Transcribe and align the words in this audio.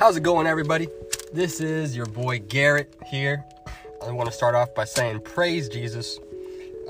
How's 0.00 0.16
it 0.16 0.22
going, 0.22 0.46
everybody? 0.46 0.88
This 1.30 1.60
is 1.60 1.94
your 1.94 2.06
boy 2.06 2.38
Garrett 2.38 2.94
here. 3.04 3.44
I 4.02 4.10
want 4.12 4.30
to 4.30 4.34
start 4.34 4.54
off 4.54 4.74
by 4.74 4.86
saying, 4.86 5.20
Praise 5.20 5.68
Jesus. 5.68 6.18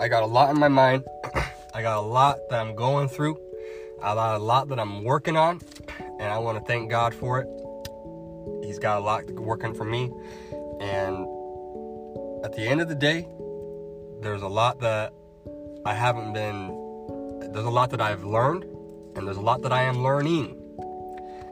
I 0.00 0.06
got 0.06 0.22
a 0.22 0.26
lot 0.26 0.50
in 0.50 0.60
my 0.60 0.68
mind. 0.68 1.02
I 1.74 1.82
got 1.82 1.98
a 1.98 2.06
lot 2.06 2.38
that 2.50 2.60
I'm 2.60 2.76
going 2.76 3.08
through, 3.08 3.36
I 4.00 4.14
got 4.14 4.36
a 4.36 4.38
lot 4.38 4.68
that 4.68 4.78
I'm 4.78 5.02
working 5.02 5.36
on, 5.36 5.60
and 6.20 6.32
I 6.32 6.38
want 6.38 6.58
to 6.58 6.64
thank 6.64 6.88
God 6.88 7.12
for 7.12 7.40
it. 7.40 7.48
He's 8.64 8.78
got 8.78 8.98
a 8.98 9.00
lot 9.00 9.28
working 9.32 9.74
for 9.74 9.84
me, 9.84 10.12
and 10.80 11.26
at 12.44 12.52
the 12.54 12.62
end 12.64 12.80
of 12.80 12.88
the 12.88 12.94
day, 12.94 13.26
there's 14.22 14.42
a 14.42 14.48
lot 14.48 14.78
that 14.82 15.12
I 15.84 15.94
haven't 15.94 16.32
been, 16.32 16.68
there's 17.52 17.66
a 17.66 17.70
lot 17.70 17.90
that 17.90 18.00
I've 18.00 18.22
learned, 18.22 18.62
and 19.16 19.26
there's 19.26 19.36
a 19.36 19.42
lot 19.42 19.62
that 19.62 19.72
I 19.72 19.82
am 19.82 20.00
learning. 20.04 20.59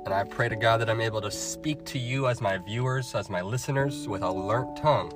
And 0.08 0.14
I 0.14 0.24
pray 0.24 0.48
to 0.48 0.56
God 0.56 0.78
that 0.78 0.88
I'm 0.88 1.02
able 1.02 1.20
to 1.20 1.30
speak 1.30 1.84
to 1.84 1.98
you 1.98 2.28
as 2.28 2.40
my 2.40 2.56
viewers, 2.56 3.14
as 3.14 3.28
my 3.28 3.42
listeners, 3.42 4.08
with 4.08 4.22
a 4.22 4.32
learnt 4.32 4.74
tongue 4.78 5.10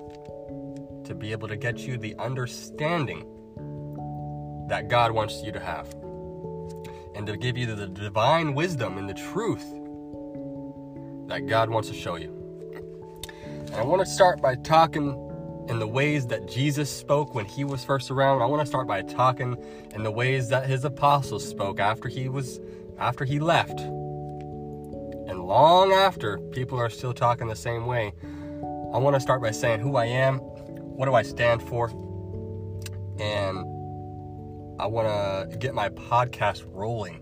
to 1.06 1.14
be 1.14 1.32
able 1.32 1.48
to 1.48 1.56
get 1.56 1.78
you 1.78 1.96
the 1.96 2.14
understanding 2.16 3.24
that 4.68 4.88
God 4.88 5.12
wants 5.12 5.42
you 5.42 5.50
to 5.50 5.60
have. 5.60 5.90
And 7.14 7.26
to 7.26 7.38
give 7.38 7.56
you 7.56 7.74
the 7.74 7.86
divine 7.86 8.52
wisdom 8.52 8.98
and 8.98 9.08
the 9.08 9.14
truth 9.14 9.64
that 11.28 11.46
God 11.46 11.70
wants 11.70 11.88
to 11.88 11.94
show 11.94 12.16
you. 12.16 12.28
And 13.68 13.76
I 13.76 13.84
want 13.84 14.00
to 14.00 14.06
start 14.06 14.42
by 14.42 14.56
talking 14.56 15.16
in 15.70 15.78
the 15.78 15.88
ways 15.88 16.26
that 16.26 16.46
Jesus 16.50 16.94
spoke 16.94 17.34
when 17.34 17.46
he 17.46 17.64
was 17.64 17.82
first 17.82 18.10
around. 18.10 18.42
I 18.42 18.44
want 18.44 18.60
to 18.60 18.66
start 18.66 18.86
by 18.86 19.00
talking 19.00 19.56
in 19.94 20.02
the 20.02 20.10
ways 20.10 20.50
that 20.50 20.66
his 20.66 20.84
apostles 20.84 21.48
spoke 21.48 21.80
after 21.80 22.10
he 22.10 22.28
was 22.28 22.60
after 22.98 23.24
he 23.24 23.40
left 23.40 23.80
long 25.52 25.92
after 25.92 26.38
people 26.38 26.78
are 26.78 26.88
still 26.88 27.12
talking 27.12 27.46
the 27.46 27.54
same 27.54 27.84
way, 27.84 28.14
I 28.94 28.98
want 28.98 29.14
to 29.16 29.20
start 29.20 29.42
by 29.42 29.50
saying 29.50 29.80
who 29.80 29.96
I 29.96 30.06
am, 30.06 30.38
what 30.38 31.04
do 31.04 31.14
I 31.14 31.22
stand 31.22 31.62
for, 31.62 31.90
and 33.20 33.58
I 34.80 34.86
want 34.86 35.08
to 35.08 35.56
get 35.58 35.74
my 35.74 35.90
podcast 35.90 36.64
rolling 36.66 37.20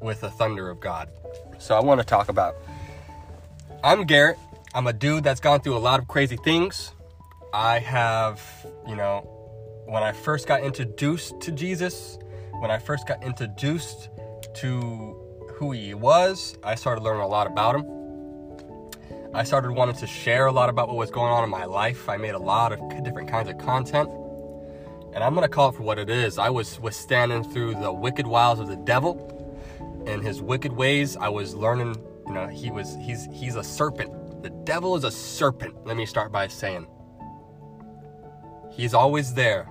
with 0.00 0.20
the 0.20 0.30
thunder 0.30 0.70
of 0.70 0.78
God. 0.78 1.08
So 1.58 1.76
I 1.76 1.80
want 1.80 2.00
to 2.00 2.06
talk 2.06 2.28
about 2.28 2.54
I'm 3.82 4.04
Garrett. 4.04 4.38
I'm 4.72 4.86
a 4.86 4.92
dude 4.92 5.24
that's 5.24 5.40
gone 5.40 5.60
through 5.62 5.76
a 5.76 5.78
lot 5.78 5.98
of 5.98 6.06
crazy 6.06 6.36
things. 6.36 6.92
I 7.52 7.80
have, 7.80 8.40
you 8.86 8.94
know, 8.94 9.22
when 9.86 10.04
I 10.04 10.12
first 10.12 10.46
got 10.46 10.62
introduced 10.62 11.40
to 11.40 11.50
Jesus, 11.50 12.18
when 12.60 12.70
I 12.70 12.78
first 12.78 13.08
got 13.08 13.24
introduced 13.24 14.10
to 14.54 15.16
who 15.54 15.72
he 15.72 15.94
was, 15.94 16.56
I 16.62 16.74
started 16.74 17.02
learning 17.02 17.22
a 17.22 17.28
lot 17.28 17.46
about 17.46 17.76
him. 17.76 17.98
I 19.34 19.44
started 19.44 19.72
wanting 19.72 19.96
to 19.96 20.06
share 20.06 20.46
a 20.46 20.52
lot 20.52 20.68
about 20.68 20.88
what 20.88 20.96
was 20.96 21.10
going 21.10 21.30
on 21.30 21.44
in 21.44 21.50
my 21.50 21.64
life. 21.64 22.08
I 22.08 22.16
made 22.16 22.34
a 22.34 22.38
lot 22.38 22.72
of 22.72 23.04
different 23.04 23.28
kinds 23.28 23.48
of 23.48 23.58
content. 23.58 24.08
And 25.14 25.24
I'm 25.24 25.34
going 25.34 25.44
to 25.44 25.48
call 25.48 25.70
it 25.70 25.74
for 25.74 25.82
what 25.82 25.98
it 25.98 26.08
is. 26.08 26.38
I 26.38 26.48
was 26.50 26.80
withstanding 26.80 27.44
through 27.44 27.74
the 27.74 27.92
wicked 27.92 28.26
wiles 28.26 28.60
of 28.60 28.68
the 28.68 28.76
devil 28.76 29.34
and 30.06 30.22
his 30.22 30.40
wicked 30.40 30.72
ways. 30.72 31.16
I 31.16 31.28
was 31.28 31.54
learning, 31.54 31.96
you 32.26 32.32
know, 32.32 32.46
he 32.46 32.70
was 32.70 32.96
he's 33.02 33.26
he's 33.32 33.56
a 33.56 33.64
serpent. 33.64 34.42
The 34.42 34.50
devil 34.50 34.96
is 34.96 35.04
a 35.04 35.10
serpent. 35.10 35.86
Let 35.86 35.96
me 35.96 36.06
start 36.06 36.32
by 36.32 36.46
saying. 36.48 36.86
He's 38.70 38.94
always 38.94 39.34
there. 39.34 39.68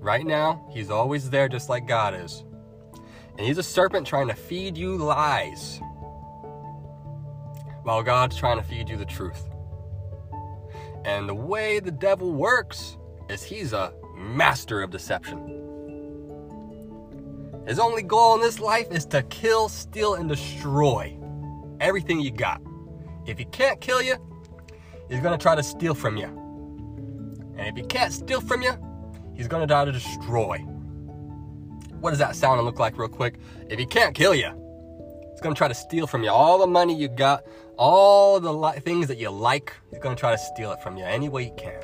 Right 0.00 0.26
now, 0.26 0.66
he's 0.72 0.90
always 0.90 1.30
there 1.30 1.48
just 1.48 1.68
like 1.68 1.86
God 1.86 2.14
is. 2.14 2.42
And 3.38 3.46
he's 3.46 3.58
a 3.58 3.62
serpent 3.62 4.06
trying 4.06 4.28
to 4.28 4.34
feed 4.34 4.76
you 4.76 4.96
lies 4.96 5.80
while 7.82 8.02
God's 8.02 8.36
trying 8.36 8.58
to 8.58 8.62
feed 8.62 8.88
you 8.88 8.96
the 8.96 9.04
truth. 9.04 9.48
And 11.04 11.28
the 11.28 11.34
way 11.34 11.80
the 11.80 11.90
devil 11.90 12.32
works 12.32 12.96
is 13.28 13.42
he's 13.42 13.72
a 13.72 13.92
master 14.16 14.82
of 14.82 14.90
deception. 14.90 15.58
His 17.66 17.78
only 17.78 18.02
goal 18.02 18.34
in 18.34 18.40
this 18.40 18.60
life 18.60 18.90
is 18.90 19.04
to 19.06 19.22
kill, 19.24 19.68
steal, 19.68 20.14
and 20.14 20.28
destroy 20.28 21.16
everything 21.80 22.20
you 22.20 22.30
got. 22.30 22.60
If 23.26 23.38
he 23.38 23.44
can't 23.46 23.80
kill 23.80 24.02
you, 24.02 24.16
he's 25.08 25.20
gonna 25.20 25.38
try 25.38 25.54
to 25.54 25.62
steal 25.62 25.94
from 25.94 26.16
you. 26.16 26.26
And 27.56 27.66
if 27.68 27.76
he 27.76 27.82
can't 27.82 28.12
steal 28.12 28.40
from 28.40 28.62
you, 28.62 28.72
he's 29.34 29.48
gonna 29.48 29.66
try 29.66 29.84
to 29.84 29.92
destroy 29.92 30.64
what 32.02 32.10
does 32.10 32.18
that 32.18 32.34
sound 32.34 32.58
and 32.58 32.66
look 32.66 32.80
like 32.80 32.98
real 32.98 33.08
quick? 33.08 33.36
If 33.70 33.78
he 33.78 33.86
can't 33.86 34.12
kill 34.14 34.34
you, 34.34 34.50
he's 35.30 35.40
gonna 35.40 35.54
try 35.54 35.68
to 35.68 35.74
steal 35.74 36.08
from 36.08 36.24
you 36.24 36.30
all 36.30 36.58
the 36.58 36.66
money 36.66 36.94
you 36.94 37.08
got, 37.08 37.44
all 37.78 38.40
the 38.40 38.52
li- 38.52 38.80
things 38.80 39.06
that 39.06 39.18
you 39.18 39.30
like. 39.30 39.72
He's 39.90 40.00
gonna 40.00 40.16
try 40.16 40.32
to 40.32 40.38
steal 40.38 40.72
it 40.72 40.82
from 40.82 40.96
you 40.96 41.04
any 41.04 41.28
way 41.28 41.44
he 41.44 41.52
can. 41.56 41.80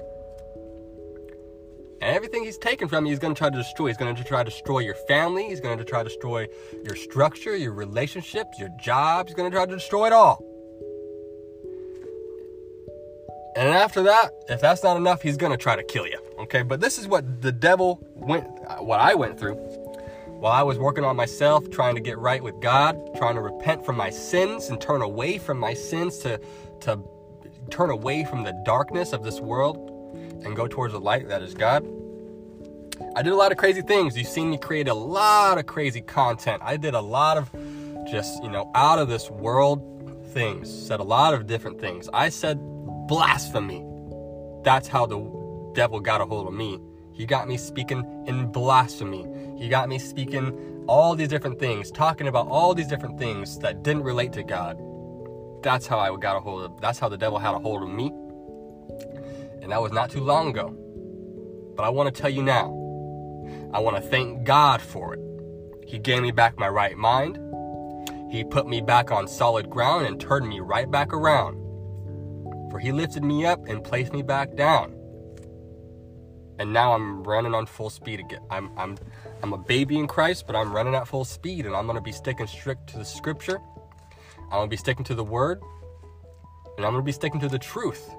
And 2.01 2.15
everything 2.15 2.45
he's 2.45 2.59
taken 2.59 2.89
from 2.89 3.07
you, 3.07 3.11
he's 3.11 3.21
gonna 3.21 3.35
try 3.35 3.49
to 3.49 3.57
destroy. 3.57 3.87
He's 3.87 3.97
gonna 3.97 4.13
try 4.25 4.43
to 4.43 4.51
destroy 4.51 4.81
your 4.81 4.97
family. 5.07 5.45
He's 5.45 5.61
gonna 5.61 5.85
try 5.85 6.03
to 6.03 6.09
destroy 6.09 6.49
your 6.85 6.97
structure, 6.97 7.57
your 7.57 7.73
relationships, 7.73 8.59
your 8.59 8.71
job. 8.81 9.29
He's 9.29 9.37
gonna 9.37 9.51
try 9.51 9.67
to 9.67 9.75
destroy 9.75 10.09
it 10.09 10.13
all. 10.13 10.45
And 13.55 13.69
after 13.69 14.03
that, 14.03 14.33
if 14.49 14.61
that's 14.61 14.83
not 14.83 14.97
enough, 14.97 15.23
he's 15.23 15.37
gonna 15.37 15.57
try 15.57 15.77
to 15.77 15.85
kill 15.85 16.09
you. 16.09 16.19
Okay, 16.41 16.63
but 16.63 16.81
this 16.81 16.99
is 16.99 17.07
what 17.07 17.41
the 17.41 17.53
devil 17.53 18.01
went, 18.15 18.47
what 18.81 18.99
I 18.99 19.15
went 19.15 19.39
through 19.39 19.78
while 20.39 20.53
I 20.53 20.63
was 20.63 20.79
working 20.79 21.05
on 21.05 21.17
myself, 21.17 21.69
trying 21.71 21.97
to 21.97 22.01
get 22.01 22.17
right 22.17 22.41
with 22.41 22.61
God, 22.61 22.97
trying 23.17 23.35
to 23.35 23.41
repent 23.41 23.85
from 23.85 23.97
my 23.97 24.09
sins 24.09 24.69
and 24.69 24.81
turn 24.81 25.03
away 25.03 25.37
from 25.37 25.59
my 25.59 25.75
sins 25.75 26.19
to, 26.19 26.41
to 26.83 27.01
turn 27.71 27.91
away 27.91 28.25
from 28.25 28.45
the 28.45 28.53
darkness 28.65 29.13
of 29.13 29.25
this 29.25 29.41
world 29.41 29.77
and 30.45 30.55
go 30.55 30.69
towards 30.69 30.93
the 30.93 31.01
light 31.01 31.29
that 31.29 31.43
is 31.43 31.55
God. 31.55 31.85
I 33.17 33.23
did 33.23 33.33
a 33.33 33.37
lot 33.37 33.51
of 33.51 33.59
crazy 33.59 33.83
things. 33.83 34.17
You've 34.17 34.29
seen 34.29 34.51
me 34.51 34.59
create 34.59 34.87
a 34.87 34.95
lot 34.95 35.59
of 35.59 35.67
crazy 35.67 36.03
content. 36.03 36.63
I 36.65 36.77
did 36.77 36.95
a 36.95 37.01
lot 37.01 37.37
of 37.37 37.51
just, 38.09 38.41
you 38.45 38.51
know, 38.51 38.71
out 38.77 39.01
of 39.01 39.09
this 39.09 39.29
world 39.31 39.83
things, 40.33 40.73
said 40.73 41.01
a 41.01 41.05
lot 41.05 41.35
of 41.35 41.49
different 41.49 41.81
things. 41.81 42.09
I 42.15 42.29
said 42.29 42.61
blasphemy. 43.09 43.85
That's 44.63 44.87
how 44.87 45.05
the 45.07 45.19
devil 45.75 45.99
got 45.99 46.21
a 46.21 46.27
hold 46.27 46.47
of 46.47 46.55
me 46.55 46.79
he 47.19 47.27
got 47.27 47.49
me 47.49 47.57
speaking 47.57 48.25
in 48.29 48.47
blasphemy. 48.53 49.27
He 49.59 49.69
got 49.69 49.89
me 49.89 49.99
speaking 49.99 50.85
all 50.87 51.17
these 51.17 51.29
different 51.29 51.59
things, 51.59 51.91
talking 51.91 52.29
about 52.29 52.47
all 52.47 52.75
these 52.75 52.87
different 52.87 53.19
things 53.19 53.59
that 53.59 53.83
didn't 53.83 54.05
relate 54.05 54.33
to 54.35 54.45
God. 54.45 54.79
That's 55.63 55.87
how 55.87 55.99
I 55.99 56.17
got 56.17 56.37
a 56.37 56.41
hold 56.41 56.63
of 56.63 56.81
that's 56.81 57.01
how 57.01 57.09
the 57.09 57.19
devil 57.19 57.39
had 57.39 57.55
a 57.55 57.59
hold 57.59 57.83
of 57.83 57.89
me. 57.89 58.07
And 59.61 59.73
that 59.73 59.83
was 59.83 59.91
not 59.91 60.11
too 60.11 60.23
long 60.23 60.51
ago. 60.51 60.69
But 61.77 61.83
I 61.83 61.89
want 61.89 62.15
to 62.15 62.21
tell 62.21 62.31
you 62.31 62.43
now. 62.43 62.67
I 63.73 63.81
want 63.81 63.97
to 63.97 64.03
thank 64.03 64.45
God 64.45 64.81
for 64.81 65.15
it. 65.15 65.21
He 65.87 65.99
gave 65.99 66.23
me 66.23 66.31
back 66.31 66.57
my 66.57 66.69
right 66.69 66.97
mind. 66.97 67.39
He 68.31 68.45
put 68.45 68.69
me 68.69 68.81
back 68.81 69.11
on 69.11 69.27
solid 69.27 69.69
ground 69.69 70.07
and 70.07 70.21
turned 70.21 70.49
me 70.49 70.61
right 70.61 70.91
back 70.91 71.13
around. 71.13 71.57
For 72.71 72.79
he 72.79 72.93
lifted 72.93 73.25
me 73.25 73.45
up 73.45 73.67
and 73.67 73.83
placed 73.83 74.13
me 74.13 74.23
back 74.23 74.55
down 74.55 74.99
and 76.59 76.73
now 76.73 76.93
I'm 76.93 77.23
running 77.23 77.55
on 77.55 77.67
full 77.67 77.91
speed 77.91 78.21
again. 78.21 78.41
I'm 78.51 78.71
I'm 78.77 78.99
I'm 79.43 79.53
a 79.53 79.59
baby 79.59 79.99
in 79.99 80.07
Christ, 80.07 80.47
but 80.47 80.57
I'm 80.57 80.73
running 80.73 80.95
at 80.95 81.07
full 81.07 81.25
speed, 81.25 81.67
and 81.67 81.75
I'm 81.75 81.87
gonna 81.87 82.01
be 82.01 82.13
sticking 82.13 82.47
strict 82.47 82.89
to 82.89 82.99
the 82.99 83.05
Scripture. 83.05 83.61
I'm 84.45 84.59
gonna 84.59 84.69
be 84.69 84.77
sticking 84.77 85.05
to 85.05 85.15
the 85.15 85.25
Word, 85.25 85.63
and 86.77 86.85
I'm 86.85 86.93
gonna 86.93 87.03
be 87.03 87.13
sticking 87.13 87.41
to 87.41 87.49
the 87.49 87.59
truth, 87.59 88.11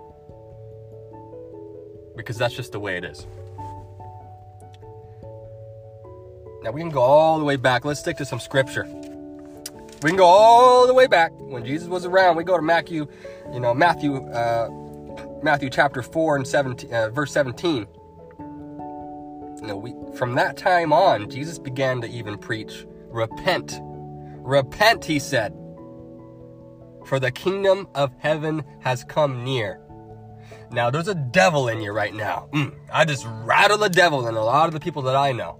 because 2.16 2.38
that's 2.38 2.56
just 2.56 2.72
the 2.72 2.80
way 2.80 2.97
it 2.97 3.04
is. 3.04 3.27
Now 6.63 6.71
we 6.71 6.81
can 6.81 6.89
go 6.89 7.01
all 7.01 7.38
the 7.38 7.45
way 7.45 7.57
back. 7.57 7.86
Let's 7.86 8.00
stick 8.00 8.18
to 8.18 8.25
some 8.25 8.39
Scripture. 8.39 8.86
We 10.01 10.12
can 10.12 10.18
go 10.18 10.25
all 10.25 10.88
the 10.88 10.94
way 10.94 11.07
back 11.07 11.31
when 11.39 11.65
Jesus 11.65 11.89
was 11.89 12.06
around. 12.06 12.38
We 12.38 12.45
go 12.45 12.56
to 12.56 12.63
Matthew, 12.63 13.07
you 13.51 13.60
know 13.60 13.74
Matthew, 13.74 14.25
uh, 14.30 14.69
Matthew 15.44 15.69
chapter 15.69 16.01
four 16.01 16.38
and 16.38 16.48
seventeen, 16.48 16.94
uh, 16.94 17.10
verse 17.10 17.31
seventeen 17.31 17.88
know, 19.62 19.78
we, 19.78 19.94
from 20.16 20.36
that 20.36 20.58
time 20.58 20.92
on, 20.94 21.30
Jesus 21.30 21.60
began 21.60 22.02
to 22.02 22.08
even 22.08 22.38
preach, 22.38 22.86
repent. 23.08 23.80
Repent, 23.82 25.06
he 25.06 25.20
said, 25.20 25.54
for 27.06 27.20
the 27.20 27.32
kingdom 27.32 27.88
of 27.96 28.12
heaven 28.20 28.64
has 28.82 29.04
come 29.04 29.44
near. 29.44 29.82
Now, 30.72 30.90
there's 30.92 31.08
a 31.08 31.16
devil 31.16 31.68
in 31.68 31.82
you 31.82 31.92
right 31.92 32.14
now. 32.14 32.50
Mm, 32.54 32.76
I 32.94 33.06
just 33.06 33.26
rattle 33.28 33.78
the 33.78 33.90
devil 33.90 34.28
in 34.28 34.36
a 34.36 34.44
lot 34.44 34.68
of 34.68 34.74
the 34.74 34.80
people 34.80 35.02
that 35.04 35.16
I 35.16 35.32
know 35.32 35.60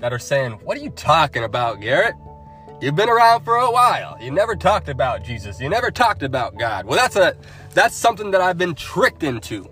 that 0.00 0.12
are 0.12 0.18
saying, 0.18 0.52
What 0.64 0.76
are 0.76 0.80
you 0.80 0.90
talking 0.90 1.44
about, 1.44 1.80
Garrett? 1.80 2.14
You've 2.80 2.96
been 2.96 3.08
around 3.08 3.44
for 3.44 3.54
a 3.54 3.70
while. 3.70 4.16
You 4.20 4.32
never 4.32 4.56
talked 4.56 4.88
about 4.88 5.24
Jesus. 5.24 5.60
You 5.60 5.68
never 5.68 5.90
talked 5.92 6.24
about 6.24 6.58
God. 6.58 6.84
Well, 6.84 6.96
that's 6.96 7.14
a 7.14 7.36
that's 7.74 7.96
something 7.96 8.32
that 8.32 8.40
I've 8.40 8.58
been 8.58 8.74
tricked 8.74 9.22
into. 9.22 9.68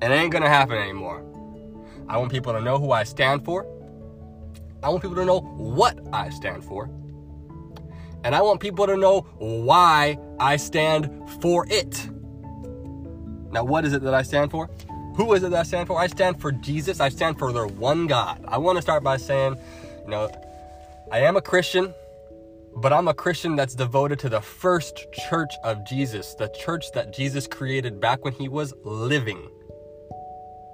And 0.00 0.12
it 0.12 0.16
ain't 0.16 0.32
gonna 0.32 0.48
happen 0.48 0.78
anymore. 0.78 1.24
I 2.08 2.18
want 2.18 2.30
people 2.30 2.52
to 2.52 2.60
know 2.60 2.78
who 2.78 2.92
I 2.92 3.04
stand 3.04 3.44
for. 3.44 3.66
I 4.82 4.88
want 4.88 5.02
people 5.02 5.16
to 5.16 5.24
know 5.24 5.40
what 5.40 5.98
I 6.12 6.30
stand 6.30 6.64
for. 6.64 6.90
And 8.24 8.34
I 8.34 8.42
want 8.42 8.60
people 8.60 8.86
to 8.86 8.96
know 8.96 9.20
why 9.38 10.18
I 10.38 10.56
stand 10.56 11.10
for 11.40 11.66
it. 11.68 12.08
Now, 13.50 13.64
what 13.64 13.84
is 13.84 13.92
it 13.92 14.02
that 14.02 14.14
I 14.14 14.22
stand 14.22 14.50
for? 14.50 14.70
Who 15.16 15.32
is 15.34 15.42
it 15.42 15.50
that 15.50 15.60
I 15.60 15.62
stand 15.62 15.88
for? 15.88 15.98
I 16.00 16.06
stand 16.06 16.40
for 16.40 16.52
Jesus. 16.52 17.00
I 17.00 17.10
stand 17.10 17.38
for 17.38 17.52
their 17.52 17.66
one 17.66 18.06
God. 18.06 18.44
I 18.48 18.58
want 18.58 18.76
to 18.76 18.82
start 18.82 19.02
by 19.02 19.18
saying, 19.18 19.56
you 20.04 20.10
know, 20.10 20.30
I 21.12 21.20
am 21.20 21.36
a 21.36 21.42
Christian, 21.42 21.92
but 22.76 22.92
I'm 22.92 23.08
a 23.08 23.14
Christian 23.14 23.54
that's 23.54 23.74
devoted 23.74 24.18
to 24.20 24.28
the 24.28 24.40
first 24.40 25.06
church 25.12 25.52
of 25.64 25.84
Jesus, 25.84 26.34
the 26.34 26.48
church 26.48 26.86
that 26.94 27.12
Jesus 27.12 27.46
created 27.46 28.00
back 28.00 28.24
when 28.24 28.32
he 28.32 28.48
was 28.48 28.72
living. 28.84 29.48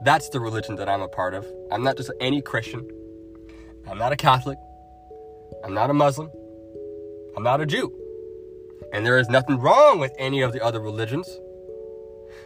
That's 0.03 0.29
the 0.29 0.39
religion 0.39 0.77
that 0.77 0.89
I'm 0.89 1.03
a 1.03 1.09
part 1.09 1.35
of. 1.35 1.47
I'm 1.73 1.83
not 1.83 1.97
just 1.97 2.11
any 2.21 2.41
Christian. 2.41 2.89
I'm 3.91 3.99
not 3.99 4.13
a 4.13 4.17
Catholic. 4.17 4.59
I'm 5.65 5.75
not 5.75 5.91
a 5.91 5.95
Muslim. 5.95 6.31
I'm 7.37 7.43
not 7.43 7.61
a 7.61 7.67
Jew. 7.67 7.93
And 8.93 9.05
there 9.05 9.19
is 9.19 9.29
nothing 9.29 9.59
wrong 9.59 9.99
with 9.99 10.13
any 10.19 10.41
of 10.43 10.53
the 10.53 10.63
other 10.65 10.81
religions. 10.81 11.29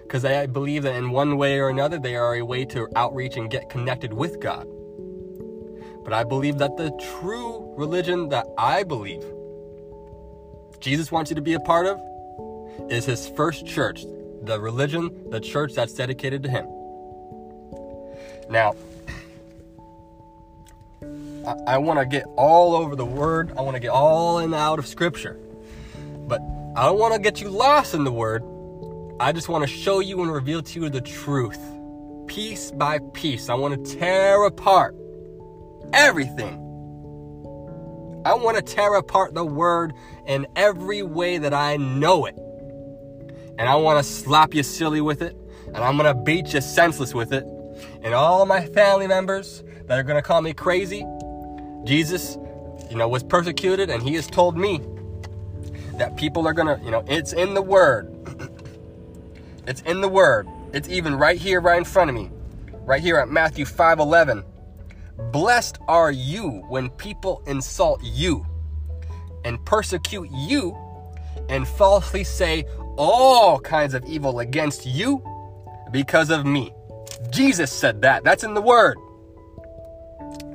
Because 0.02 0.24
I 0.24 0.46
believe 0.46 0.82
that 0.84 0.94
in 0.94 1.10
one 1.10 1.36
way 1.36 1.58
or 1.58 1.68
another, 1.68 1.98
they 1.98 2.16
are 2.16 2.36
a 2.36 2.42
way 2.42 2.64
to 2.66 2.88
outreach 2.96 3.36
and 3.36 3.50
get 3.50 3.68
connected 3.68 4.14
with 4.14 4.40
God. 4.40 4.66
But 6.04 6.12
I 6.12 6.24
believe 6.24 6.58
that 6.58 6.76
the 6.76 6.90
true 7.20 7.74
religion 7.76 8.30
that 8.30 8.46
I 8.58 8.82
believe 8.82 9.24
Jesus 10.80 11.12
wants 11.12 11.30
you 11.30 11.36
to 11.36 11.42
be 11.42 11.54
a 11.54 11.60
part 11.60 11.86
of 11.86 12.02
is 12.90 13.04
his 13.04 13.28
first 13.28 13.66
church, 13.66 14.04
the 14.42 14.58
religion, 14.58 15.30
the 15.30 15.38
church 15.38 15.74
that's 15.74 15.92
dedicated 15.92 16.42
to 16.42 16.50
him. 16.50 16.66
Now, 18.52 18.74
I, 21.46 21.74
I 21.74 21.78
want 21.78 22.00
to 22.00 22.04
get 22.04 22.26
all 22.36 22.76
over 22.76 22.94
the 22.94 23.06
word. 23.06 23.50
I 23.56 23.62
want 23.62 23.76
to 23.76 23.80
get 23.80 23.88
all 23.88 24.40
in 24.40 24.52
out 24.52 24.78
of 24.78 24.86
scripture. 24.86 25.40
But 26.28 26.42
I 26.76 26.84
don't 26.84 26.98
want 26.98 27.14
to 27.14 27.18
get 27.18 27.40
you 27.40 27.48
lost 27.48 27.94
in 27.94 28.04
the 28.04 28.12
word. 28.12 28.44
I 29.18 29.32
just 29.32 29.48
want 29.48 29.62
to 29.62 29.66
show 29.66 30.00
you 30.00 30.20
and 30.20 30.30
reveal 30.30 30.62
to 30.62 30.80
you 30.80 30.90
the 30.90 31.00
truth. 31.00 31.58
Piece 32.26 32.70
by 32.70 32.98
piece. 33.14 33.48
I 33.48 33.54
want 33.54 33.86
to 33.86 33.96
tear 33.96 34.44
apart 34.44 34.94
everything. 35.94 36.58
I 38.26 38.34
want 38.34 38.58
to 38.58 38.62
tear 38.62 38.94
apart 38.96 39.32
the 39.32 39.46
word 39.46 39.94
in 40.26 40.46
every 40.56 41.02
way 41.02 41.38
that 41.38 41.54
I 41.54 41.78
know 41.78 42.26
it. 42.26 42.36
And 43.58 43.66
I 43.66 43.76
want 43.76 44.04
to 44.04 44.12
slap 44.12 44.52
you 44.52 44.62
silly 44.62 45.00
with 45.00 45.22
it. 45.22 45.34
And 45.68 45.78
I'm 45.78 45.96
going 45.96 46.14
to 46.14 46.22
beat 46.22 46.52
you 46.52 46.60
senseless 46.60 47.14
with 47.14 47.32
it. 47.32 47.46
And 48.02 48.14
all 48.14 48.46
my 48.46 48.66
family 48.66 49.06
members 49.06 49.62
that 49.86 49.98
are 49.98 50.02
going 50.02 50.16
to 50.16 50.22
call 50.22 50.42
me 50.42 50.52
crazy, 50.52 51.06
Jesus, 51.84 52.38
you 52.90 52.96
know, 52.96 53.08
was 53.08 53.22
persecuted, 53.22 53.90
and 53.90 54.02
he 54.02 54.14
has 54.14 54.26
told 54.26 54.56
me 54.56 54.80
that 55.98 56.16
people 56.16 56.46
are 56.46 56.52
gonna, 56.52 56.80
you 56.84 56.90
know, 56.90 57.04
it's 57.06 57.32
in 57.32 57.54
the 57.54 57.62
word. 57.62 58.10
it's 59.66 59.82
in 59.82 60.00
the 60.00 60.08
word. 60.08 60.48
It's 60.72 60.88
even 60.88 61.14
right 61.14 61.38
here, 61.38 61.60
right 61.60 61.78
in 61.78 61.84
front 61.84 62.10
of 62.10 62.16
me. 62.16 62.30
Right 62.84 63.02
here 63.02 63.18
at 63.18 63.28
Matthew 63.28 63.64
5 63.64 64.00
11. 64.00 64.44
Blessed 65.30 65.78
are 65.86 66.10
you 66.10 66.64
when 66.68 66.90
people 66.90 67.42
insult 67.46 68.00
you 68.02 68.46
and 69.44 69.64
persecute 69.64 70.28
you 70.32 70.76
and 71.48 71.66
falsely 71.66 72.24
say 72.24 72.64
all 72.96 73.60
kinds 73.60 73.94
of 73.94 74.04
evil 74.04 74.40
against 74.40 74.86
you 74.86 75.22
because 75.90 76.30
of 76.30 76.44
me. 76.46 76.72
Jesus 77.30 77.72
said 77.72 78.02
that. 78.02 78.24
That's 78.24 78.44
in 78.44 78.54
the 78.54 78.62
word. 78.62 78.96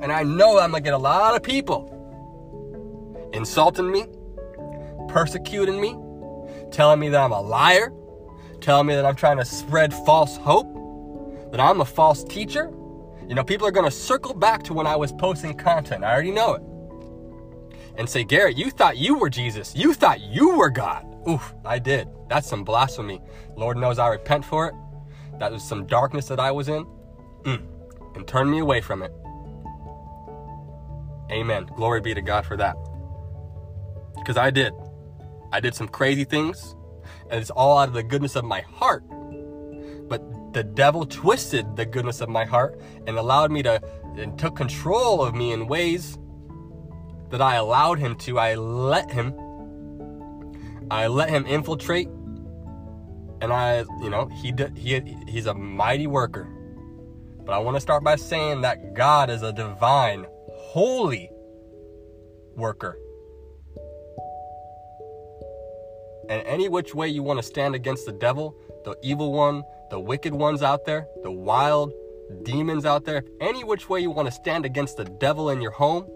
And 0.00 0.12
I 0.12 0.22
know 0.22 0.58
I'm 0.58 0.70
going 0.70 0.82
to 0.82 0.86
get 0.86 0.94
a 0.94 0.98
lot 0.98 1.34
of 1.34 1.42
people 1.42 1.94
insulting 3.32 3.90
me, 3.90 4.06
persecuting 5.08 5.80
me, 5.80 5.96
telling 6.70 7.00
me 7.00 7.08
that 7.08 7.20
I'm 7.20 7.32
a 7.32 7.40
liar, 7.40 7.92
telling 8.60 8.86
me 8.86 8.94
that 8.94 9.04
I'm 9.04 9.16
trying 9.16 9.38
to 9.38 9.44
spread 9.44 9.92
false 9.92 10.36
hope, 10.36 10.72
that 11.50 11.60
I'm 11.60 11.80
a 11.80 11.84
false 11.84 12.24
teacher. 12.24 12.72
You 13.28 13.34
know, 13.34 13.44
people 13.44 13.66
are 13.66 13.72
going 13.72 13.84
to 13.84 13.90
circle 13.90 14.34
back 14.34 14.62
to 14.64 14.74
when 14.74 14.86
I 14.86 14.96
was 14.96 15.12
posting 15.12 15.54
content. 15.54 16.04
I 16.04 16.12
already 16.12 16.30
know 16.30 16.54
it. 16.54 16.62
And 17.96 18.08
say, 18.08 18.22
Garrett, 18.24 18.56
you 18.56 18.70
thought 18.70 18.96
you 18.96 19.18
were 19.18 19.28
Jesus. 19.28 19.74
You 19.74 19.92
thought 19.92 20.20
you 20.20 20.56
were 20.56 20.70
God. 20.70 21.04
Oof, 21.28 21.52
I 21.64 21.78
did. 21.78 22.08
That's 22.28 22.48
some 22.48 22.62
blasphemy. 22.64 23.20
Lord 23.56 23.76
knows 23.76 23.98
I 23.98 24.08
repent 24.08 24.44
for 24.44 24.68
it. 24.68 24.74
That 25.38 25.52
was 25.52 25.62
some 25.62 25.86
darkness 25.86 26.26
that 26.26 26.40
I 26.40 26.50
was 26.50 26.68
in. 26.68 26.84
Mm. 27.44 27.62
And 28.14 28.26
turn 28.26 28.50
me 28.50 28.58
away 28.58 28.80
from 28.80 29.02
it. 29.02 29.12
Amen. 31.30 31.66
Glory 31.76 32.00
be 32.00 32.14
to 32.14 32.22
God 32.22 32.46
for 32.46 32.56
that. 32.56 32.76
Because 34.16 34.36
I 34.36 34.50
did. 34.50 34.72
I 35.52 35.60
did 35.60 35.74
some 35.74 35.88
crazy 35.88 36.24
things, 36.24 36.74
and 37.30 37.40
it's 37.40 37.50
all 37.50 37.78
out 37.78 37.88
of 37.88 37.94
the 37.94 38.02
goodness 38.02 38.36
of 38.36 38.44
my 38.44 38.60
heart. 38.62 39.04
But 40.08 40.52
the 40.52 40.62
devil 40.64 41.06
twisted 41.06 41.76
the 41.76 41.86
goodness 41.86 42.20
of 42.20 42.28
my 42.28 42.44
heart 42.44 42.80
and 43.06 43.16
allowed 43.16 43.50
me 43.50 43.62
to, 43.62 43.80
and 44.16 44.38
took 44.38 44.56
control 44.56 45.22
of 45.22 45.34
me 45.34 45.52
in 45.52 45.66
ways 45.66 46.18
that 47.30 47.40
I 47.40 47.56
allowed 47.56 47.98
him 47.98 48.16
to. 48.16 48.38
I 48.38 48.54
let 48.54 49.10
him. 49.10 49.34
I 50.90 51.06
let 51.06 51.28
him 51.28 51.46
infiltrate, 51.46 52.08
and 53.40 53.52
I, 53.52 53.84
you 54.02 54.10
know, 54.10 54.26
he 54.26 54.52
he 54.74 55.16
he's 55.28 55.46
a 55.46 55.54
mighty 55.54 56.06
worker. 56.06 56.48
But 57.44 57.54
I 57.54 57.58
want 57.58 57.76
to 57.76 57.80
start 57.80 58.04
by 58.04 58.16
saying 58.16 58.60
that 58.62 58.94
God 58.94 59.30
is 59.30 59.42
a 59.42 59.52
divine 59.52 60.26
holy 60.52 61.30
worker. 62.56 62.98
And 66.28 66.42
any 66.46 66.68
which 66.68 66.94
way 66.94 67.08
you 67.08 67.22
want 67.22 67.38
to 67.38 67.42
stand 67.42 67.74
against 67.74 68.04
the 68.04 68.12
devil, 68.12 68.54
the 68.84 68.96
evil 69.02 69.32
one, 69.32 69.62
the 69.90 69.98
wicked 69.98 70.34
ones 70.34 70.62
out 70.62 70.84
there, 70.84 71.06
the 71.22 71.32
wild 71.32 71.94
demons 72.42 72.84
out 72.84 73.06
there, 73.06 73.22
any 73.40 73.64
which 73.64 73.88
way 73.88 74.00
you 74.00 74.10
want 74.10 74.26
to 74.26 74.32
stand 74.32 74.66
against 74.66 74.98
the 74.98 75.04
devil 75.04 75.48
in 75.48 75.62
your 75.62 75.70
home, 75.70 76.06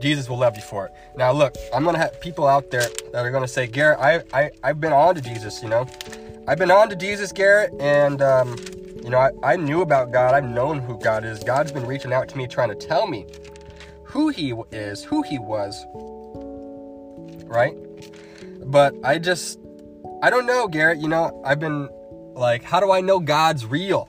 Jesus 0.00 0.28
will 0.28 0.38
love 0.38 0.56
you 0.56 0.62
for 0.62 0.86
it. 0.86 0.92
Now, 1.16 1.32
look, 1.32 1.54
I'm 1.72 1.84
gonna 1.84 1.98
have 1.98 2.20
people 2.20 2.46
out 2.46 2.70
there 2.70 2.88
that 3.12 3.24
are 3.24 3.30
gonna 3.30 3.48
say, 3.48 3.66
Garrett, 3.66 3.98
I, 4.00 4.22
I, 4.32 4.50
I've 4.62 4.80
been 4.80 4.92
on 4.92 5.14
to 5.14 5.20
Jesus, 5.20 5.62
you 5.62 5.68
know, 5.68 5.86
I've 6.46 6.58
been 6.58 6.70
on 6.70 6.90
to 6.90 6.96
Jesus, 6.96 7.32
Garrett, 7.32 7.72
and 7.80 8.20
um, 8.20 8.56
you 9.02 9.10
know, 9.10 9.18
I, 9.18 9.30
I 9.42 9.56
knew 9.56 9.80
about 9.80 10.12
God. 10.12 10.34
I've 10.34 10.48
known 10.48 10.78
who 10.78 10.98
God 10.98 11.24
is. 11.24 11.42
God's 11.42 11.72
been 11.72 11.86
reaching 11.86 12.12
out 12.12 12.28
to 12.28 12.36
me, 12.36 12.46
trying 12.46 12.68
to 12.68 12.74
tell 12.74 13.06
me 13.06 13.26
who 14.02 14.28
He 14.28 14.54
is, 14.70 15.04
who 15.04 15.22
He 15.22 15.38
was. 15.38 15.84
Right? 17.46 17.74
But 18.64 18.94
I 19.02 19.18
just, 19.18 19.58
I 20.22 20.30
don't 20.30 20.46
know, 20.46 20.68
Garrett. 20.68 20.98
You 20.98 21.08
know, 21.08 21.40
I've 21.44 21.60
been 21.60 21.88
like, 22.34 22.62
how 22.62 22.80
do 22.80 22.90
I 22.90 23.00
know 23.00 23.20
God's 23.20 23.64
real? 23.64 24.08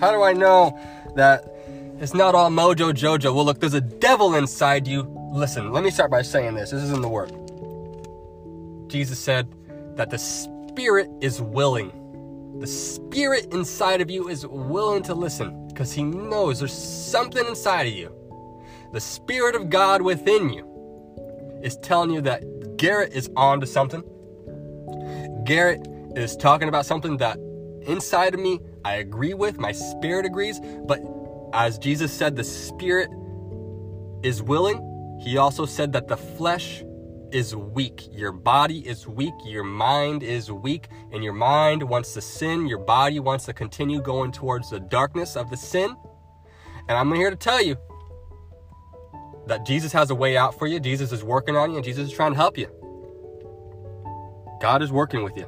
How 0.00 0.10
do 0.10 0.22
I 0.22 0.32
know 0.32 0.78
that 1.16 1.44
it's 2.00 2.14
not 2.14 2.34
all 2.34 2.50
mojo 2.50 2.92
jojo? 2.92 3.34
Well, 3.34 3.44
look, 3.44 3.60
there's 3.60 3.74
a 3.74 3.80
devil 3.80 4.34
inside 4.34 4.86
you. 4.86 5.02
Listen, 5.32 5.72
let 5.72 5.84
me 5.84 5.90
start 5.90 6.10
by 6.10 6.22
saying 6.22 6.54
this. 6.54 6.70
This 6.70 6.82
is 6.82 6.92
in 6.92 7.02
the 7.02 7.08
Word. 7.08 7.30
Jesus 8.88 9.18
said 9.18 9.48
that 9.96 10.10
the 10.10 10.18
spirit 10.18 11.10
is 11.20 11.40
willing 11.40 11.92
the 12.58 12.66
spirit 12.66 13.52
inside 13.52 14.00
of 14.00 14.10
you 14.10 14.28
is 14.28 14.44
willing 14.44 15.04
to 15.04 15.14
listen 15.14 15.68
because 15.68 15.92
he 15.92 16.02
knows 16.02 16.58
there's 16.58 16.72
something 16.72 17.46
inside 17.46 17.86
of 17.86 17.92
you. 17.92 18.12
The 18.92 19.00
spirit 19.00 19.54
of 19.54 19.70
God 19.70 20.02
within 20.02 20.50
you 20.50 20.66
is 21.62 21.76
telling 21.76 22.10
you 22.10 22.20
that 22.22 22.76
Garrett 22.76 23.12
is 23.12 23.30
on 23.36 23.60
to 23.60 23.66
something. 23.66 24.02
Garrett 25.44 25.86
is 26.16 26.36
talking 26.36 26.68
about 26.68 26.84
something 26.84 27.18
that 27.18 27.38
inside 27.82 28.34
of 28.34 28.40
me 28.40 28.58
I 28.84 28.94
agree 28.94 29.34
with, 29.34 29.58
my 29.58 29.70
spirit 29.70 30.26
agrees, 30.26 30.58
but 30.88 30.98
as 31.52 31.78
Jesus 31.78 32.12
said, 32.12 32.36
the 32.36 32.44
spirit 32.44 33.10
is 34.22 34.42
willing. 34.42 34.84
He 35.20 35.36
also 35.36 35.66
said 35.66 35.92
that 35.92 36.08
the 36.08 36.16
flesh 36.16 36.82
is 37.32 37.54
weak. 37.54 38.08
Your 38.10 38.32
body 38.32 38.86
is 38.86 39.06
weak. 39.06 39.34
Your 39.44 39.64
mind 39.64 40.22
is 40.22 40.50
weak. 40.50 40.88
And 41.12 41.22
your 41.22 41.32
mind 41.32 41.82
wants 41.82 42.14
to 42.14 42.20
sin. 42.20 42.66
Your 42.66 42.78
body 42.78 43.20
wants 43.20 43.44
to 43.46 43.52
continue 43.52 44.00
going 44.00 44.32
towards 44.32 44.70
the 44.70 44.80
darkness 44.80 45.36
of 45.36 45.50
the 45.50 45.56
sin. 45.56 45.94
And 46.88 46.96
I'm 46.96 47.12
here 47.12 47.30
to 47.30 47.36
tell 47.36 47.62
you 47.62 47.76
that 49.46 49.66
Jesus 49.66 49.92
has 49.92 50.10
a 50.10 50.14
way 50.14 50.36
out 50.36 50.58
for 50.58 50.66
you. 50.66 50.80
Jesus 50.80 51.12
is 51.12 51.24
working 51.24 51.56
on 51.56 51.70
you 51.70 51.76
and 51.76 51.84
Jesus 51.84 52.08
is 52.08 52.12
trying 52.12 52.32
to 52.32 52.36
help 52.36 52.56
you. 52.56 52.68
God 54.60 54.82
is 54.82 54.90
working 54.90 55.22
with 55.22 55.36
you. 55.36 55.46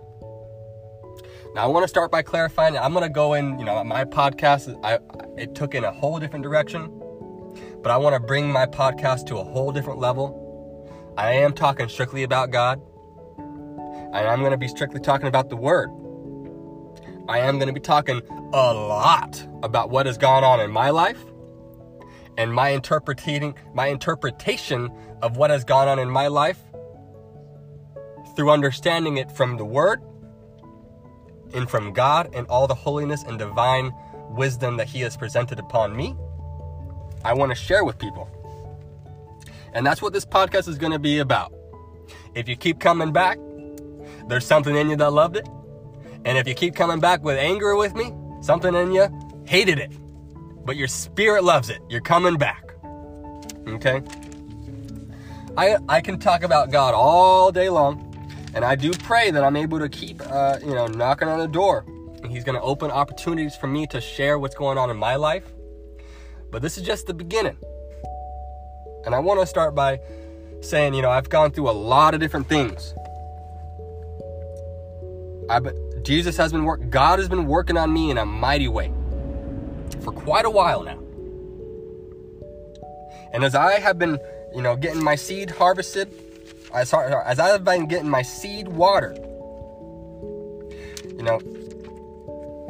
Now 1.54 1.64
I 1.64 1.66
want 1.66 1.85
to 1.85 1.88
start 1.88 2.11
by 2.11 2.23
clarifying. 2.23 2.78
I'm 2.78 2.92
going 2.92 3.02
to 3.02 3.09
go 3.09 3.35
in, 3.35 3.59
you 3.59 3.64
know, 3.64 3.83
my 3.85 4.04
podcast 4.04 4.78
I 4.85 4.99
it 5.37 5.54
took 5.54 5.75
in 5.75 5.85
a 5.85 5.92
whole 5.92 6.19
different 6.21 6.45
direction, 6.45 6.90
but 7.83 7.90
I 7.90 7.97
want 7.97 8.14
to 8.14 8.21
bring 8.21 8.50
my 8.50 8.66
podcast 8.66 9.26
to 9.28 9.38
a 9.38 9.45
whole 9.45 9.73
different 9.73 9.99
level 10.00 10.38
I 11.16 11.33
am 11.33 11.52
talking 11.52 11.88
strictly 11.88 12.23
about 12.23 12.50
God. 12.50 12.80
And 13.97 14.28
I'm 14.28 14.40
going 14.40 14.52
to 14.52 14.59
be 14.59 14.69
strictly 14.69 15.00
talking 15.00 15.28
about 15.28 15.50
the 15.50 15.57
Word. 15.57 15.90
I 17.28 17.38
am 17.40 17.59
going 17.59 17.69
to 17.69 17.75
be 17.75 17.80
talking 17.80 18.23
a 18.52 18.75
lot 18.75 19.47
about 19.62 19.90
what 19.90 20.07
has 20.07 20.19
gone 20.19 20.45
on 20.45 20.61
in 20.61 20.71
my 20.71 20.90
life. 20.90 21.23
and 22.37 22.54
my 22.54 22.73
interpreting 22.73 23.54
my 23.75 23.88
interpretation 23.88 24.90
of 25.23 25.37
what 25.37 25.50
has 25.50 25.64
gone 25.64 25.88
on 25.88 25.99
in 25.99 26.11
my 26.11 26.28
life 26.28 26.59
through 28.35 28.50
understanding 28.50 29.19
it 29.19 29.30
from 29.30 29.57
the 29.57 29.64
word 29.64 30.00
and 31.54 31.69
from 31.69 31.92
God 31.92 32.30
and 32.35 32.47
all 32.49 32.66
the 32.66 32.75
holiness 32.75 33.23
and 33.23 33.38
divine 33.38 33.92
wisdom 34.30 34.76
that 34.76 34.88
he 34.88 35.00
has 35.00 35.16
presented 35.16 35.59
upon 35.59 35.97
me 35.97 36.16
I 37.25 37.35
want 37.35 37.50
to 37.50 37.54
share 37.54 37.85
with 37.85 37.99
people. 37.99 38.28
And 39.73 39.87
that's 39.87 40.00
what 40.00 40.12
this 40.12 40.25
podcast 40.25 40.69
is 40.69 40.78
going 40.78 40.92
to 40.92 40.99
be 40.99 41.19
about. 41.19 41.52
If 42.35 42.49
you 42.49 42.57
keep 42.57 42.80
coming 42.80 43.12
back, 43.12 43.38
there's 44.26 44.47
something 44.47 44.75
in 44.75 44.90
you 44.90 44.97
that 44.97 45.12
loved 45.12 45.37
it. 45.37 45.49
And 46.25 46.38
if 46.38 46.49
you 46.49 46.54
keep 46.54 46.75
coming 46.75 46.99
back 47.00 47.23
with 47.23 47.37
anger 47.37 47.76
with 47.76 47.95
me, 47.95 48.12
something 48.40 48.75
in 48.75 48.92
you 48.92 49.09
hated 49.47 49.78
it. 49.78 49.92
But 50.64 50.76
your 50.76 50.88
spirit 50.88 51.45
loves 51.45 51.69
it. 51.71 51.80
You're 51.88 52.00
coming 52.00 52.37
back. 52.37 52.75
Okay? 53.69 54.02
I, 55.57 55.76
I 55.88 56.00
can 56.00 56.19
talk 56.19 56.42
about 56.42 56.71
God 56.71 56.95
all 56.95 57.52
day 57.52 57.69
long. 57.69 58.07
And 58.54 58.64
I 58.64 58.75
do 58.75 58.90
pray 58.92 59.30
that 59.30 59.45
I'm 59.45 59.57
able 59.57 59.78
to 59.78 59.88
keep, 59.88 60.21
uh, 60.26 60.59
you 60.61 60.75
know, 60.75 60.87
knocking 60.87 61.28
on 61.28 61.38
the 61.38 61.49
door. 61.49 61.85
And 62.23 62.30
he's 62.30 62.45
going 62.45 62.57
to 62.57 62.62
open 62.62 62.90
opportunities 62.90 63.57
for 63.57 63.66
me 63.66 63.87
to 63.88 64.00
share 64.00 64.38
what's 64.38 64.54
going 64.54 64.76
on 64.76 64.90
in 64.90 64.97
my 64.97 65.16
life 65.16 65.45
but 66.50 66.62
this 66.62 66.76
is 66.76 66.85
just 66.85 67.07
the 67.07 67.14
beginning. 67.14 67.57
And 69.04 69.14
I 69.14 69.19
want 69.21 69.40
to 69.40 69.47
start 69.47 69.75
by 69.75 70.00
saying, 70.61 70.95
you 70.95 71.02
know, 71.02 71.11
I've 71.11 71.28
gone 71.28 71.52
through 71.52 71.71
a 71.71 71.73
lot 71.73 72.14
of 72.14 72.21
different 72.21 72.49
things. 72.49 72.95
I 75.49 75.61
Jesus 76.02 76.37
has 76.37 76.52
been 76.52 76.64
work 76.64 76.88
God 76.90 77.19
has 77.19 77.28
been 77.28 77.47
working 77.47 77.76
on 77.76 77.92
me 77.92 78.11
in 78.11 78.19
a 78.19 78.26
mighty 78.26 78.69
way 78.69 78.92
for 80.02 80.12
quite 80.12 80.45
a 80.45 80.50
while 80.50 80.83
now. 80.83 80.99
And 83.33 83.45
as 83.45 83.54
I 83.54 83.78
have 83.78 83.99
been, 83.99 84.19
you 84.54 84.62
know, 84.62 84.76
getting 84.76 85.02
my 85.02 85.14
seed 85.14 85.50
harvested, 85.50 86.12
as, 86.75 86.93
as 86.93 87.39
I 87.39 87.49
have 87.49 87.65
been 87.65 87.87
getting 87.87 88.09
my 88.09 88.23
seed 88.23 88.69
water, 88.69 89.15
you 91.07 91.23
know, 91.23 91.41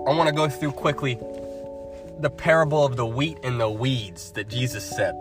I 0.07 0.14
want 0.14 0.28
to 0.28 0.35
go 0.35 0.49
through 0.49 0.73
quickly 0.73 1.19
the 2.21 2.30
parable 2.30 2.85
of 2.85 2.97
the 2.97 3.07
wheat 3.07 3.38
and 3.42 3.61
the 3.61 3.71
weeds 3.71 4.33
that 4.33 4.49
Jesus 4.49 4.85
said. 4.85 5.14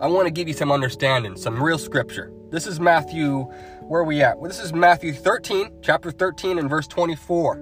I 0.00 0.08
want 0.08 0.26
to 0.26 0.30
give 0.30 0.48
you 0.48 0.54
some 0.54 0.72
understanding, 0.72 1.36
some 1.36 1.62
real 1.62 1.78
scripture. 1.78 2.32
This 2.50 2.66
is 2.66 2.80
Matthew, 2.80 3.42
where 3.82 4.02
are 4.02 4.04
we 4.04 4.22
at? 4.22 4.38
Well, 4.38 4.48
this 4.48 4.60
is 4.60 4.72
Matthew 4.72 5.12
13, 5.12 5.70
chapter 5.82 6.10
13, 6.10 6.58
and 6.58 6.68
verse 6.68 6.86
24. 6.86 7.56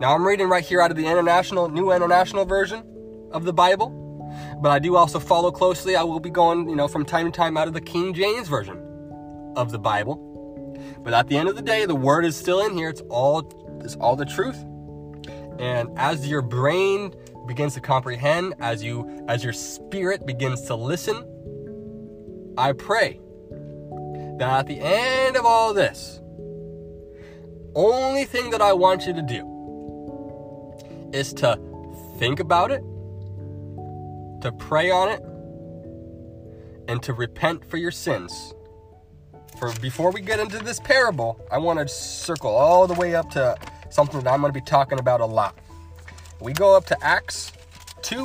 Now, 0.00 0.14
I'm 0.14 0.26
reading 0.26 0.48
right 0.48 0.64
here 0.64 0.80
out 0.80 0.90
of 0.90 0.96
the 0.96 1.06
International, 1.06 1.68
New 1.68 1.92
International 1.92 2.44
Version 2.44 2.82
of 3.32 3.44
the 3.44 3.52
Bible, 3.52 4.07
but 4.60 4.70
I 4.70 4.78
do 4.78 4.96
also 4.96 5.20
follow 5.20 5.50
closely. 5.50 5.96
I 5.96 6.02
will 6.02 6.20
be 6.20 6.30
going, 6.30 6.68
you 6.68 6.76
know, 6.76 6.88
from 6.88 7.04
time 7.04 7.26
to 7.26 7.32
time 7.32 7.56
out 7.56 7.68
of 7.68 7.74
the 7.74 7.80
King 7.80 8.12
James 8.14 8.48
Version 8.48 9.52
of 9.56 9.70
the 9.70 9.78
Bible. 9.78 10.24
But 11.02 11.14
at 11.14 11.28
the 11.28 11.36
end 11.36 11.48
of 11.48 11.56
the 11.56 11.62
day, 11.62 11.86
the 11.86 11.94
word 11.94 12.24
is 12.24 12.36
still 12.36 12.64
in 12.66 12.76
here. 12.76 12.88
It's 12.88 13.02
all, 13.08 13.80
it's 13.84 13.96
all 13.96 14.16
the 14.16 14.24
truth. 14.24 14.64
And 15.58 15.88
as 15.96 16.28
your 16.28 16.42
brain 16.42 17.14
begins 17.46 17.74
to 17.74 17.80
comprehend, 17.80 18.54
as 18.60 18.84
you 18.84 19.24
as 19.26 19.42
your 19.42 19.52
spirit 19.52 20.26
begins 20.26 20.62
to 20.62 20.74
listen, 20.76 21.24
I 22.56 22.72
pray 22.72 23.20
that 24.38 24.60
at 24.60 24.66
the 24.66 24.78
end 24.80 25.36
of 25.36 25.44
all 25.44 25.74
this, 25.74 26.20
only 27.74 28.24
thing 28.24 28.50
that 28.50 28.62
I 28.62 28.72
want 28.72 29.06
you 29.06 29.12
to 29.14 29.22
do 29.22 29.44
is 31.12 31.32
to 31.34 31.58
think 32.18 32.38
about 32.38 32.70
it, 32.70 32.82
to 34.42 34.52
pray 34.52 34.90
on 34.90 35.08
it, 35.08 35.22
and 36.88 37.02
to 37.02 37.12
repent 37.12 37.64
for 37.64 37.76
your 37.76 37.90
sins. 37.90 38.54
For 39.58 39.72
before 39.80 40.10
we 40.12 40.20
get 40.20 40.38
into 40.38 40.58
this 40.58 40.80
parable, 40.80 41.40
I 41.50 41.58
want 41.58 41.78
to 41.80 41.88
circle 41.88 42.50
all 42.50 42.86
the 42.86 42.94
way 42.94 43.14
up 43.14 43.30
to 43.30 43.56
something 43.90 44.20
that 44.20 44.32
I'm 44.32 44.40
going 44.40 44.52
to 44.52 44.58
be 44.58 44.64
talking 44.64 44.98
about 44.98 45.20
a 45.20 45.26
lot. 45.26 45.58
We 46.40 46.52
go 46.52 46.76
up 46.76 46.86
to 46.86 47.04
Acts 47.04 47.52
2. 48.02 48.24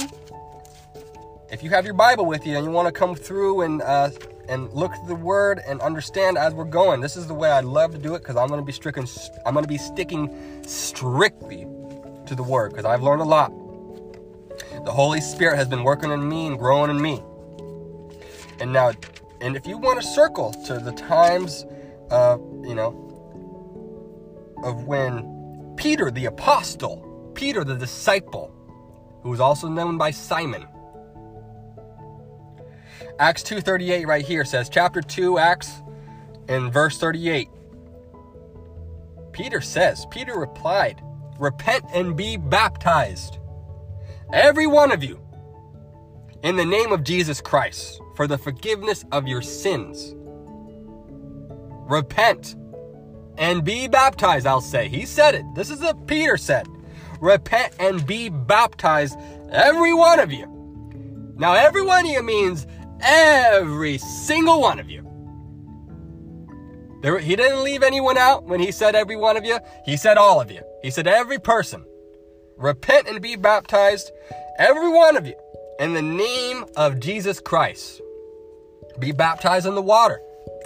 If 1.52 1.64
you 1.64 1.70
have 1.72 1.86
your 1.86 1.94
Bible 1.96 2.26
with 2.26 2.46
you 2.46 2.56
and 2.56 2.66
you 2.66 2.72
want 2.72 2.88
to 2.88 2.92
come 2.92 3.16
through 3.16 3.62
and 3.62 3.82
uh, 3.82 4.10
and 4.50 4.72
look 4.74 4.92
the 5.08 5.16
word 5.16 5.62
and 5.66 5.80
understand 5.82 6.38
as 6.38 6.54
we're 6.54 6.66
going, 6.66 7.00
this 7.00 7.16
is 7.16 7.28
the 7.28 7.34
way 7.34 7.50
I 7.50 7.62
love 7.62 7.92
to 7.94 7.98
do 7.98 8.16
it 8.16 8.20
because 8.20 8.36
I'm 8.36 8.48
going 8.48 8.60
to 8.60 8.66
be 8.66 8.72
stricken. 8.72 9.08
I'm 9.46 9.54
going 9.54 9.64
to 9.64 9.70
be 9.70 9.78
sticking 9.78 10.64
strictly 10.66 11.66
to 12.26 12.36
the 12.36 12.44
word 12.44 12.72
because 12.72 12.86
I've 12.86 13.02
learned 13.02 13.22
a 13.22 13.26
lot. 13.26 13.52
The 14.86 14.92
Holy 14.92 15.22
Spirit 15.22 15.58
has 15.58 15.68
been 15.68 15.84
working 15.84 16.12
in 16.12 16.28
me 16.28 16.48
and 16.48 16.58
growing 16.58 16.90
in 16.90 17.02
me. 17.02 17.24
And 18.60 18.74
now, 18.74 18.92
and 19.42 19.56
if 19.56 19.68
you 19.68 19.78
want 19.78 20.02
to 20.02 20.08
circle 20.08 20.52
to 20.66 20.80
the 20.80 20.92
times, 20.92 21.66
uh, 22.12 22.38
you 22.64 22.76
know, 22.76 23.00
of 24.64 24.86
when 24.86 25.74
Peter 25.76 26.12
the 26.12 26.26
apostle, 26.26 27.32
Peter 27.34 27.64
the 27.64 27.76
disciple, 27.76 28.54
who 29.22 29.30
was 29.30 29.40
also 29.40 29.68
known 29.68 29.98
by 29.98 30.12
Simon. 30.12 30.66
Acts 33.20 33.44
2:38 33.44 34.08
right 34.08 34.26
here 34.26 34.46
says 34.46 34.70
chapter 34.70 35.02
2 35.02 35.38
Acts 35.38 35.82
in 36.48 36.72
verse 36.72 36.98
38. 36.98 37.50
Peter 39.32 39.62
says, 39.62 40.06
Peter 40.12 40.38
replied, 40.38 41.02
"Repent 41.40 41.86
and 41.94 42.16
be 42.16 42.38
baptized, 42.38 43.40
every 44.34 44.68
one 44.68 44.92
of 44.92 45.04
you, 45.04 45.22
in 46.42 46.58
the 46.58 46.66
name 46.66 46.92
of 46.92 47.04
Jesus 47.04 47.40
Christ, 47.40 48.02
for 48.16 48.28
the 48.28 48.38
forgiveness 48.38 49.06
of 49.12 49.28
your 49.28 49.42
sins." 49.42 50.16
Repent 51.88 52.56
and 53.38 53.64
be 53.64 53.88
baptized, 53.88 54.48
I'll 54.48 54.62
say. 54.62 54.88
He 54.88 55.06
said 55.06 55.36
it. 55.36 55.46
This 55.56 55.70
is 55.70 55.80
what 55.80 56.08
Peter 56.08 56.38
said. 56.38 56.68
Repent 57.20 57.74
and 57.80 58.06
be 58.06 58.30
baptized, 58.30 59.18
every 59.52 59.94
one 59.94 60.20
of 60.20 60.32
you. 60.32 60.48
Now, 61.36 61.54
every 61.54 61.82
one 61.82 62.06
of 62.06 62.12
you 62.12 62.22
means 62.24 62.68
every 63.02 63.98
single 63.98 64.62
one 64.62 64.80
of 64.80 64.90
you. 64.90 65.02
There, 67.02 67.20
he 67.20 67.36
didn't 67.36 67.64
leave 67.64 67.84
anyone 67.84 68.18
out 68.18 68.46
when 68.46 68.60
he 68.60 68.72
said 68.72 68.96
every 68.96 69.18
one 69.18 69.36
of 69.36 69.44
you. 69.44 69.60
He 69.86 69.98
said 69.98 70.18
all 70.18 70.40
of 70.40 70.50
you. 70.52 70.62
He 70.82 70.90
said 70.90 71.08
every 71.08 71.40
person. 71.40 71.86
Repent 72.58 73.08
and 73.08 73.22
be 73.22 73.36
baptized, 73.36 74.12
every 74.58 74.90
one 74.90 75.18
of 75.18 75.26
you, 75.26 75.36
in 75.80 75.94
the 75.94 76.02
name 76.02 76.66
of 76.76 77.00
Jesus 77.00 77.40
Christ. 77.40 78.02
Be 79.00 79.12
baptized 79.12 79.66
in 79.66 79.76
the 79.76 79.82
water, 79.82 80.22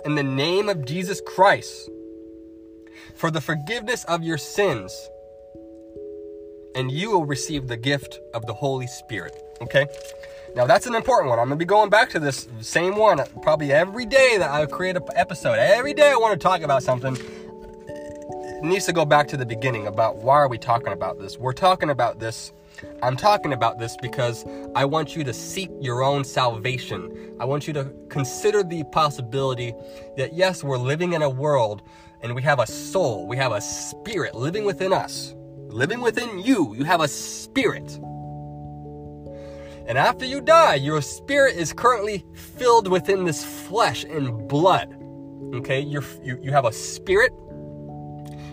in 0.05 0.15
the 0.15 0.23
name 0.23 0.69
of 0.69 0.85
Jesus 0.85 1.21
Christ 1.25 1.89
for 3.17 3.31
the 3.31 3.41
forgiveness 3.41 4.03
of 4.05 4.23
your 4.23 4.37
sins, 4.37 5.09
and 6.75 6.91
you 6.91 7.11
will 7.11 7.25
receive 7.25 7.67
the 7.67 7.77
gift 7.77 8.19
of 8.33 8.45
the 8.45 8.53
Holy 8.53 8.87
Spirit. 8.87 9.35
Okay? 9.61 9.87
Now 10.55 10.65
that's 10.65 10.85
an 10.85 10.95
important 10.95 11.29
one. 11.29 11.39
I'm 11.39 11.45
gonna 11.45 11.57
be 11.57 11.65
going 11.65 11.89
back 11.89 12.09
to 12.11 12.19
this 12.19 12.47
same 12.61 12.95
one 12.95 13.21
probably 13.41 13.71
every 13.71 14.05
day 14.05 14.37
that 14.37 14.49
I 14.49 14.65
create 14.65 14.95
an 14.95 15.03
episode. 15.15 15.57
Every 15.59 15.93
day 15.93 16.11
I 16.11 16.15
want 16.15 16.39
to 16.39 16.43
talk 16.43 16.61
about 16.61 16.83
something. 16.83 17.17
Needs 18.61 18.85
to 18.85 18.93
go 18.93 19.05
back 19.05 19.27
to 19.27 19.37
the 19.37 19.45
beginning 19.45 19.85
about 19.87 20.17
why 20.17 20.35
are 20.35 20.47
we 20.47 20.57
talking 20.57 20.91
about 20.91 21.19
this? 21.19 21.37
We're 21.37 21.53
talking 21.53 21.91
about 21.91 22.19
this. 22.19 22.51
I'm 23.03 23.15
talking 23.15 23.53
about 23.53 23.77
this 23.77 23.95
because 24.01 24.45
I 24.75 24.83
want 24.83 25.15
you 25.15 25.23
to 25.23 25.33
seek 25.33 25.69
your 25.79 26.03
own 26.03 26.23
salvation. 26.23 27.35
I 27.39 27.45
want 27.45 27.67
you 27.67 27.73
to 27.73 27.93
consider 28.09 28.63
the 28.63 28.83
possibility 28.85 29.73
that 30.17 30.33
yes, 30.33 30.63
we're 30.63 30.77
living 30.77 31.13
in 31.13 31.21
a 31.21 31.29
world 31.29 31.83
and 32.21 32.33
we 32.33 32.41
have 32.41 32.59
a 32.59 32.67
soul, 32.67 33.27
we 33.27 33.37
have 33.37 33.51
a 33.51 33.61
spirit 33.61 34.33
living 34.33 34.65
within 34.65 34.91
us, 34.91 35.35
living 35.67 36.01
within 36.01 36.39
you. 36.39 36.73
You 36.75 36.83
have 36.83 37.01
a 37.01 37.07
spirit. 37.07 37.99
And 39.87 39.97
after 39.97 40.25
you 40.25 40.41
die, 40.41 40.75
your 40.75 41.01
spirit 41.01 41.55
is 41.55 41.73
currently 41.73 42.25
filled 42.33 42.87
within 42.87 43.23
this 43.23 43.43
flesh 43.43 44.03
and 44.03 44.47
blood. 44.47 44.95
Okay, 45.53 45.79
You're, 45.79 46.03
you 46.23 46.39
you 46.41 46.51
have 46.51 46.65
a 46.65 46.73
spirit, 46.73 47.31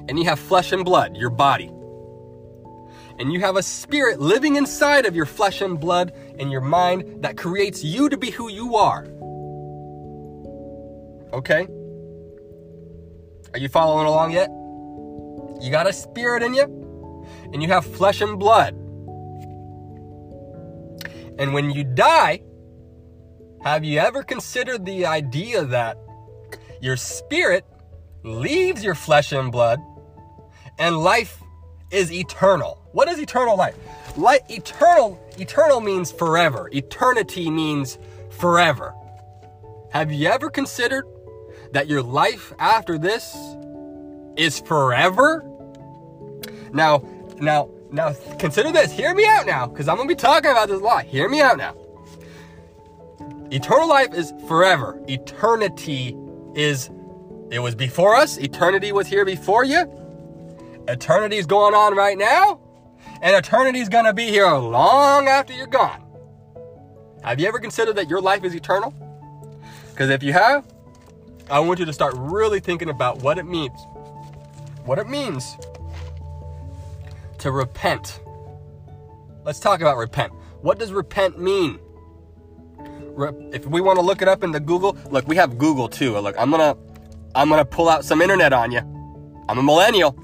and 0.09 0.19
you 0.19 0.25
have 0.25 0.39
flesh 0.39 0.73
and 0.73 0.85
blood, 0.85 1.17
your 1.17 1.31
body. 1.31 1.71
And 3.19 3.33
you 3.33 3.41
have 3.41 3.57
a 3.57 3.63
spirit 3.63 4.21
living 4.21 4.57
inside 4.57 5.07
of 5.07 5.15
your 5.15 5.27
flesh 5.27 5.61
and 5.61 5.79
blood 5.79 6.13
and 6.39 6.51
your 6.51 6.61
mind 6.61 7.23
that 7.23 7.37
creates 7.37 7.85
you 7.85 8.09
to 8.09 8.17
be 8.17 8.31
who 8.31 8.51
you 8.51 8.77
are. 8.77 9.05
Okay? 11.33 11.67
Are 13.53 13.59
you 13.59 13.69
following 13.69 14.07
along 14.07 14.33
yet? 14.33 14.49
You 15.63 15.71
got 15.71 15.87
a 15.87 15.93
spirit 15.93 16.43
in 16.43 16.55
you, 16.55 17.25
and 17.53 17.63
you 17.63 17.69
have 17.69 17.87
flesh 17.87 18.21
and 18.21 18.39
blood. 18.39 18.75
And 21.39 21.55
when 21.55 21.71
you 21.71 21.85
die, 21.85 22.43
have 23.63 23.85
you 23.85 23.99
ever 24.01 24.23
considered 24.23 24.85
the 24.85 25.07
idea 25.07 25.65
that 25.65 25.97
your 26.81 26.97
spirit 26.97 27.65
leaves 28.25 28.83
your 28.83 28.95
flesh 28.95 29.33
and 29.33 29.53
blood, 29.53 29.81
and 30.79 30.99
life 30.99 31.43
is 31.91 32.13
eternal. 32.13 32.81
What 32.93 33.09
is 33.09 33.19
eternal 33.19 33.57
life? 33.57 33.77
Life 34.17 34.43
eternal 34.49 35.21
eternal 35.39 35.81
means 35.81 36.13
forever. 36.13 36.69
Eternity 36.73 37.51
means 37.51 37.99
forever. 38.31 38.95
Have 39.91 40.13
you 40.13 40.29
ever 40.29 40.51
considered 40.51 41.07
that 41.73 41.89
your 41.89 42.03
life 42.03 42.53
after 42.59 42.99
this 42.99 43.37
is 44.37 44.61
forever? 44.61 45.45
Now, 46.73 47.05
now, 47.41 47.71
now 47.93 48.15
consider 48.39 48.73
this. 48.73 48.91
Hear 48.91 49.15
me 49.15 49.27
out 49.27 49.47
now, 49.47 49.67
because 49.67 49.89
I'm 49.89 49.97
gonna 49.97 50.09
be 50.09 50.17
talking 50.17 50.51
about 50.51 50.69
this 50.69 50.81
a 50.81 50.85
lot. 50.85 51.05
Hear 51.05 51.29
me 51.29 51.41
out 51.41 51.57
now. 51.57 51.77
Eternal 53.51 53.89
life 53.89 54.13
is 54.15 54.33
forever. 54.49 55.01
Eternity 55.09 56.17
is 56.55 56.91
it 57.51 57.61
was 57.61 57.75
before 57.75 58.17
us. 58.17 58.39
Eternity 58.39 58.91
was 58.91 59.07
here 59.07 59.25
before 59.25 59.65
you. 59.65 59.85
Eternity 60.89 61.37
is 61.37 61.47
going 61.47 61.75
on 61.75 61.95
right 61.97 62.19
now. 62.19 62.61
And 63.23 63.35
eternity 63.37 63.79
is 63.79 63.89
going 63.89 64.05
to 64.05 64.13
be 64.13 64.27
here 64.27 64.51
long 64.51 65.29
after 65.29 65.53
you're 65.55 65.67
gone. 65.67 66.03
Have 67.23 67.41
you 67.41 67.49
ever 67.49 67.59
considered 67.59 67.97
that 67.97 68.09
your 68.09 68.21
life 68.21 68.45
is 68.45 68.55
eternal? 68.55 68.93
Because 69.91 70.11
if 70.11 70.23
you 70.23 70.33
have, 70.35 70.67
I 71.49 71.61
want 71.61 71.79
you 71.79 71.87
to 71.87 71.93
start 71.93 72.15
really 72.17 72.61
thinking 72.61 72.91
about 72.91 73.23
what 73.23 73.39
it 73.39 73.45
means. 73.45 73.79
What 74.85 74.99
it 74.99 75.09
means 75.09 75.57
to 77.39 77.51
repent. 77.51 78.21
Let's 79.45 79.61
talk 79.61 79.81
about 79.81 79.97
repent. 79.97 80.33
What 80.61 80.79
does 80.79 80.93
repent 80.93 81.41
mean? 81.41 81.79
If 83.53 83.67
we 83.67 83.81
want 83.81 83.99
to 83.99 84.05
look 84.05 84.21
it 84.21 84.29
up 84.29 84.43
in 84.43 84.51
the 84.51 84.61
Google, 84.61 84.99
look, 85.11 85.27
we 85.29 85.37
have 85.37 85.57
Google 85.57 85.89
too. 85.89 86.19
Look, 86.19 86.35
I'm 86.39 86.51
gonna, 86.51 86.77
I'm 87.35 87.49
gonna 87.49 87.65
pull 87.65 87.89
out 87.89 88.05
some 88.05 88.21
internet 88.21 88.53
on 88.53 88.73
you. 88.73 88.81
I'm 89.49 89.59
a 89.59 89.63
millennial. 89.63 90.19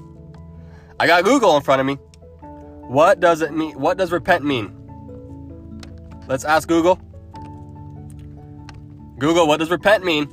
I 1.01 1.07
got 1.07 1.23
Google 1.23 1.57
in 1.57 1.63
front 1.63 1.79
of 1.79 1.87
me. 1.87 1.95
What 2.87 3.19
does 3.19 3.41
it 3.41 3.53
mean? 3.53 3.71
What 3.71 3.97
does 3.97 4.11
repent 4.11 4.45
mean? 4.45 4.71
Let's 6.27 6.45
ask 6.45 6.67
Google. 6.67 6.97
Google, 9.17 9.47
what 9.47 9.57
does 9.57 9.71
repent 9.71 10.05
mean? 10.05 10.29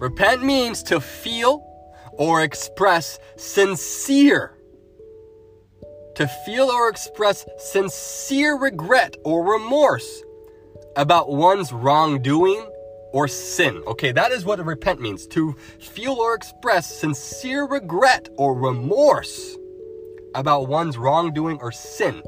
Repent 0.00 0.42
means 0.42 0.82
to 0.82 1.00
feel 1.00 1.64
or 2.14 2.42
express 2.42 3.20
sincere. 3.36 4.58
To 6.16 6.26
feel 6.44 6.68
or 6.68 6.88
express 6.88 7.46
sincere 7.58 8.58
regret 8.58 9.16
or 9.24 9.44
remorse 9.44 10.24
about 10.96 11.30
one's 11.30 11.72
wrongdoing 11.72 12.68
or 13.12 13.28
sin. 13.28 13.82
Okay, 13.86 14.12
that 14.12 14.32
is 14.32 14.44
what 14.44 14.64
repent 14.64 15.00
means 15.00 15.26
to 15.28 15.52
feel 15.78 16.14
or 16.14 16.34
express 16.34 17.00
sincere 17.00 17.66
regret 17.66 18.28
or 18.36 18.54
remorse 18.54 19.56
about 20.34 20.68
one's 20.68 20.98
wrongdoing 20.98 21.58
or 21.60 21.70
sin. 21.70 22.22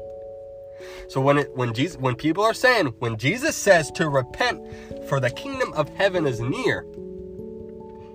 So 1.07 1.21
when 1.21 1.39
it 1.39 1.55
when 1.55 1.73
Jesus 1.73 1.97
when 1.97 2.15
people 2.15 2.43
are 2.43 2.53
saying 2.53 2.93
when 2.99 3.17
Jesus 3.17 3.55
says 3.55 3.91
to 3.91 4.09
repent 4.09 4.61
for 5.07 5.19
the 5.19 5.31
kingdom 5.31 5.73
of 5.73 5.89
heaven 5.89 6.25
is 6.27 6.39
near, 6.39 6.85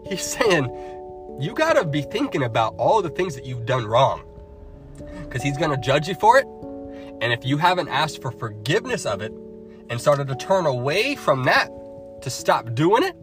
he's 0.07 0.23
saying 0.23 0.65
you 1.41 1.55
got 1.55 1.75
to 1.75 1.85
be 1.85 2.03
thinking 2.03 2.43
about 2.43 2.75
all 2.77 3.03
the 3.03 3.11
things 3.11 3.35
that 3.35 3.45
you've 3.45 3.67
done 3.67 3.87
wrong. 3.87 4.23
Cuz 5.31 5.43
he's 5.43 5.57
going 5.57 5.71
to 5.71 5.77
judge 5.79 6.09
you 6.09 6.15
for 6.15 6.39
it. 6.39 6.47
And 7.21 7.33
if 7.33 7.45
you 7.45 7.59
haven't 7.59 7.89
asked 7.89 8.23
for 8.23 8.31
forgiveness 8.31 9.07
of 9.07 9.21
it 9.21 9.33
and 9.89 10.01
started 10.01 10.29
to 10.29 10.37
turn 10.37 10.67
away 10.67 11.17
from 11.17 11.45
that 11.45 11.71
to 12.23 12.31
stop 12.31 12.75
doing 12.75 13.03
it, 13.03 13.17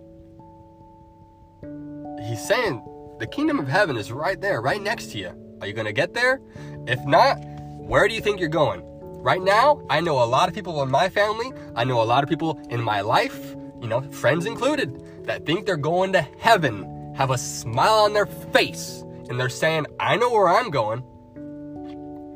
he's 2.27 2.45
saying 2.45 2.81
the 3.19 3.27
kingdom 3.27 3.59
of 3.59 3.67
heaven 3.67 3.97
is 3.97 4.11
right 4.11 4.39
there, 4.39 4.61
right 4.61 4.81
next 4.81 5.11
to 5.11 5.17
you. 5.17 5.57
Are 5.61 5.67
you 5.67 5.73
going 5.73 5.87
to 5.87 5.93
get 5.93 6.13
there? 6.13 6.39
If 6.87 7.03
not, 7.05 7.37
where 7.77 8.07
do 8.07 8.13
you 8.13 8.21
think 8.21 8.39
you're 8.39 8.49
going? 8.49 8.81
Right 9.21 9.41
now, 9.41 9.81
I 9.89 9.99
know 10.01 10.23
a 10.23 10.25
lot 10.25 10.47
of 10.47 10.55
people 10.55 10.81
in 10.83 10.91
my 10.91 11.09
family, 11.09 11.51
I 11.75 11.83
know 11.83 12.01
a 12.01 12.05
lot 12.05 12.23
of 12.23 12.29
people 12.29 12.59
in 12.69 12.81
my 12.81 13.01
life, 13.01 13.55
you 13.81 13.87
know, 13.87 14.01
friends 14.11 14.45
included, 14.45 15.25
that 15.25 15.45
think 15.45 15.65
they're 15.65 15.77
going 15.77 16.13
to 16.13 16.21
heaven, 16.39 17.13
have 17.15 17.31
a 17.31 17.37
smile 17.37 17.95
on 18.05 18.13
their 18.13 18.27
face, 18.27 19.03
and 19.29 19.39
they're 19.39 19.49
saying, 19.49 19.85
I 19.99 20.15
know 20.15 20.31
where 20.31 20.47
I'm 20.47 20.69
going. 20.69 21.03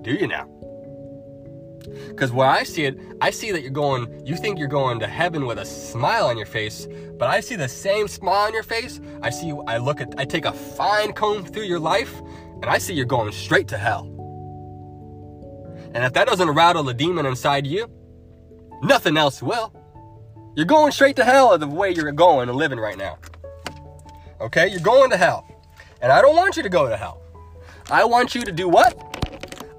Do 0.02 0.12
you 0.12 0.28
now? 0.28 0.51
Because 2.08 2.32
where 2.32 2.48
I 2.48 2.64
see 2.64 2.86
it, 2.86 3.00
I 3.22 3.32
see 3.32 3.52
that 3.52 3.62
you're 3.62 3.72
going, 3.72 4.26
you 4.26 4.36
think 4.36 4.60
you're 4.60 4.68
going 4.68 5.00
to 5.00 5.08
heaven 5.08 5.46
with 5.46 5.60
a 5.60 5.66
smile 5.66 6.26
on 6.28 6.38
your 6.38 6.46
face, 6.46 6.88
but 7.18 7.30
I 7.30 7.40
see 7.40 7.56
the 7.56 7.68
same 7.68 8.08
smile 8.08 8.48
on 8.48 8.54
your 8.54 8.64
face. 8.64 9.00
I 9.22 9.30
see, 9.30 9.54
I 9.68 9.78
look 9.78 10.02
at, 10.02 10.14
I 10.18 10.26
take 10.26 10.46
a 10.46 10.54
fine 10.54 11.14
comb 11.14 11.46
through 11.46 11.64
your 11.64 11.80
life, 11.80 12.22
and 12.62 12.66
I 12.66 12.78
see 12.78 12.94
you're 12.94 13.06
going 13.06 13.32
straight 13.32 13.68
to 13.70 13.78
hell. 13.78 14.08
And 15.94 16.04
if 16.04 16.14
that 16.14 16.28
doesn't 16.28 16.50
rattle 16.50 16.84
the 16.84 16.94
demon 16.94 17.26
inside 17.26 17.68
you, 17.68 17.88
nothing 18.82 19.18
else 19.18 19.42
will. 19.42 19.74
You're 20.56 20.66
going 20.66 20.92
straight 20.92 21.16
to 21.18 21.24
hell 21.24 21.58
the 21.58 21.68
way 21.68 21.92
you're 21.92 22.12
going 22.12 22.50
and 22.50 22.58
living 22.58 22.80
right 22.80 22.98
now. 22.98 23.18
Okay? 24.40 24.68
You're 24.70 24.80
going 24.80 25.10
to 25.12 25.18
hell. 25.18 25.48
And 26.02 26.12
I 26.12 26.22
don't 26.22 26.36
want 26.36 26.58
you 26.58 26.64
to 26.64 26.70
go 26.70 26.90
to 26.90 26.98
hell. 26.98 27.22
I 27.90 28.06
want 28.06 28.36
you 28.36 28.42
to 28.42 28.52
do 28.52 28.68
what? 28.68 28.98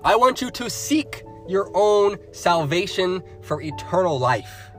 I 0.05 0.17
want 0.17 0.41
you 0.41 0.51
to 0.51 0.69
seek 0.69 1.25
your 1.49 1.71
own 1.75 2.19
salvation 2.33 3.23
for 3.43 3.61
eternal 3.61 4.19
life. 4.19 4.71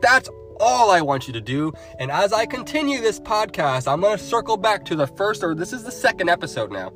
That's 0.00 0.28
all 0.60 0.90
I 0.90 1.00
want 1.00 1.26
you 1.26 1.32
to 1.32 1.40
do. 1.40 1.72
And 1.98 2.10
as 2.10 2.32
I 2.32 2.46
continue 2.46 3.00
this 3.00 3.20
podcast, 3.20 3.90
I'm 3.90 4.00
going 4.00 4.16
to 4.16 4.22
circle 4.22 4.56
back 4.56 4.84
to 4.86 4.96
the 4.96 5.06
first, 5.06 5.42
or 5.42 5.54
this 5.54 5.72
is 5.72 5.82
the 5.82 5.90
second 5.90 6.28
episode 6.28 6.70
now. 6.70 6.92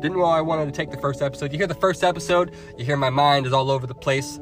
Didn't 0.00 0.16
know 0.16 0.24
I 0.24 0.40
wanted 0.40 0.66
to 0.66 0.72
take 0.72 0.90
the 0.90 0.98
first 0.98 1.22
episode. 1.22 1.52
You 1.52 1.58
hear 1.58 1.66
the 1.66 1.74
first 1.74 2.04
episode, 2.04 2.54
you 2.76 2.84
hear 2.84 2.96
my 2.96 3.10
mind 3.10 3.46
is 3.46 3.52
all 3.52 3.70
over 3.70 3.86
the 3.86 3.94
place. 3.94 4.38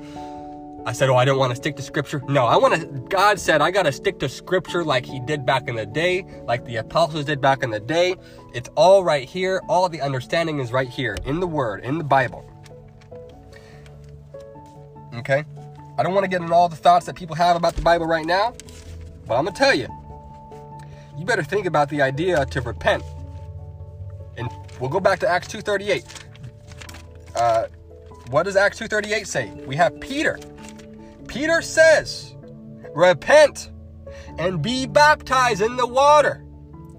I 0.87 0.93
said, 0.93 1.09
Oh, 1.09 1.17
I 1.17 1.25
don't 1.25 1.39
want 1.39 1.51
to 1.51 1.57
stick 1.57 1.75
to 1.77 1.83
scripture. 1.83 2.23
No, 2.29 2.47
I 2.47 2.57
want 2.57 2.81
to, 2.81 2.87
God 3.09 3.41
said, 3.41 3.61
I 3.61 3.73
got 3.73 3.85
to 3.85 3.93
stick 3.93 4.21
to 4.21 4.29
scripture 4.29 4.85
like 4.85 5.05
He 5.05 5.19
did 5.19 5.45
back 5.45 5.67
in 5.67 5.75
the 5.75 5.85
day, 5.87 6.25
like 6.45 6.65
the 6.65 6.77
apostles 6.77 7.25
did 7.25 7.41
back 7.41 7.65
in 7.65 7.71
the 7.71 7.81
day. 7.81 8.15
It's 8.55 8.69
all 8.77 9.03
right 9.03 9.29
here. 9.29 9.61
All 9.69 9.89
the 9.89 10.01
understanding 10.01 10.61
is 10.61 10.71
right 10.71 10.89
here 10.89 11.17
in 11.25 11.41
the 11.41 11.47
Word, 11.47 11.85
in 11.85 11.99
the 11.99 12.05
Bible. 12.05 12.49
Okay? 15.17 15.45
I 15.99 16.03
don't 16.03 16.13
want 16.13 16.25
to 16.25 16.29
get 16.29 16.43
into 16.43 16.55
all 16.55 16.69
the 16.69 16.77
thoughts 16.77 17.07
that 17.07 17.17
people 17.17 17.35
have 17.37 17.57
about 17.57 17.75
the 17.75 17.83
Bible 17.83 18.07
right 18.07 18.27
now, 18.27 18.55
but 19.27 19.37
I'm 19.37 19.45
going 19.45 19.55
to 19.55 19.59
tell 19.59 19.75
you. 19.75 19.89
You 21.19 21.25
better 21.25 21.43
think 21.43 21.67
about 21.67 21.89
the 21.89 22.03
idea 22.03 22.45
to 22.45 22.61
repent. 22.61 23.03
And 24.37 24.51
we'll 24.79 24.91
go 24.91 25.01
back 25.01 25.19
to 25.21 25.29
Acts 25.29 25.49
2.38. 25.49 26.05
Uh, 27.35 27.67
what 28.29 28.43
does 28.43 28.57
Acts 28.57 28.79
2.38 28.79 29.27
say? 29.27 29.51
We 29.67 29.77
have 29.77 29.99
Peter. 30.01 30.39
Peter 31.27 31.63
says, 31.63 32.35
repent 32.95 33.71
and 34.39 34.61
be 34.61 34.87
baptized 34.87 35.63
in 35.63 35.77
the 35.77 35.87
water. 35.87 36.45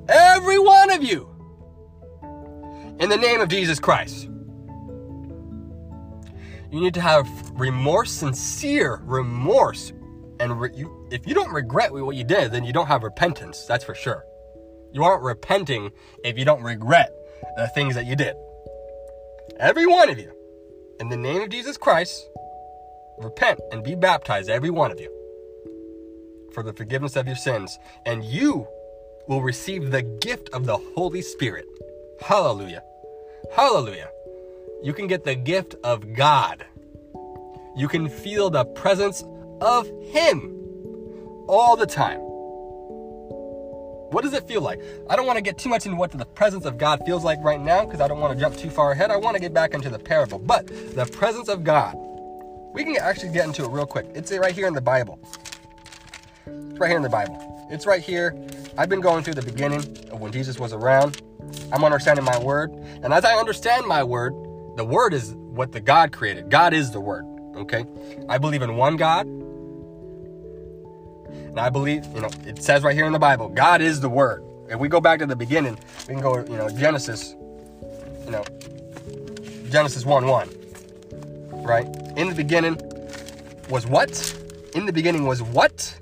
Every 0.09 0.57
one 0.57 0.91
of 0.91 1.03
you. 1.03 1.29
In 2.99 3.09
the 3.09 3.17
name 3.17 3.41
of 3.41 3.49
Jesus 3.49 3.79
Christ. 3.79 4.29
You 6.71 6.81
need 6.81 6.93
to 6.95 7.01
have 7.01 7.27
remorse, 7.53 8.11
sincere 8.11 9.01
remorse. 9.05 9.93
And 10.39 10.59
re- 10.59 10.71
you, 10.75 11.07
if 11.11 11.25
you 11.25 11.33
don't 11.33 11.51
regret 11.51 11.93
what 11.93 12.15
you 12.15 12.23
did, 12.23 12.51
then 12.51 12.63
you 12.63 12.73
don't 12.73 12.87
have 12.87 13.03
repentance. 13.03 13.65
That's 13.65 13.85
for 13.85 13.95
sure. 13.95 14.25
You 14.91 15.03
aren't 15.03 15.23
repenting 15.23 15.91
if 16.23 16.37
you 16.37 16.45
don't 16.45 16.63
regret 16.63 17.11
the 17.55 17.67
things 17.69 17.95
that 17.95 18.05
you 18.05 18.15
did. 18.15 18.35
Every 19.59 19.85
one 19.85 20.09
of 20.09 20.19
you, 20.19 20.31
in 20.99 21.09
the 21.09 21.17
name 21.17 21.41
of 21.41 21.49
Jesus 21.49 21.77
Christ, 21.77 22.29
repent 23.17 23.59
and 23.71 23.83
be 23.83 23.95
baptized, 23.95 24.49
every 24.49 24.69
one 24.69 24.91
of 24.91 24.99
you, 24.99 25.11
for 26.53 26.63
the 26.63 26.73
forgiveness 26.73 27.15
of 27.15 27.27
your 27.27 27.35
sins. 27.35 27.79
And 28.05 28.23
you 28.23 28.67
will 29.27 29.41
receive 29.41 29.91
the 29.91 30.03
gift 30.03 30.49
of 30.49 30.65
the 30.65 30.77
Holy 30.95 31.21
Spirit. 31.21 31.65
Hallelujah. 32.21 32.83
Hallelujah 33.55 34.09
you 34.83 34.93
can 34.93 35.07
get 35.07 35.23
the 35.23 35.35
gift 35.35 35.75
of 35.83 36.13
God. 36.13 36.65
You 37.75 37.87
can 37.87 38.09
feel 38.09 38.49
the 38.49 38.65
presence 38.65 39.23
of 39.61 39.87
Him 40.03 40.53
all 41.47 41.75
the 41.75 41.85
time. 41.85 42.19
What 44.09 44.23
does 44.23 44.33
it 44.33 44.47
feel 44.47 44.61
like? 44.61 44.79
I 45.09 45.15
don't 45.15 45.25
want 45.25 45.37
to 45.37 45.41
get 45.41 45.57
too 45.57 45.69
much 45.69 45.85
into 45.85 45.97
what 45.97 46.11
the 46.11 46.25
presence 46.25 46.65
of 46.65 46.77
God 46.77 47.01
feels 47.05 47.23
like 47.23 47.39
right 47.43 47.59
now 47.59 47.85
because 47.85 47.99
I 47.99 48.07
don't 48.07 48.19
want 48.19 48.33
to 48.33 48.39
jump 48.39 48.55
too 48.55 48.69
far 48.69 48.91
ahead. 48.93 49.11
I 49.11 49.17
want 49.17 49.35
to 49.35 49.41
get 49.41 49.53
back 49.53 49.73
into 49.73 49.89
the 49.89 49.99
parable. 49.99 50.39
But 50.39 50.67
the 50.67 51.05
presence 51.05 51.49
of 51.49 51.63
God, 51.65 51.95
we 52.73 52.85
can 52.85 52.95
actually 52.97 53.33
get 53.33 53.45
into 53.45 53.65
it 53.65 53.69
real 53.69 53.85
quick. 53.85 54.05
It's 54.15 54.31
right 54.31 54.53
here 54.53 54.67
in 54.67 54.73
the 54.73 54.81
Bible. 54.81 55.19
It's 56.45 56.79
right 56.79 56.87
here 56.87 56.97
in 56.97 57.03
the 57.03 57.09
Bible. 57.09 57.67
It's 57.69 57.85
right 57.85 58.01
here. 58.01 58.33
I've 58.77 58.87
been 58.87 59.01
going 59.01 59.23
through 59.23 59.33
the 59.33 59.41
beginning 59.41 59.81
of 60.09 60.21
when 60.21 60.31
Jesus 60.31 60.57
was 60.57 60.71
around. 60.71 61.21
I'm 61.73 61.83
understanding 61.83 62.23
my 62.23 62.39
word. 62.39 62.71
And 63.03 63.13
as 63.13 63.25
I 63.25 63.33
understand 63.33 63.87
my 63.87 64.03
word, 64.05 64.33
the 64.77 64.85
word 64.85 65.13
is 65.13 65.33
what 65.33 65.71
the 65.71 65.81
God 65.81 66.11
created. 66.11 66.51
God 66.51 66.71
is 66.71 66.91
the 66.91 67.01
word. 67.01 67.25
Okay? 67.55 67.83
I 68.29 68.37
believe 68.37 68.61
in 68.61 68.77
one 68.77 68.95
God. 68.95 69.25
And 71.25 71.59
I 71.59 71.71
believe, 71.71 72.05
you 72.13 72.21
know, 72.21 72.29
it 72.45 72.61
says 72.61 72.83
right 72.83 72.95
here 72.95 73.07
in 73.07 73.11
the 73.11 73.17
Bible, 73.19 73.49
God 73.49 73.81
is 73.81 73.99
the 74.01 74.09
word. 74.09 74.43
If 74.69 74.79
we 74.79 74.87
go 74.87 75.01
back 75.01 75.17
to 75.19 75.25
the 75.25 75.35
beginning, 75.35 75.79
we 76.07 76.13
can 76.13 76.21
go, 76.21 76.37
you 76.45 76.57
know, 76.57 76.69
Genesis, 76.69 77.35
you 78.25 78.31
know, 78.31 78.43
Genesis 79.71 80.05
1 80.05 80.27
1. 80.27 80.49
Right? 81.63 81.87
In 82.15 82.29
the 82.29 82.35
beginning 82.35 82.79
was 83.69 83.87
what? 83.87 84.11
In 84.75 84.85
the 84.85 84.93
beginning 84.93 85.25
was 85.25 85.41
what? 85.41 85.99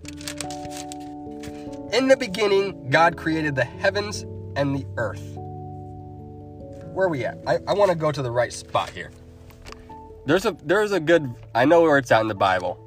In 1.93 2.09
the 2.09 2.17
beginning, 2.19 2.89
God 2.89 3.15
created 3.15 3.55
the 3.55 3.63
heavens 3.63 4.25
and 4.57 4.75
the 4.75 4.85
earth. 4.97 5.35
Where 6.95 7.08
are 7.08 7.10
we 7.10 7.25
at? 7.25 7.38
I, 7.45 7.60
I 7.67 7.73
want 7.73 7.91
to 7.91 7.95
go 7.95 8.10
to 8.10 8.21
the 8.21 8.31
right 8.31 8.53
spot 8.53 8.89
here. 8.89 9.12
There's 10.25 10.45
a 10.45 10.55
there's 10.63 10.93
a 10.93 10.99
good 10.99 11.29
I 11.53 11.65
know 11.65 11.81
where 11.81 11.97
it's 11.97 12.10
at 12.10 12.21
in 12.21 12.29
the 12.29 12.34
Bible. 12.34 12.79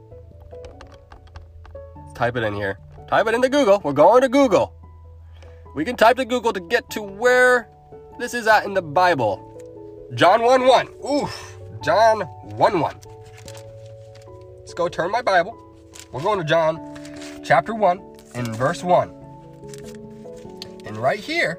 Type 2.14 2.34
it 2.36 2.42
in 2.42 2.54
here. 2.54 2.78
Type 3.06 3.26
it 3.26 3.34
into 3.34 3.50
Google. 3.50 3.82
We're 3.84 3.92
going 3.92 4.22
to 4.22 4.30
Google. 4.30 4.72
We 5.74 5.84
can 5.84 5.94
type 5.94 6.16
to 6.16 6.24
Google 6.24 6.54
to 6.54 6.60
get 6.60 6.88
to 6.90 7.02
where 7.02 7.68
this 8.18 8.32
is 8.32 8.46
at 8.46 8.64
in 8.64 8.72
the 8.72 8.80
Bible. 8.80 9.44
John 10.14 10.42
1 10.42 10.66
1. 10.66 10.88
Oof. 11.04 11.58
John 11.82 12.22
1 12.22 12.80
1. 12.80 13.00
Let's 14.60 14.72
go 14.72 14.88
turn 14.88 15.10
my 15.10 15.20
Bible. 15.20 15.54
We're 16.12 16.22
going 16.22 16.38
to 16.38 16.46
John 16.46 16.98
chapter 17.44 17.74
1 17.74 18.00
in 18.36 18.54
verse 18.54 18.82
1. 18.82 19.10
And 20.86 20.96
right 20.96 21.20
here, 21.20 21.58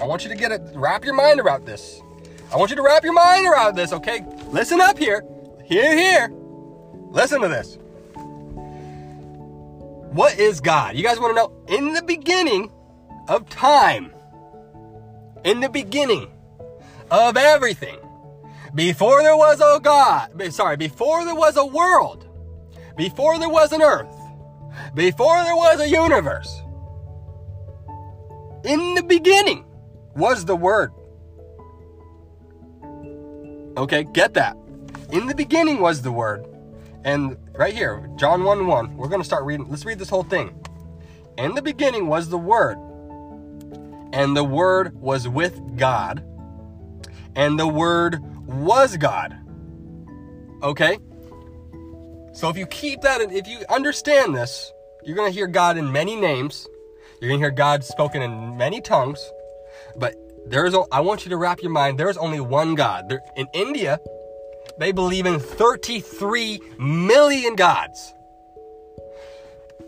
I 0.00 0.06
want 0.06 0.24
you 0.24 0.30
to 0.30 0.36
get 0.36 0.50
it, 0.50 0.62
wrap 0.74 1.04
your 1.04 1.14
mind 1.14 1.40
around 1.40 1.66
this. 1.66 2.00
I 2.52 2.56
want 2.56 2.70
you 2.70 2.76
to 2.76 2.82
wrap 2.82 3.04
your 3.04 3.12
mind 3.12 3.46
around 3.46 3.76
this, 3.76 3.92
okay? 3.92 4.24
Listen 4.48 4.80
up 4.80 4.98
here. 4.98 5.24
Here, 5.66 5.96
here. 5.96 6.32
Listen 7.10 7.42
to 7.42 7.48
this. 7.48 7.76
What 10.12 10.38
is 10.38 10.60
God? 10.60 10.96
You 10.96 11.04
guys 11.04 11.20
want 11.20 11.36
to 11.36 11.42
know? 11.42 11.52
In 11.68 11.92
the 11.92 12.02
beginning 12.02 12.72
of 13.28 13.48
time, 13.50 14.12
in 15.44 15.60
the 15.60 15.68
beginning 15.68 16.30
of 17.10 17.36
everything, 17.36 17.98
before 18.74 19.22
there 19.22 19.36
was 19.36 19.60
a 19.60 19.80
God, 19.80 20.52
sorry, 20.52 20.76
before 20.76 21.24
there 21.24 21.34
was 21.34 21.56
a 21.56 21.64
world, 21.64 22.26
before 22.96 23.38
there 23.38 23.48
was 23.48 23.72
an 23.72 23.82
earth, 23.82 24.14
before 24.94 25.44
there 25.44 25.56
was 25.56 25.80
a 25.80 25.88
universe, 25.88 26.62
in 28.64 28.94
the 28.94 29.02
beginning 29.02 29.64
was 30.20 30.44
the 30.44 30.54
Word. 30.54 30.92
Okay, 33.76 34.04
get 34.04 34.34
that. 34.34 34.56
In 35.10 35.26
the 35.26 35.34
beginning 35.34 35.80
was 35.80 36.02
the 36.02 36.12
Word. 36.12 36.46
And 37.02 37.36
right 37.54 37.74
here, 37.74 38.08
John 38.16 38.44
1 38.44 38.66
1, 38.66 38.96
we're 38.96 39.08
going 39.08 39.22
to 39.22 39.26
start 39.26 39.44
reading. 39.44 39.68
Let's 39.68 39.84
read 39.84 39.98
this 39.98 40.10
whole 40.10 40.22
thing. 40.22 40.54
In 41.38 41.54
the 41.54 41.62
beginning 41.62 42.06
was 42.06 42.28
the 42.28 42.38
Word, 42.38 42.76
and 44.12 44.36
the 44.36 44.44
Word 44.44 44.94
was 45.00 45.26
with 45.26 45.58
God, 45.78 46.22
and 47.34 47.58
the 47.58 47.66
Word 47.66 48.20
was 48.46 48.98
God. 48.98 49.36
Okay? 50.62 50.98
So 52.32 52.50
if 52.50 52.58
you 52.58 52.66
keep 52.66 53.00
that, 53.00 53.22
if 53.22 53.48
you 53.48 53.60
understand 53.70 54.34
this, 54.34 54.70
you're 55.02 55.16
going 55.16 55.30
to 55.30 55.34
hear 55.34 55.46
God 55.46 55.78
in 55.78 55.90
many 55.90 56.16
names. 56.16 56.68
You're 57.20 57.30
going 57.30 57.40
to 57.40 57.44
hear 57.44 57.50
God 57.50 57.82
spoken 57.82 58.20
in 58.20 58.58
many 58.58 58.82
tongues. 58.82 59.18
But 59.96 60.14
there's, 60.46 60.74
I 60.92 61.00
want 61.00 61.24
you 61.24 61.30
to 61.30 61.36
wrap 61.36 61.62
your 61.62 61.70
mind, 61.70 61.98
there's 61.98 62.16
only 62.16 62.40
one 62.40 62.74
God. 62.74 63.08
There, 63.08 63.22
in 63.36 63.46
India, 63.52 63.98
they 64.78 64.92
believe 64.92 65.26
in 65.26 65.38
33 65.38 66.60
million 66.78 67.56
gods. 67.56 68.14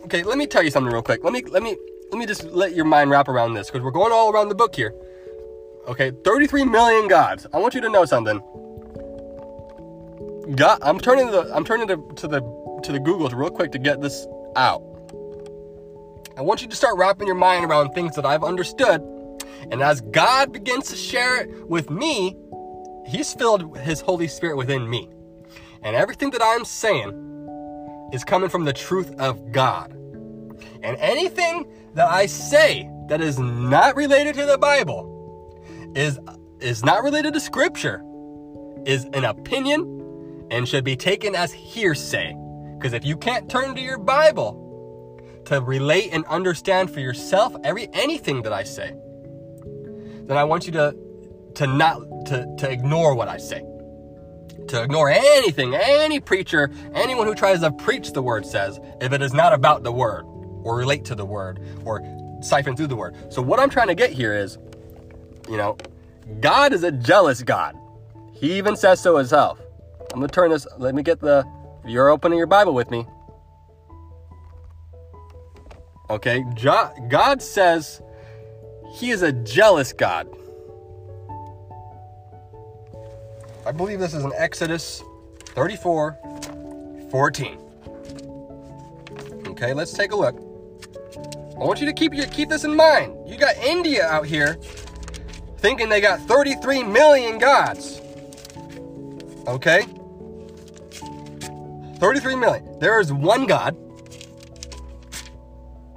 Okay, 0.05 0.23
let 0.23 0.37
me 0.37 0.47
tell 0.47 0.63
you 0.63 0.71
something 0.71 0.93
real 0.93 1.03
quick. 1.03 1.23
Let 1.23 1.33
me, 1.33 1.43
let 1.43 1.63
me, 1.63 1.77
let 2.11 2.19
me 2.19 2.27
just 2.27 2.45
let 2.45 2.75
your 2.75 2.85
mind 2.85 3.11
wrap 3.11 3.29
around 3.29 3.55
this 3.55 3.69
because 3.69 3.83
we're 3.83 3.91
going 3.91 4.13
all 4.13 4.31
around 4.31 4.49
the 4.49 4.55
book 4.55 4.75
here. 4.75 4.95
Okay, 5.89 6.13
33 6.25 6.65
million 6.65 7.09
gods. 7.09 7.47
I 7.53 7.59
want 7.59 7.75
you 7.75 7.81
to 7.81 7.89
know 7.89 8.05
something. 8.05 8.41
God, 10.57 10.79
I'm 10.83 11.01
turning 11.01 11.31
the 11.31 11.51
I'm 11.55 11.65
turning 11.65 11.89
to, 11.89 11.97
to 12.17 12.29
the 12.29 12.41
to 12.83 12.93
the 12.93 13.01
Google 13.01 13.29
real 13.31 13.51
quick 13.51 13.73
to 13.73 13.79
get 13.79 14.01
this 14.01 14.27
out. 14.57 14.83
I 16.37 16.43
want 16.43 16.63
you 16.63 16.69
to 16.69 16.77
start 16.77 16.97
wrapping 16.97 17.27
your 17.27 17.37
mind 17.37 17.65
around 17.65 17.93
things 17.93 18.17
that 18.17 18.27
I've 18.27 18.43
understood, 18.43 19.03
and 19.71 19.83
as 19.83 20.01
God 20.01 20.53
begins 20.53 20.89
to 20.89 20.97
share 20.97 21.43
it 21.43 21.69
with 21.69 21.91
me, 21.91 22.37
He's 23.07 23.33
filled 23.35 23.77
His 23.79 24.01
Holy 24.01 24.29
Spirit 24.29 24.57
within 24.57 24.89
me, 24.89 25.09
and 25.83 25.97
everything 25.97 26.31
that 26.31 26.43
I'm 26.43 26.65
saying 26.65 28.11
is 28.13 28.25
coming 28.25 28.49
from 28.49 28.65
the 28.65 28.73
truth 28.73 29.15
of 29.19 29.53
God. 29.53 29.93
And 30.83 30.97
anything 30.99 31.67
that 31.95 32.09
I 32.09 32.27
say 32.27 32.89
that 33.09 33.21
is 33.21 33.39
not 33.39 33.97
related 33.97 34.35
to 34.37 34.47
the 34.47 34.59
Bible 34.59 35.09
is 35.95 36.19
is 36.61 36.85
not 36.85 37.03
related 37.03 37.35
to 37.35 37.41
Scripture, 37.41 38.03
is 38.87 39.05
an 39.13 39.25
opinion 39.25 40.47
and 40.51 40.69
should 40.69 40.85
be 40.85 40.97
taken 40.97 41.35
as 41.35 41.53
hearsay. 41.53 42.37
Because 42.79 42.93
if 42.93 43.05
you 43.05 43.17
can't 43.17 43.51
turn 43.51 43.75
to 43.75 43.81
your 43.81 43.99
Bible 43.99 44.59
to 45.47 45.61
relate 45.61 46.11
and 46.13 46.25
understand 46.27 46.91
for 46.91 47.01
yourself 47.01 47.55
every 47.65 47.89
anything 47.93 48.43
that 48.43 48.53
I 48.53 48.63
say, 48.63 48.95
then 50.27 50.37
I 50.37 50.45
want 50.45 50.67
you 50.67 50.73
to 50.73 50.97
to 51.57 51.67
not 51.67 52.27
to, 52.27 52.55
to 52.59 52.71
ignore 52.71 53.15
what 53.15 53.29
I 53.29 53.37
say. 53.37 53.65
To 54.69 54.83
ignore 54.83 55.11
anything, 55.11 55.75
any 55.75 56.21
preacher, 56.21 56.71
anyone 56.95 57.27
who 57.27 57.35
tries 57.35 57.61
to 57.61 57.73
preach 57.73 58.13
the 58.13 58.23
word 58.23 58.47
says, 58.47 58.79
if 59.01 59.13
it 59.13 59.21
is 59.21 59.35
not 59.35 59.53
about 59.53 59.83
the 59.83 59.93
word, 59.93 60.25
or 60.63 60.77
relate 60.77 61.05
to 61.07 61.15
the 61.15 61.25
word, 61.25 61.61
or 61.85 62.01
siphon 62.41 62.77
through 62.77 62.87
the 62.87 62.97
word. 62.97 63.17
So 63.33 63.43
what 63.43 63.59
I'm 63.59 63.71
trying 63.71 63.89
to 63.89 63.95
get 63.95 64.11
here 64.11 64.35
is, 64.35 64.59
you 65.49 65.57
know, 65.57 65.77
God 66.41 66.73
is 66.73 66.85
a 66.85 66.93
jealous 66.93 67.43
God. 67.43 67.77
He 68.33 68.55
even 68.55 68.77
says 68.77 69.01
so 69.01 69.17
himself. 69.17 69.61
I'm 70.13 70.21
to 70.21 70.29
turn 70.29 70.51
this. 70.51 70.67
Let 70.79 70.95
me 70.95 71.03
get 71.03 71.21
the. 71.21 71.45
You're 71.87 72.11
opening 72.11 72.39
your 72.39 72.47
Bible 72.47 72.75
with 72.75 72.91
me. 72.91 73.07
Okay, 76.11 76.45
God 77.09 77.41
says 77.41 78.02
He 78.93 79.11
is 79.11 79.23
a 79.23 79.33
jealous 79.33 79.93
God. 79.93 80.29
I 83.65 83.73
believe 83.73 83.99
this 84.01 84.15
is 84.15 84.25
in 84.25 84.33
Exodus 84.37 85.03
34 85.55 86.19
14. 87.11 87.59
Okay, 89.49 89.73
let's 89.73 89.93
take 89.93 90.13
a 90.13 90.17
look. 90.17 90.37
I 91.55 91.65
want 91.65 91.81
you 91.81 91.87
to 91.87 91.93
keep 91.93 92.13
keep 92.33 92.49
this 92.49 92.65
in 92.65 92.75
mind. 92.75 93.17
You 93.29 93.37
got 93.37 93.57
India 93.59 94.07
out 94.07 94.27
here 94.27 94.59
thinking 95.59 95.89
they 95.89 96.01
got 96.01 96.21
33 96.23 96.83
million 96.83 97.39
gods. 97.39 98.01
Okay? 99.47 99.83
33 101.99 102.35
million. 102.35 102.79
There 102.81 102.99
is 103.01 103.13
one 103.13 103.47
God. 103.47 103.77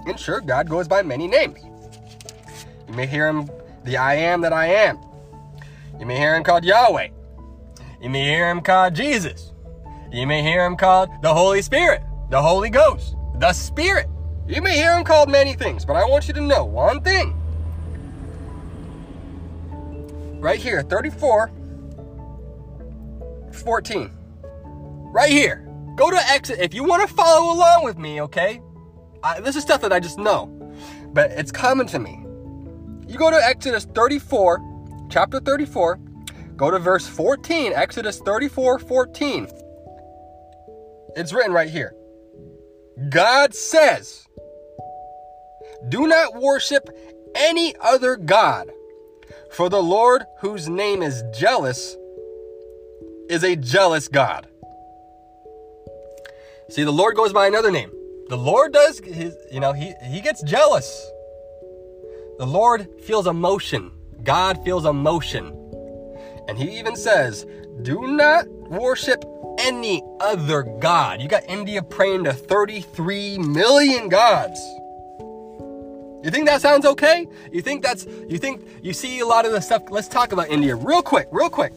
And 0.05 0.19
sure, 0.19 0.39
God 0.39 0.69
goes 0.69 0.87
by 0.87 1.01
many 1.01 1.27
names. 1.27 1.64
You 2.87 2.93
may 2.93 3.05
hear 3.07 3.27
him 3.27 3.49
the 3.83 3.97
I 3.97 4.15
am 4.15 4.41
that 4.41 4.53
I 4.53 4.67
am. 4.67 4.99
You 5.99 6.05
may 6.05 6.17
hear 6.17 6.35
him 6.35 6.43
called 6.43 6.65
Yahweh. 6.65 7.09
You 8.01 8.09
may 8.09 8.23
hear 8.25 8.49
him 8.49 8.61
called 8.61 8.93
Jesus. 8.93 9.51
You 10.11 10.27
may 10.27 10.41
hear 10.41 10.65
him 10.65 10.75
called 10.75 11.09
the 11.21 11.33
Holy 11.33 11.61
Spirit, 11.61 12.01
the 12.29 12.41
Holy 12.41 12.69
Ghost, 12.69 13.15
the 13.39 13.53
Spirit. 13.53 14.07
You 14.47 14.61
may 14.61 14.75
hear 14.75 14.95
him 14.95 15.03
called 15.03 15.29
many 15.29 15.53
things, 15.53 15.85
but 15.85 15.95
I 15.95 16.05
want 16.05 16.27
you 16.27 16.33
to 16.35 16.41
know 16.41 16.65
one 16.65 17.01
thing. 17.01 17.41
Right 20.39 20.59
here, 20.59 20.83
34, 20.83 21.51
14. 23.51 24.11
Right 25.11 25.31
here. 25.31 25.67
Go 25.95 26.11
to 26.11 26.17
exit 26.17 26.59
if 26.59 26.73
you 26.73 26.83
want 26.83 27.07
to 27.07 27.13
follow 27.13 27.53
along 27.53 27.85
with 27.85 27.97
me, 27.97 28.21
okay? 28.21 28.61
I, 29.23 29.39
this 29.39 29.55
is 29.55 29.63
stuff 29.63 29.81
that 29.81 29.93
I 29.93 29.99
just 29.99 30.19
know, 30.19 30.47
but 31.13 31.31
it's 31.31 31.51
coming 31.51 31.87
to 31.87 31.99
me. 31.99 32.24
You 33.07 33.17
go 33.17 33.29
to 33.29 33.37
Exodus 33.37 33.85
34, 33.85 35.07
chapter 35.09 35.39
34, 35.39 35.99
go 36.57 36.71
to 36.71 36.79
verse 36.79 37.07
14, 37.07 37.73
Exodus 37.73 38.19
34 38.19 38.79
14. 38.79 39.47
It's 41.15 41.31
written 41.31 41.53
right 41.53 41.69
here. 41.69 41.95
God 43.09 43.53
says, 43.53 44.27
Do 45.87 46.07
not 46.07 46.35
worship 46.35 46.89
any 47.35 47.75
other 47.79 48.15
God, 48.15 48.71
for 49.51 49.69
the 49.69 49.83
Lord, 49.83 50.23
whose 50.39 50.67
name 50.67 51.03
is 51.03 51.23
jealous, 51.37 51.95
is 53.29 53.43
a 53.43 53.55
jealous 53.55 54.07
God. 54.07 54.47
See, 56.69 56.83
the 56.83 56.91
Lord 56.91 57.15
goes 57.15 57.31
by 57.31 57.45
another 57.45 57.71
name. 57.71 57.91
The 58.29 58.37
Lord 58.37 58.73
does 58.73 58.99
his, 58.99 59.37
you 59.51 59.59
know, 59.59 59.73
he, 59.73 59.93
he 60.03 60.21
gets 60.21 60.41
jealous. 60.41 61.11
The 62.37 62.45
Lord 62.45 62.89
feels 63.01 63.27
emotion. 63.27 63.91
God 64.23 64.61
feels 64.65 64.85
emotion. 64.85 65.55
And 66.49 66.57
he 66.57 66.77
even 66.77 66.97
says, 66.97 67.45
do 67.81 68.07
not 68.07 68.45
worship 68.69 69.23
any 69.57 70.03
other 70.19 70.63
God. 70.63 71.21
You 71.21 71.29
got 71.29 71.43
India 71.47 71.81
praying 71.81 72.25
to 72.25 72.33
33 72.33 73.37
million 73.37 74.09
gods. 74.09 74.59
You 76.25 76.31
think 76.31 76.45
that 76.47 76.61
sounds 76.61 76.85
okay? 76.85 77.25
You 77.53 77.61
think 77.61 77.83
that's 77.83 78.05
you 78.27 78.37
think 78.37 78.67
you 78.81 78.91
see 78.91 79.19
a 79.19 79.25
lot 79.25 79.45
of 79.45 79.53
the 79.53 79.61
stuff 79.61 79.83
let's 79.89 80.07
talk 80.07 80.33
about 80.33 80.49
India 80.49 80.75
real 80.75 81.01
quick, 81.01 81.27
real 81.31 81.49
quick. 81.49 81.71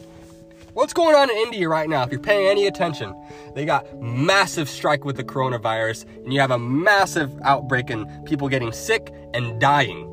What's 0.73 0.91
going 0.91 1.15
on 1.15 1.29
in 1.29 1.37
India 1.37 1.69
right 1.69 1.87
now 1.87 2.03
if 2.03 2.11
you're 2.11 2.19
paying 2.19 2.47
any 2.47 2.67
attention? 2.67 3.15
They 3.55 3.65
got 3.65 4.01
massive 4.01 4.69
strike 4.69 5.05
with 5.05 5.15
the 5.15 5.23
coronavirus 5.23 6.05
and 6.23 6.33
you 6.33 6.39
have 6.41 6.51
a 6.51 6.59
massive 6.59 7.31
outbreak 7.43 7.89
and 7.91 8.25
people 8.25 8.49
getting 8.49 8.73
sick 8.73 9.13
and 9.33 9.61
dying. 9.61 10.08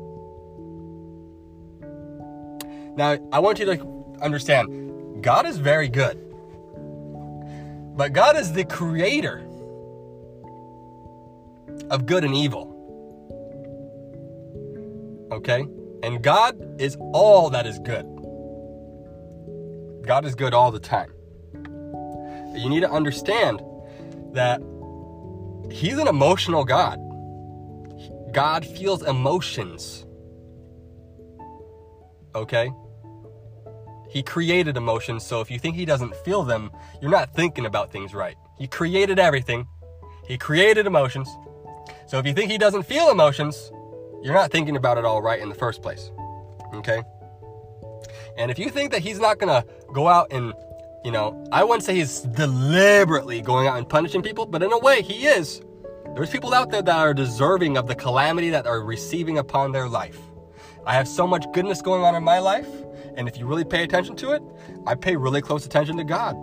Now, 2.97 3.17
I 3.31 3.39
want 3.39 3.59
you 3.59 3.65
to 3.65 4.17
understand 4.21 5.23
God 5.23 5.45
is 5.45 5.57
very 5.57 5.87
good. 5.87 6.17
But 7.95 8.13
God 8.13 8.35
is 8.35 8.53
the 8.53 8.65
creator 8.65 9.39
of 11.89 12.05
good 12.05 12.23
and 12.23 12.35
evil. 12.35 12.73
Okay? 15.31 15.65
And 16.03 16.21
God 16.21 16.81
is 16.81 16.97
all 16.99 17.49
that 17.51 17.65
is 17.67 17.79
good. 17.79 18.05
God 20.05 20.25
is 20.25 20.35
good 20.35 20.53
all 20.53 20.71
the 20.71 20.79
time. 20.79 21.11
You 22.55 22.69
need 22.69 22.81
to 22.81 22.91
understand 22.91 23.61
that 24.33 24.61
He's 25.71 25.97
an 25.97 26.07
emotional 26.07 26.63
God. 26.65 26.99
God 28.31 28.65
feels 28.65 29.03
emotions. 29.03 30.05
Okay? 32.35 32.71
He 34.09 34.23
created 34.23 34.77
emotions, 34.77 35.25
so 35.25 35.41
if 35.41 35.51
you 35.51 35.59
think 35.59 35.75
He 35.75 35.85
doesn't 35.85 36.15
feel 36.17 36.43
them, 36.43 36.71
you're 37.01 37.11
not 37.11 37.33
thinking 37.33 37.65
about 37.65 37.91
things 37.91 38.13
right. 38.13 38.35
He 38.57 38.67
created 38.67 39.19
everything, 39.19 39.67
He 40.27 40.37
created 40.37 40.87
emotions. 40.87 41.29
So 42.07 42.17
if 42.17 42.25
you 42.25 42.33
think 42.33 42.49
He 42.49 42.57
doesn't 42.57 42.83
feel 42.83 43.09
emotions, 43.09 43.71
you're 44.21 44.33
not 44.33 44.51
thinking 44.51 44.77
about 44.77 44.97
it 44.97 45.05
all 45.05 45.21
right 45.21 45.41
in 45.41 45.49
the 45.49 45.55
first 45.55 45.81
place. 45.81 46.11
Okay? 46.73 47.03
And 48.37 48.49
if 48.49 48.57
you 48.57 48.69
think 48.69 48.91
that 48.91 49.01
He's 49.01 49.19
not 49.19 49.39
gonna 49.39 49.65
go 49.93 50.07
out 50.07 50.31
and, 50.31 50.53
you 51.03 51.11
know, 51.11 51.45
I 51.51 51.63
wouldn't 51.63 51.83
say 51.83 51.95
He's 51.95 52.21
deliberately 52.21 53.41
going 53.41 53.67
out 53.67 53.77
and 53.77 53.87
punishing 53.87 54.21
people, 54.21 54.45
but 54.45 54.63
in 54.63 54.71
a 54.71 54.79
way, 54.79 55.01
He 55.01 55.27
is. 55.27 55.61
There's 56.15 56.29
people 56.29 56.53
out 56.53 56.71
there 56.71 56.81
that 56.81 56.97
are 56.97 57.13
deserving 57.13 57.77
of 57.77 57.87
the 57.87 57.93
calamity 57.93 58.49
that 58.51 58.65
are 58.65 58.81
receiving 58.81 59.37
upon 59.37 59.71
their 59.71 59.87
life. 59.87 60.17
I 60.85 60.93
have 60.93 61.07
so 61.07 61.27
much 61.27 61.45
goodness 61.53 61.81
going 61.81 62.03
on 62.03 62.15
in 62.15 62.23
my 62.23 62.39
life 62.39 62.67
and 63.17 63.27
if 63.27 63.37
you 63.37 63.45
really 63.45 63.65
pay 63.65 63.83
attention 63.83 64.15
to 64.17 64.31
it, 64.31 64.41
I 64.85 64.95
pay 64.95 65.15
really 65.15 65.41
close 65.41 65.65
attention 65.65 65.97
to 65.97 66.03
God. 66.03 66.35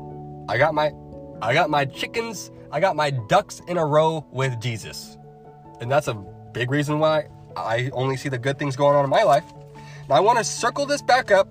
I 0.49 0.59
got 0.59 0.75
my 0.75 0.93
I 1.41 1.55
got 1.55 1.71
my 1.71 1.85
chickens, 1.85 2.51
I 2.71 2.81
got 2.81 2.97
my 2.97 3.11
ducks 3.11 3.61
in 3.69 3.79
a 3.79 3.85
row 3.85 4.27
with 4.31 4.61
Jesus. 4.61 5.17
And 5.81 5.91
that's 5.91 6.09
a 6.09 6.15
big 6.53 6.71
reason 6.71 6.99
why 6.99 7.29
I 7.57 7.91
only 7.93 8.17
see 8.17 8.29
the 8.29 8.39
good 8.39 8.59
things 8.59 8.77
going 8.77 8.97
on 8.97 9.05
in 9.05 9.11
my 9.11 9.23
life. 9.23 9.45
Now 10.09 10.17
I 10.17 10.21
want 10.21 10.39
to 10.39 10.45
circle 10.45 10.85
this 10.85 11.01
back 11.01 11.31
up. 11.31 11.49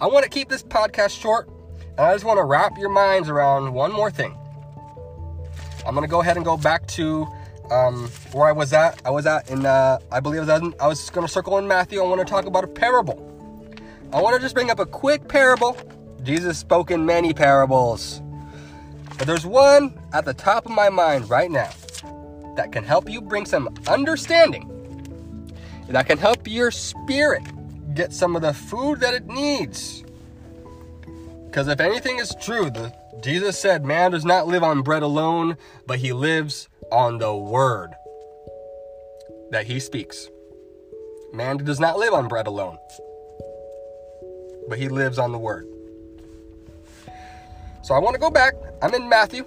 I 0.00 0.06
want 0.06 0.24
to 0.24 0.30
keep 0.30 0.48
this 0.48 0.62
podcast 0.62 1.18
short, 1.18 1.48
and 1.96 2.00
I 2.00 2.12
just 2.12 2.24
want 2.24 2.38
to 2.38 2.44
wrap 2.44 2.76
your 2.78 2.90
minds 2.90 3.30
around 3.30 3.72
one 3.72 3.92
more 3.92 4.10
thing. 4.10 4.36
I'm 5.86 5.94
gonna 5.94 6.08
go 6.08 6.20
ahead 6.20 6.36
and 6.36 6.44
go 6.44 6.56
back 6.56 6.86
to 6.88 7.26
um, 7.70 8.08
where 8.32 8.46
I 8.46 8.52
was 8.52 8.72
at. 8.72 9.00
I 9.06 9.10
was 9.10 9.24
at 9.26 9.48
in, 9.48 9.64
uh, 9.64 9.98
I 10.10 10.20
believe 10.20 10.48
I 10.48 10.58
was, 10.58 10.62
in, 10.62 10.74
I 10.80 10.86
was 10.86 11.08
gonna 11.10 11.28
circle 11.28 11.56
in 11.58 11.66
Matthew. 11.66 12.00
I 12.00 12.04
want 12.04 12.20
to 12.20 12.26
talk 12.26 12.44
about 12.44 12.64
a 12.64 12.68
parable. 12.68 13.35
I 14.12 14.20
want 14.20 14.36
to 14.36 14.40
just 14.40 14.54
bring 14.54 14.70
up 14.70 14.78
a 14.78 14.86
quick 14.86 15.28
parable. 15.28 15.76
Jesus 16.22 16.58
spoke 16.58 16.90
in 16.90 17.04
many 17.04 17.34
parables. 17.34 18.22
But 19.18 19.26
there's 19.26 19.46
one 19.46 19.98
at 20.12 20.24
the 20.24 20.34
top 20.34 20.66
of 20.66 20.72
my 20.72 20.90
mind 20.90 21.28
right 21.30 21.50
now 21.50 21.70
that 22.56 22.72
can 22.72 22.84
help 22.84 23.08
you 23.08 23.20
bring 23.20 23.46
some 23.46 23.68
understanding, 23.86 24.70
that 25.88 26.06
can 26.06 26.18
help 26.18 26.48
your 26.48 26.70
spirit 26.70 27.42
get 27.94 28.12
some 28.12 28.36
of 28.36 28.42
the 28.42 28.52
food 28.52 29.00
that 29.00 29.14
it 29.14 29.26
needs. 29.26 30.04
Because 31.46 31.68
if 31.68 31.80
anything 31.80 32.18
is 32.18 32.34
true, 32.40 32.70
the, 32.70 32.92
Jesus 33.22 33.58
said, 33.58 33.84
Man 33.84 34.10
does 34.10 34.24
not 34.24 34.46
live 34.46 34.62
on 34.62 34.82
bread 34.82 35.02
alone, 35.02 35.56
but 35.86 35.98
he 35.98 36.12
lives 36.12 36.68
on 36.92 37.18
the 37.18 37.34
word 37.34 37.94
that 39.50 39.66
he 39.66 39.80
speaks. 39.80 40.28
Man 41.32 41.56
does 41.56 41.80
not 41.80 41.98
live 41.98 42.12
on 42.12 42.28
bread 42.28 42.46
alone, 42.46 42.78
but 44.68 44.78
he 44.78 44.88
lives 44.88 45.18
on 45.18 45.32
the 45.32 45.38
word. 45.38 45.66
So 47.82 47.94
I 47.94 47.98
want 47.98 48.14
to 48.14 48.20
go 48.20 48.30
back. 48.30 48.54
I'm 48.82 48.94
in 48.94 49.08
Matthew. 49.08 49.44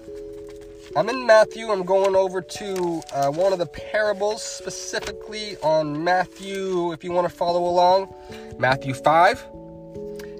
I'm 0.95 1.09
in 1.09 1.27
Matthew. 1.27 1.69
I'm 1.71 1.83
going 1.83 2.15
over 2.15 2.41
to 2.41 3.01
uh, 3.13 3.31
one 3.31 3.53
of 3.53 3.59
the 3.59 3.65
parables, 3.65 4.41
specifically 4.41 5.57
on 5.57 6.03
Matthew, 6.03 6.91
if 6.93 7.03
you 7.03 7.11
want 7.11 7.29
to 7.29 7.35
follow 7.35 7.65
along, 7.65 8.13
Matthew 8.57 8.93
5. 8.93 9.45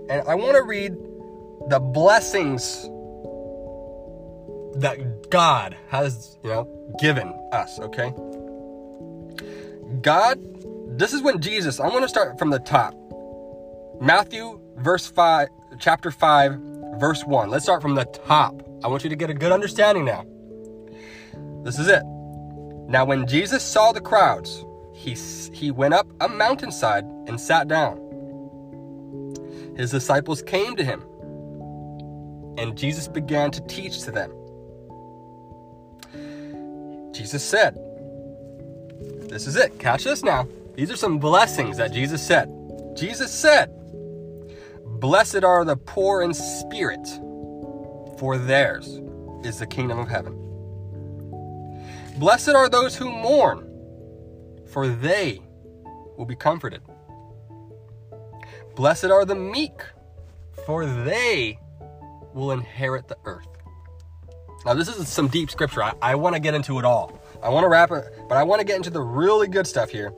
And 0.10 0.28
I 0.28 0.36
want 0.36 0.56
to 0.56 0.63
read 0.63 0.94
the 1.68 1.80
blessings 1.80 2.84
that 4.82 5.30
God 5.30 5.76
has, 5.89 6.38
you 6.44 6.50
know, 6.50 6.96
given 7.00 7.34
us, 7.52 7.80
okay? 7.80 8.13
God, 10.02 10.39
this 10.98 11.13
is 11.13 11.22
when 11.22 11.42
Jesus, 11.42 11.80
I'm 11.80 11.89
going 11.89 12.02
to 12.02 12.10
start 12.10 12.39
from 12.39 12.50
the 12.50 12.60
top. 12.60 12.96
Matthew 14.01 14.62
verse 14.77 15.07
5, 15.07 15.49
chapter 15.77 16.09
5, 16.09 16.53
verse 16.99 17.25
1. 17.25 17.49
Let's 17.49 17.65
start 17.65 17.81
from 17.81 17.95
the 17.95 18.05
top. 18.05 18.63
I 18.83 18.88
want 18.88 19.03
you 19.03 19.09
to 19.09 19.15
get 19.15 19.29
a 19.29 19.33
good 19.33 19.51
understanding 19.51 20.05
now. 20.05 20.25
This 21.63 21.77
is 21.77 21.88
it. 21.88 22.03
Now, 22.88 23.03
when 23.05 23.27
Jesus 23.27 23.62
saw 23.62 23.91
the 23.91 23.99
crowds, 23.99 24.63
he, 24.93 25.15
he 25.53 25.69
went 25.69 25.93
up 25.93 26.07
a 26.21 26.29
mountainside 26.29 27.03
and 27.27 27.39
sat 27.39 27.67
down. 27.67 27.97
His 29.75 29.91
disciples 29.91 30.41
came 30.41 30.77
to 30.77 30.83
him, 30.83 31.01
and 32.57 32.77
Jesus 32.77 33.07
began 33.07 33.51
to 33.51 33.62
teach 33.67 34.01
to 34.03 34.12
them. 34.12 34.31
Jesus 37.13 37.43
said, 37.43 37.75
This 39.29 39.45
is 39.45 39.57
it. 39.57 39.77
Catch 39.77 40.05
this 40.05 40.23
now. 40.23 40.47
These 40.75 40.89
are 40.89 40.95
some 40.95 41.19
blessings 41.19 41.75
that 41.77 41.91
Jesus 41.91 42.25
said. 42.25 42.49
Jesus 42.95 43.31
said, 43.31 43.69
Blessed 44.99 45.45
are 45.45 45.63
the 45.63 45.77
poor 45.77 46.21
in 46.21 46.33
spirit, 46.33 47.07
for 48.17 48.38
theirs 48.38 48.99
is 49.45 49.59
the 49.59 49.65
kingdom 49.65 49.97
of 49.97 50.09
heaven. 50.09 50.35
Blessed 52.17 52.49
are 52.49 52.67
those 52.67 52.97
who 52.97 53.09
mourn, 53.09 53.65
for 54.69 54.89
they 54.89 55.39
will 56.17 56.25
be 56.25 56.35
comforted. 56.35 56.81
Blessed 58.75 59.05
are 59.05 59.23
the 59.23 59.35
meek, 59.35 59.81
for 60.65 60.85
they 60.85 61.57
will 62.33 62.51
inherit 62.51 63.07
the 63.07 63.17
earth. 63.23 63.47
Now, 64.65 64.73
this 64.73 64.89
is 64.89 65.07
some 65.07 65.29
deep 65.29 65.49
scripture. 65.49 65.81
I, 65.81 65.93
I 66.01 66.15
want 66.15 66.35
to 66.35 66.41
get 66.41 66.53
into 66.53 66.77
it 66.77 66.83
all. 66.83 67.21
I 67.41 67.47
want 67.47 67.63
to 67.63 67.69
wrap 67.69 67.91
it, 67.91 68.03
but 68.27 68.38
I 68.38 68.43
want 68.43 68.59
to 68.59 68.65
get 68.65 68.75
into 68.75 68.89
the 68.89 69.01
really 69.01 69.47
good 69.47 69.65
stuff 69.65 69.89
here. 69.89 70.12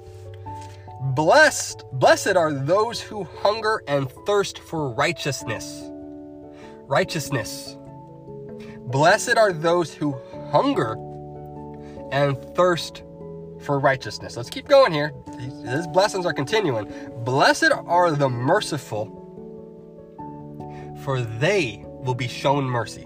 Blessed, 1.15 1.83
blessed 1.91 2.37
are 2.37 2.53
those 2.53 3.01
who 3.01 3.25
hunger 3.25 3.83
and 3.85 4.09
thirst 4.25 4.59
for 4.59 4.93
righteousness. 4.93 5.83
Righteousness. 6.87 7.75
Blessed 8.85 9.37
are 9.37 9.51
those 9.51 9.93
who 9.93 10.17
hunger 10.51 10.93
and 12.13 12.37
thirst 12.55 13.03
for 13.59 13.77
righteousness. 13.79 14.37
Let's 14.37 14.49
keep 14.49 14.69
going 14.69 14.93
here. 14.93 15.11
These 15.37 15.87
blessings 15.87 16.25
are 16.25 16.33
continuing. 16.33 16.89
Blessed 17.25 17.71
are 17.71 18.11
the 18.11 18.29
merciful, 18.29 19.17
for 21.03 21.21
they 21.21 21.83
will 21.87 22.15
be 22.15 22.29
shown 22.29 22.63
mercy. 22.63 23.05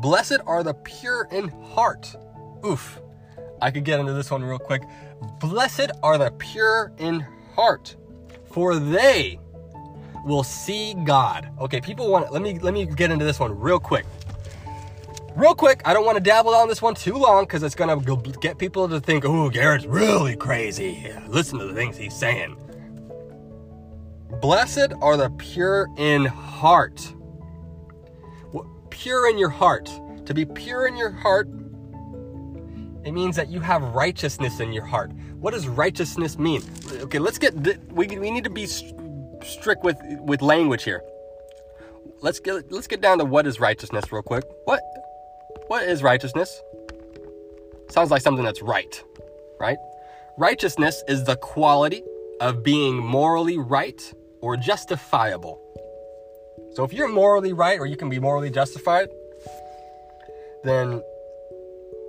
Blessed 0.00 0.40
are 0.46 0.64
the 0.64 0.74
pure 0.74 1.28
in 1.30 1.48
heart. 1.48 2.12
Oof. 2.64 3.00
I 3.62 3.70
could 3.70 3.84
get 3.84 4.00
into 4.00 4.12
this 4.12 4.30
one 4.30 4.42
real 4.42 4.58
quick. 4.58 4.82
Blessed 5.40 5.90
are 6.02 6.18
the 6.18 6.30
pure 6.32 6.92
in 6.98 7.26
heart, 7.54 7.96
for 8.52 8.76
they 8.76 9.38
will 10.24 10.44
see 10.44 10.94
God. 11.04 11.50
Okay, 11.60 11.80
people 11.80 12.10
want 12.10 12.32
let 12.32 12.42
me 12.42 12.58
let 12.58 12.74
me 12.74 12.86
get 12.86 13.10
into 13.10 13.24
this 13.24 13.38
one 13.38 13.58
real 13.58 13.78
quick. 13.78 14.04
Real 15.34 15.54
quick, 15.54 15.82
I 15.84 15.92
don't 15.92 16.06
want 16.06 16.16
to 16.16 16.22
dabble 16.22 16.54
on 16.54 16.68
this 16.68 16.80
one 16.80 16.94
too 16.94 17.14
long 17.14 17.44
because 17.44 17.62
it's 17.62 17.74
gonna 17.74 17.96
get 18.40 18.58
people 18.58 18.88
to 18.88 19.00
think, 19.00 19.24
"Oh, 19.24 19.50
Garrett's 19.50 19.84
really 19.86 20.34
crazy." 20.34 21.12
Listen 21.28 21.58
to 21.58 21.66
the 21.66 21.74
things 21.74 21.96
he's 21.96 22.14
saying. 22.14 22.56
Blessed 24.40 24.92
are 25.00 25.16
the 25.16 25.30
pure 25.30 25.88
in 25.96 26.24
heart. 26.24 27.12
Pure 28.90 29.30
in 29.30 29.38
your 29.38 29.50
heart. 29.50 29.90
To 30.24 30.34
be 30.34 30.44
pure 30.44 30.86
in 30.86 30.96
your 30.96 31.10
heart 31.10 31.48
it 33.06 33.12
means 33.12 33.36
that 33.36 33.48
you 33.48 33.60
have 33.60 33.82
righteousness 33.94 34.58
in 34.58 34.72
your 34.72 34.84
heart. 34.84 35.12
What 35.38 35.54
does 35.54 35.68
righteousness 35.68 36.38
mean? 36.38 36.60
Okay, 36.90 37.20
let's 37.20 37.38
get 37.38 37.54
we, 37.92 38.08
we 38.08 38.32
need 38.32 38.42
to 38.42 38.50
be 38.50 38.66
strict 38.66 39.84
with 39.84 39.96
with 40.18 40.42
language 40.42 40.82
here. 40.82 41.02
Let's 42.20 42.40
get 42.40 42.72
let's 42.72 42.88
get 42.88 43.00
down 43.00 43.18
to 43.18 43.24
what 43.24 43.46
is 43.46 43.60
righteousness 43.60 44.10
real 44.10 44.22
quick. 44.22 44.42
What 44.64 44.82
what 45.68 45.84
is 45.84 46.02
righteousness? 46.02 46.60
Sounds 47.90 48.10
like 48.10 48.22
something 48.22 48.44
that's 48.44 48.60
right, 48.60 49.00
right? 49.60 49.78
Righteousness 50.36 51.04
is 51.06 51.22
the 51.22 51.36
quality 51.36 52.02
of 52.40 52.64
being 52.64 52.96
morally 52.96 53.56
right 53.56 54.02
or 54.40 54.56
justifiable. 54.56 55.60
So 56.74 56.82
if 56.82 56.92
you're 56.92 57.08
morally 57.08 57.52
right 57.52 57.78
or 57.78 57.86
you 57.86 57.96
can 57.96 58.08
be 58.08 58.18
morally 58.18 58.50
justified, 58.50 59.10
then 60.64 61.02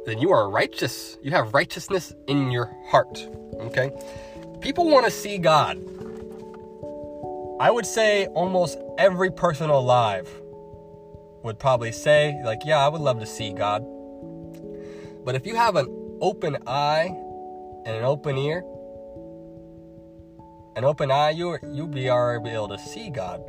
then 0.08 0.20
you 0.20 0.32
are 0.32 0.50
righteous. 0.50 1.18
You 1.22 1.32
have 1.32 1.54
righteousness 1.54 2.14
in 2.28 2.50
your 2.50 2.74
heart. 2.86 3.28
Okay? 3.56 3.92
People 4.62 4.90
want 4.90 5.04
to 5.04 5.12
see 5.12 5.38
God. 5.38 5.78
I 7.60 7.70
would 7.70 7.86
say 7.86 8.28
almost 8.28 8.78
every 8.98 9.30
person 9.30 9.70
alive 9.70 10.30
would 11.44 11.60
probably 11.60 11.92
say, 11.92 12.40
like, 12.46 12.60
yeah, 12.64 12.78
I 12.78 12.88
would 12.88 13.02
love 13.02 13.20
to 13.20 13.26
see 13.26 13.52
God. 13.52 13.84
But 15.26 15.36
if 15.36 15.46
you 15.46 15.56
have 15.56 15.76
an 15.76 15.88
open 16.22 16.58
eye 16.66 17.08
and 17.86 17.96
an 17.96 18.06
open 18.06 18.38
ear, 18.38 18.64
an 20.78 20.86
open 20.86 21.12
eye, 21.12 21.32
you 21.32 21.58
you'll 21.74 21.88
be 21.88 22.08
able 22.08 22.70
to 22.70 22.78
see 22.80 23.10
God, 23.10 23.42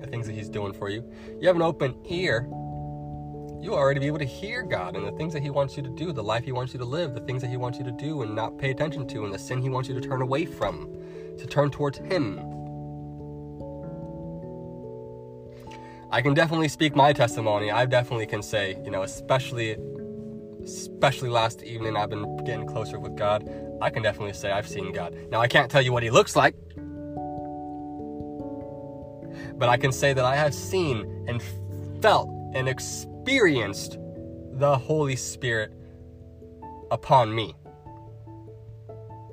the 0.00 0.08
things 0.08 0.26
that 0.26 0.32
He's 0.32 0.48
doing 0.48 0.72
for 0.72 0.88
you. 0.88 1.08
You 1.40 1.46
have 1.46 1.56
an 1.56 1.62
open 1.62 1.94
ear, 2.08 2.48
you'll 3.62 3.76
already 3.76 4.00
be 4.00 4.08
able 4.08 4.18
to 4.18 4.24
hear 4.24 4.62
God 4.62 4.96
and 4.96 5.06
the 5.06 5.12
things 5.12 5.32
that 5.32 5.42
He 5.42 5.50
wants 5.50 5.76
you 5.76 5.82
to 5.84 5.88
do, 5.88 6.12
the 6.12 6.22
life 6.22 6.44
He 6.44 6.52
wants 6.52 6.74
you 6.74 6.80
to 6.80 6.84
live, 6.84 7.14
the 7.14 7.20
things 7.20 7.40
that 7.42 7.48
He 7.48 7.56
wants 7.56 7.78
you 7.78 7.84
to 7.84 7.92
do 7.92 8.22
and 8.22 8.34
not 8.34 8.58
pay 8.58 8.70
attention 8.70 9.06
to, 9.08 9.24
and 9.24 9.32
the 9.32 9.38
sin 9.38 9.62
He 9.62 9.70
wants 9.70 9.88
you 9.88 9.94
to 9.94 10.00
turn 10.00 10.20
away 10.20 10.44
from, 10.44 10.92
to 11.38 11.46
turn 11.46 11.70
towards 11.70 11.98
Him. 11.98 12.40
I 16.10 16.20
can 16.20 16.34
definitely 16.34 16.68
speak 16.68 16.96
my 16.96 17.12
testimony. 17.12 17.70
I 17.70 17.86
definitely 17.86 18.26
can 18.26 18.42
say, 18.42 18.76
you 18.84 18.90
know, 18.90 19.02
especially 19.02 19.76
especially 20.64 21.28
last 21.28 21.62
evening 21.62 21.96
I've 21.96 22.10
been 22.10 22.36
getting 22.44 22.66
closer 22.66 22.98
with 22.98 23.16
God. 23.16 23.48
I 23.80 23.90
can 23.90 24.02
definitely 24.02 24.34
say 24.34 24.50
I've 24.52 24.68
seen 24.68 24.92
God. 24.92 25.16
Now 25.30 25.40
I 25.40 25.48
can't 25.48 25.70
tell 25.70 25.82
you 25.82 25.92
what 25.92 26.02
he 26.02 26.10
looks 26.10 26.36
like. 26.36 26.54
But 29.54 29.68
I 29.68 29.76
can 29.76 29.90
say 29.90 30.12
that 30.12 30.24
I 30.24 30.36
have 30.36 30.54
seen 30.54 31.24
and 31.26 31.42
felt 32.00 32.28
and 32.54 32.68
experienced 32.68 33.11
the 33.24 34.78
Holy 34.78 35.16
Spirit 35.16 35.72
upon 36.90 37.34
me. 37.34 37.54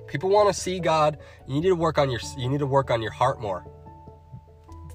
People 0.08 0.30
want 0.30 0.54
to 0.54 0.60
see 0.60 0.80
God. 0.80 1.18
You 1.48 1.56
need 1.56 1.68
to 1.68 1.76
work 1.76 1.98
on 1.98 2.10
your 2.10 2.20
you 2.38 2.50
need 2.50 2.60
to 2.60 2.66
work 2.66 2.90
on 2.90 3.02
your 3.02 3.12
heart 3.12 3.40
more. 3.40 3.66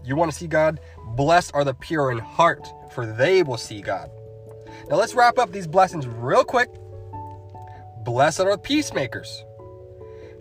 You 0.05 0.17
want 0.17 0.31
to 0.31 0.37
see 0.37 0.47
God? 0.47 0.81
Blessed 1.17 1.53
are 1.55 1.65
the 1.65 1.75
pure 1.75 2.11
in 2.11 2.19
heart, 2.19 2.67
for 2.93 3.07
they 3.07 3.43
will 3.43 3.57
see 3.57 3.81
God. 3.81 4.11
Now 4.89 4.97
let's 4.97 5.15
wrap 5.15 5.39
up 5.39 5.53
these 5.53 5.67
blessings 5.67 6.07
real 6.07 6.45
quick. 6.45 6.69
Blessed 8.05 8.41
are 8.41 8.53
the 8.53 8.59
peacemakers, 8.59 9.45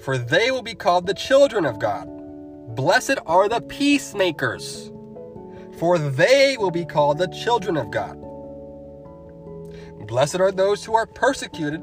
for 0.03 0.17
they 0.17 0.51
will 0.51 0.63
be 0.63 0.75
called 0.75 1.07
the 1.07 1.13
children 1.13 1.65
of 1.65 1.79
God. 1.79 2.07
Blessed 2.75 3.19
are 3.25 3.47
the 3.47 3.61
peacemakers, 3.61 4.91
for 5.77 5.97
they 5.97 6.57
will 6.57 6.71
be 6.71 6.85
called 6.85 7.17
the 7.17 7.27
children 7.27 7.77
of 7.77 7.91
God. 7.91 8.22
Blessed 10.07 10.39
are 10.39 10.51
those 10.51 10.83
who 10.83 10.95
are 10.95 11.05
persecuted 11.05 11.81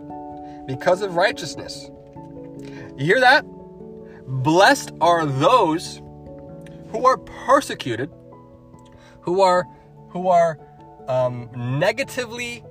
because 0.67 1.03
of 1.03 1.17
righteousness. 1.17 1.91
You 2.97 3.07
hear 3.07 3.21
that? 3.21 3.45
Blessed 4.27 4.93
are 5.01 5.27
those 5.27 6.01
who 6.91 7.07
are 7.07 7.19
persecuted, 7.19 8.11
who 9.23 9.41
are 9.41 9.67
who 10.11 10.29
are 10.29 10.59
um, 11.09 11.51
negatively 11.57 12.65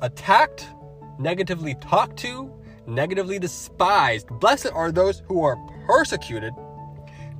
attacked, 0.00 0.66
negatively 1.18 1.74
talked 1.76 2.16
to, 2.18 2.52
negatively 2.86 3.38
despised. 3.38 4.28
Blessed 4.40 4.72
are 4.72 4.92
those 4.92 5.22
who 5.26 5.42
are 5.42 5.56
persecuted 5.86 6.52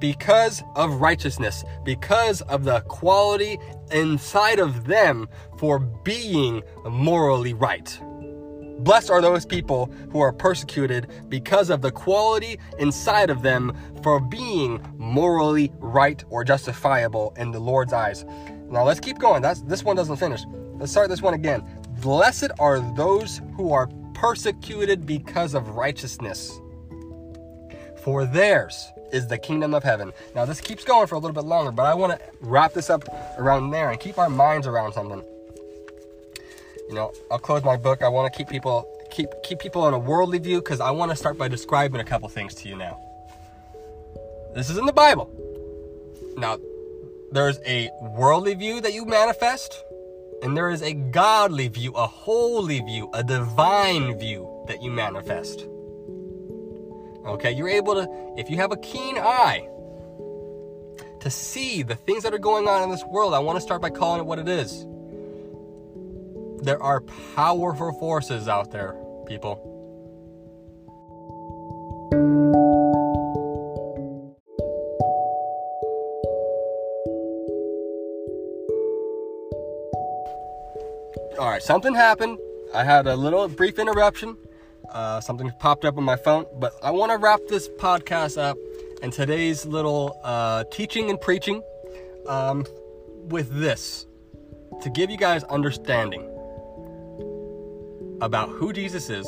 because 0.03 0.65
of 0.75 1.01
righteousness, 1.01 1.63
because 1.85 2.41
of 2.43 2.65
the 2.65 2.81
quality 2.81 3.57
inside 3.93 4.59
of 4.59 4.85
them 4.87 5.29
for 5.59 5.79
being 5.79 6.61
morally 6.91 7.55
right. 7.55 8.01
Blessed 8.81 9.11
are 9.11 9.21
those 9.23 9.47
people 9.47 9.95
who 10.11 10.19
are 10.19 10.33
persecuted 10.33 11.07
because 11.29 11.71
of 11.71 11.83
the 11.83 11.93
quality 11.93 12.59
inside 12.81 13.31
of 13.31 13.43
them 13.43 13.73
for 14.03 14.19
being 14.19 14.85
morally 14.99 15.71
right 15.79 16.25
or 16.31 16.43
justifiable 16.43 17.33
in 17.37 17.53
the 17.53 17.61
Lord's 17.61 17.93
eyes. 17.93 18.25
Now 18.69 18.83
let's 18.83 18.99
keep 18.99 19.21
going. 19.21 19.41
That's 19.41 19.63
this 19.63 19.85
one 19.85 19.95
doesn't 19.95 20.17
finish. 20.17 20.41
Let's 20.81 20.91
start 20.91 21.11
this 21.11 21.23
one 21.23 21.35
again. 21.35 21.63
Blessed 22.01 22.51
are 22.59 22.81
those 22.97 23.41
who 23.55 23.73
are 23.73 23.87
persecuted 24.15 25.07
because 25.07 25.55
of 25.55 25.77
righteousness. 25.77 26.61
For 28.03 28.25
theirs 28.25 28.93
is 29.13 29.27
the 29.27 29.39
kingdom 29.39 29.75
of 29.75 29.83
heaven. 29.83 30.13
Now 30.35 30.45
this 30.45 30.61
keeps 30.61 30.85
going 30.85 31.07
for 31.07 31.15
a 31.15 31.19
little 31.19 31.35
bit 31.35 31.45
longer, 31.45 31.71
but 31.71 31.87
I 31.87 31.95
want 31.95 32.19
to 32.19 32.21
wrap 32.41 32.73
this 32.73 32.91
up 32.91 33.05
around 33.39 33.71
there 33.71 33.91
and 33.91 34.01
keep 34.01 34.19
our 34.19 34.31
minds 34.31 34.67
around 34.67 34.93
something 34.93 35.23
you 36.93 36.99
know, 36.99 37.11
I'll 37.31 37.39
close 37.39 37.65
my 37.65 37.79
book. 37.79 38.03
I 38.03 38.09
want 38.09 38.31
to 38.31 38.37
keep 38.37 38.49
people 38.49 38.87
keep 39.11 39.29
keep 39.43 39.59
people 39.59 39.89
in 39.89 39.95
a 39.95 39.99
worldly 39.99 40.39
view 40.39 40.59
because 40.59 40.79
I 40.79 40.91
want 40.91 41.11
to 41.11 41.17
start 41.17 41.39
by 41.39 41.49
describing 41.49 42.03
a 42.03 42.05
couple 42.05 42.29
things 42.29 42.55
to 42.57 42.69
you 42.69 42.77
now. 42.77 43.01
This 44.55 44.69
is 44.69 44.77
in 44.77 44.85
the 44.85 44.93
Bible. 44.93 45.31
Now, 46.37 46.59
there's 47.31 47.59
a 47.67 47.91
worldly 48.03 48.53
view 48.53 48.83
that 48.83 48.93
you 48.93 49.07
manifest, 49.07 49.83
and 50.43 50.55
there 50.55 50.69
is 50.69 50.83
a 50.83 50.93
godly 50.93 51.69
view, 51.69 51.93
a 51.93 52.07
holy 52.07 52.81
view, 52.81 53.09
a 53.15 53.25
divine 53.25 54.19
view 54.19 54.65
that 54.69 54.83
you 54.83 54.91
manifest. 54.91 55.67
Okay, 57.27 57.53
you're 57.53 57.69
able 57.69 57.95
to, 57.95 58.09
if 58.37 58.51
you 58.51 58.57
have 58.57 58.73
a 58.73 58.77
keen 58.77 59.17
eye 59.19 59.69
to 61.21 61.31
see 61.31 61.83
the 61.83 61.95
things 61.95 62.23
that 62.25 62.35
are 62.35 62.39
going 62.39 62.67
on 62.67 62.83
in 62.83 62.91
this 62.91 63.05
world, 63.05 63.33
I 63.35 63.39
want 63.39 63.57
to 63.57 63.61
start 63.61 63.81
by 63.81 63.91
calling 63.91 64.21
it 64.21 64.27
what 64.27 64.39
it 64.39 64.49
is 64.49 64.87
there 66.63 66.81
are 66.81 67.01
powerful 67.35 67.93
forces 67.93 68.47
out 68.47 68.71
there, 68.71 68.95
people. 69.27 69.69
All 81.39 81.49
right, 81.51 81.61
something 81.61 81.95
happened. 81.95 82.39
I 82.73 82.85
had 82.85 83.09
a 83.09 83.17
little 83.17 83.49
brief 83.49 83.81
interruption. 83.81 84.37
Uh, 84.91 85.21
something 85.21 85.51
popped 85.59 85.85
up 85.85 85.97
on 85.97 86.05
my 86.05 86.17
phone, 86.17 86.45
but 86.59 86.73
I 86.83 86.91
want 86.91 87.13
to 87.13 87.19
wrap 87.19 87.41
this 87.49 87.69
podcast 87.69 88.37
up 88.37 88.59
and 89.03 89.13
today's 89.13 89.65
little 89.65 90.19
uh, 90.23 90.65
teaching 90.71 91.11
and 91.11 91.21
preaching 91.21 91.63
um, 92.29 92.67
with 93.29 93.51
this 93.51 94.07
to 94.83 94.91
give 94.91 95.11
you 95.11 95.17
guys 95.17 95.45
understanding 95.45 96.23
about 98.21 98.49
who 98.49 98.73
Jesus 98.73 99.11
is, 99.11 99.27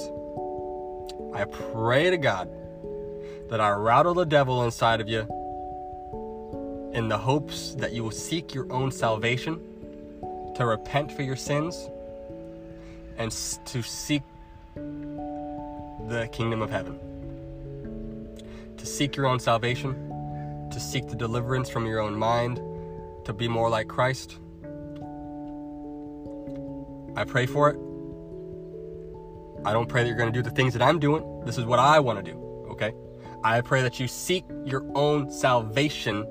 I 1.35 1.45
pray 1.45 2.11
to 2.11 2.17
God 2.17 2.49
that 3.51 3.61
I 3.61 3.71
rattle 3.71 4.15
the 4.15 4.25
devil 4.25 4.65
inside 4.65 5.01
of 5.01 5.09
you 5.09 5.21
in 6.93 7.09
the 7.09 7.19
hopes 7.19 7.75
that 7.75 7.93
you 7.93 8.05
will 8.05 8.13
seek 8.13 8.55
your 8.55 8.73
own 8.73 8.93
salvation, 8.93 9.61
to 10.55 10.65
repent 10.65 11.11
for 11.11 11.23
your 11.23 11.37
sins, 11.37 11.89
and 13.19 13.33
to 13.67 13.83
seek 13.83 14.23
the 16.09 16.29
kingdom 16.33 16.63
of 16.63 16.71
heaven. 16.71 16.99
To 18.77 18.87
seek 18.87 19.17
your 19.17 19.27
own 19.27 19.41
salvation, 19.41 19.95
to 20.71 20.81
seek 20.81 21.09
the 21.09 21.17
deliverance 21.17 21.69
from 21.69 21.87
your 21.87 22.01
own 22.01 22.15
mind, 22.15 22.61
to 23.25 23.33
be 23.33 23.49
more 23.49 23.71
like 23.71 23.89
Christ. 23.89 24.39
I 27.17 27.25
pray 27.25 27.47
for 27.47 27.71
it 27.71 27.79
I 29.67 29.73
don't 29.73 29.89
pray 29.89 30.03
that 30.03 30.09
you're 30.09 30.19
going 30.19 30.33
to 30.33 30.39
do 30.39 30.43
the 30.43 30.55
things 30.55 30.75
that 30.75 30.83
I'm 30.83 30.99
doing. 30.99 31.43
This 31.47 31.57
is 31.57 31.65
what 31.65 31.79
I 31.79 31.99
want 31.99 32.23
to 32.23 32.33
do, 32.33 32.39
okay? 32.71 32.93
I 33.43 33.63
pray 33.63 33.81
that 33.81 33.99
you 33.99 34.07
seek 34.07 34.45
your 34.65 34.85
own 34.95 35.31
salvation 35.31 36.27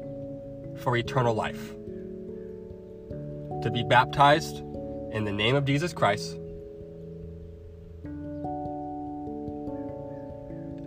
for 0.78 0.96
eternal 0.96 1.34
life. 1.34 1.74
To 3.64 3.72
be 3.74 3.84
baptized 3.84 4.58
in 5.14 5.24
the 5.24 5.32
name 5.32 5.56
of 5.56 5.66
Jesus 5.66 5.94
Christ. 5.94 6.38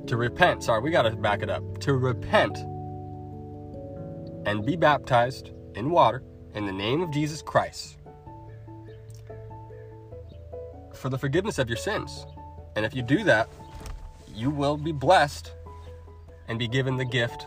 To 0.07 0.17
repent, 0.17 0.63
sorry, 0.63 0.81
we 0.81 0.91
got 0.91 1.03
to 1.03 1.11
back 1.17 1.43
it 1.43 1.51
up. 1.51 1.79
To 1.81 1.95
repent 1.95 2.59
and 4.47 4.65
be 4.65 4.77
baptized 4.77 5.51
in 5.75 5.91
water 5.91 6.23
in 6.55 6.67
the 6.67 6.73
name 6.73 7.03
of 7.03 7.11
Jesus 7.11 7.43
Christ 7.43 7.99
for 10.95 11.09
the 11.09 11.19
forgiveness 11.19 11.59
of 11.59 11.69
your 11.69 11.77
sins. 11.77 12.25
And 12.77 12.85
if 12.85 12.95
you 12.95 13.03
do 13.03 13.25
that, 13.25 13.49
you 14.35 14.51
will 14.51 14.77
be 14.77 14.93
blessed 14.93 15.53
and 16.49 16.59
be 16.59 16.69
given 16.69 16.97
the 16.97 17.05
gift 17.05 17.47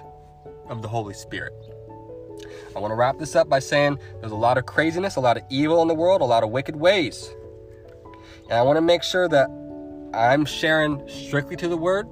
of 0.68 0.82
the 0.82 0.88
Holy 0.88 1.14
Spirit. 1.14 1.54
I 2.76 2.80
want 2.80 2.92
to 2.92 2.96
wrap 2.96 3.18
this 3.18 3.36
up 3.36 3.50
by 3.50 3.60
saying 3.60 4.00
there's 4.20 4.32
a 4.32 4.36
lot 4.36 4.58
of 4.58 4.66
craziness, 4.66 5.16
a 5.16 5.20
lot 5.20 5.38
of 5.38 5.44
evil 5.50 5.82
in 5.82 5.88
the 5.88 5.94
world, 5.94 6.22
a 6.22 6.26
lot 6.26 6.44
of 6.44 6.50
wicked 6.50 6.76
ways. 6.76 7.34
And 8.44 8.54
I 8.54 8.62
want 8.62 8.78
to 8.78 8.82
make 8.82 9.04
sure 9.04 9.28
that 9.28 9.50
I'm 10.14 10.46
sharing 10.46 11.08
strictly 11.08 11.56
to 11.58 11.68
the 11.68 11.78
Word. 11.78 12.08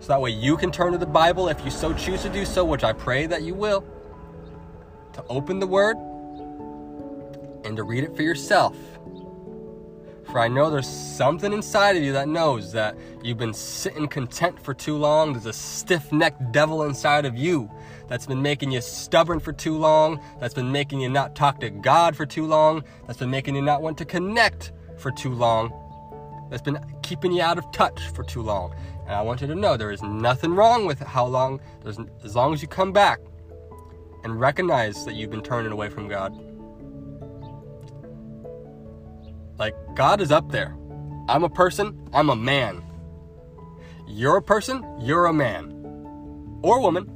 So 0.00 0.08
that 0.08 0.20
way 0.20 0.30
you 0.30 0.56
can 0.56 0.72
turn 0.72 0.92
to 0.92 0.98
the 0.98 1.06
Bible 1.06 1.48
if 1.48 1.62
you 1.64 1.70
so 1.70 1.92
choose 1.92 2.22
to 2.22 2.30
do 2.30 2.44
so, 2.44 2.64
which 2.64 2.84
I 2.84 2.92
pray 2.92 3.26
that 3.26 3.42
you 3.42 3.54
will, 3.54 3.84
to 5.12 5.22
open 5.28 5.58
the 5.58 5.66
Word 5.66 5.96
and 7.64 7.76
to 7.76 7.82
read 7.82 8.04
it 8.04 8.16
for 8.16 8.22
yourself. 8.22 8.74
For 10.30 10.38
I 10.38 10.48
know 10.48 10.70
there's 10.70 10.88
something 10.88 11.52
inside 11.52 11.96
of 11.96 12.02
you 12.02 12.12
that 12.12 12.28
knows 12.28 12.72
that 12.72 12.96
you've 13.22 13.36
been 13.36 13.52
sitting 13.52 14.06
content 14.06 14.58
for 14.62 14.72
too 14.72 14.96
long. 14.96 15.32
There's 15.32 15.46
a 15.46 15.52
stiff 15.52 16.12
necked 16.12 16.52
devil 16.52 16.84
inside 16.84 17.26
of 17.26 17.36
you 17.36 17.70
that's 18.08 18.26
been 18.26 18.40
making 18.40 18.70
you 18.70 18.80
stubborn 18.80 19.38
for 19.38 19.52
too 19.52 19.76
long, 19.76 20.20
that's 20.40 20.54
been 20.54 20.72
making 20.72 21.00
you 21.00 21.08
not 21.08 21.34
talk 21.34 21.60
to 21.60 21.70
God 21.70 22.16
for 22.16 22.26
too 22.26 22.46
long, 22.46 22.84
that's 23.06 23.18
been 23.18 23.30
making 23.30 23.54
you 23.54 23.62
not 23.62 23.82
want 23.82 23.98
to 23.98 24.04
connect 24.04 24.72
for 24.98 25.10
too 25.10 25.34
long, 25.34 25.72
that's 26.48 26.62
been 26.62 26.78
keeping 27.02 27.32
you 27.32 27.42
out 27.42 27.58
of 27.58 27.70
touch 27.72 28.08
for 28.14 28.22
too 28.22 28.42
long. 28.42 28.74
And 29.10 29.16
I 29.16 29.22
want 29.22 29.40
you 29.40 29.48
to 29.48 29.56
know 29.56 29.76
there 29.76 29.90
is 29.90 30.04
nothing 30.04 30.54
wrong 30.54 30.86
with 30.86 31.00
how 31.00 31.26
long, 31.26 31.60
as 32.22 32.36
long 32.36 32.54
as 32.54 32.62
you 32.62 32.68
come 32.68 32.92
back 32.92 33.18
and 34.22 34.38
recognize 34.38 35.04
that 35.04 35.14
you've 35.14 35.32
been 35.32 35.42
turning 35.42 35.72
away 35.72 35.88
from 35.88 36.06
God. 36.06 36.32
Like, 39.58 39.74
God 39.96 40.20
is 40.20 40.30
up 40.30 40.52
there. 40.52 40.76
I'm 41.28 41.42
a 41.42 41.48
person, 41.48 42.08
I'm 42.12 42.30
a 42.30 42.36
man. 42.36 42.84
You're 44.06 44.36
a 44.36 44.42
person, 44.42 44.84
you're 45.00 45.26
a 45.26 45.32
man. 45.32 45.72
Or 46.62 46.80
woman. 46.80 47.10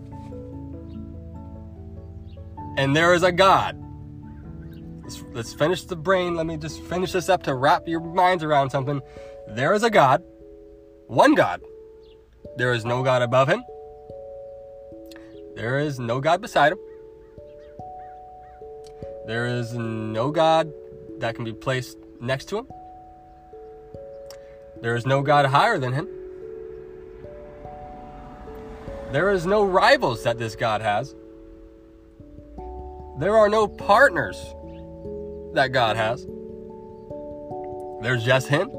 And 2.76 2.97
there 2.97 3.14
is 3.14 3.22
a 3.22 3.30
God. 3.30 3.80
Let's, 5.05 5.22
let's 5.32 5.55
finish 5.55 5.84
the 5.84 5.95
brain. 5.95 6.34
Let 6.34 6.47
me 6.47 6.57
just 6.57 6.82
finish 6.82 7.12
this 7.12 7.28
up 7.28 7.45
to 7.45 7.55
wrap 7.55 7.86
your 7.86 8.01
minds 8.01 8.42
around 8.42 8.70
something. 8.70 9.01
There 9.47 9.74
is 9.74 9.84
a 9.84 9.90
God, 9.90 10.24
one 11.07 11.36
God. 11.36 11.62
There 12.57 12.73
is 12.73 12.85
no 12.85 13.03
God 13.03 13.23
above 13.23 13.49
him. 13.49 13.65
There 15.57 15.79
is 15.79 15.99
no 15.99 16.21
God 16.21 16.41
beside 16.41 16.73
him. 16.73 16.79
There 19.27 19.47
is 19.47 19.73
no 19.75 20.31
God 20.31 20.73
that 21.19 21.35
can 21.35 21.45
be 21.45 21.53
placed 21.53 21.97
next 22.21 22.49
to 22.51 22.59
him. 22.59 22.69
There 24.81 24.95
is 24.97 25.07
no 25.07 25.23
God 25.23 25.47
higher 25.47 25.79
than 25.79 25.93
him. 25.93 26.09
There 29.13 29.31
is 29.31 29.47
no 29.47 29.65
rivals 29.65 30.25
that 30.25 30.39
this 30.39 30.57
God 30.57 30.81
has. 30.81 31.15
There 33.19 33.37
are 33.37 33.49
no 33.49 33.67
partners 33.67 34.37
that 35.55 35.69
God 35.73 35.97
has. 35.97 36.27
There's 38.03 38.25
just 38.25 38.49
him. 38.49 38.71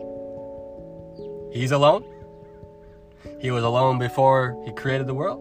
He's 1.52 1.72
alone. 1.72 2.06
He 3.46 3.52
was 3.52 3.64
alone 3.64 4.00
before 4.00 4.60
he 4.66 4.72
created 4.72 5.06
the 5.06 5.14
world. 5.14 5.40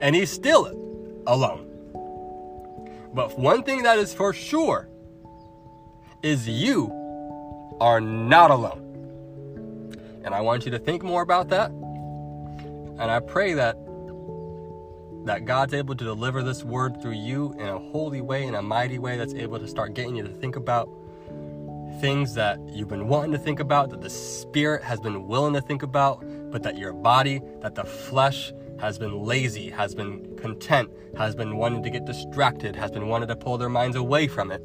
And 0.00 0.16
he's 0.16 0.32
still 0.32 0.66
alone. 1.28 1.68
But 3.14 3.38
one 3.38 3.62
thing 3.62 3.84
that 3.84 4.00
is 4.00 4.12
for 4.12 4.32
sure 4.32 4.88
is 6.24 6.48
you 6.48 6.90
are 7.80 8.00
not 8.00 8.50
alone. 8.50 9.94
And 10.24 10.34
I 10.34 10.40
want 10.40 10.64
you 10.64 10.72
to 10.72 10.78
think 10.80 11.04
more 11.04 11.22
about 11.22 11.50
that. 11.50 11.70
And 11.70 13.02
I 13.02 13.20
pray 13.20 13.54
that 13.54 13.76
that 15.24 15.44
God's 15.44 15.74
able 15.74 15.94
to 15.94 16.04
deliver 16.04 16.42
this 16.42 16.64
word 16.64 17.00
through 17.00 17.12
you 17.12 17.54
in 17.60 17.68
a 17.68 17.78
holy 17.78 18.22
way, 18.22 18.44
in 18.44 18.56
a 18.56 18.62
mighty 18.62 18.98
way 18.98 19.16
that's 19.16 19.34
able 19.34 19.60
to 19.60 19.68
start 19.68 19.94
getting 19.94 20.16
you 20.16 20.24
to 20.24 20.34
think 20.34 20.56
about 20.56 20.88
things 22.00 22.34
that 22.34 22.58
you've 22.70 22.88
been 22.88 23.06
wanting 23.06 23.30
to 23.30 23.38
think 23.38 23.60
about, 23.60 23.90
that 23.90 24.00
the 24.00 24.10
spirit 24.10 24.82
has 24.82 24.98
been 24.98 25.28
willing 25.28 25.54
to 25.54 25.60
think 25.60 25.84
about, 25.84 26.24
but 26.52 26.62
that 26.62 26.76
your 26.76 26.92
body, 26.92 27.40
that 27.60 27.74
the 27.74 27.84
flesh 27.84 28.52
has 28.78 28.98
been 28.98 29.22
lazy, 29.22 29.70
has 29.70 29.94
been 29.94 30.36
content, 30.36 30.90
has 31.16 31.34
been 31.34 31.56
wanting 31.56 31.82
to 31.82 31.90
get 31.90 32.04
distracted, 32.04 32.76
has 32.76 32.90
been 32.90 33.08
wanting 33.08 33.28
to 33.28 33.36
pull 33.36 33.56
their 33.56 33.70
minds 33.70 33.96
away 33.96 34.28
from 34.28 34.52
it. 34.52 34.62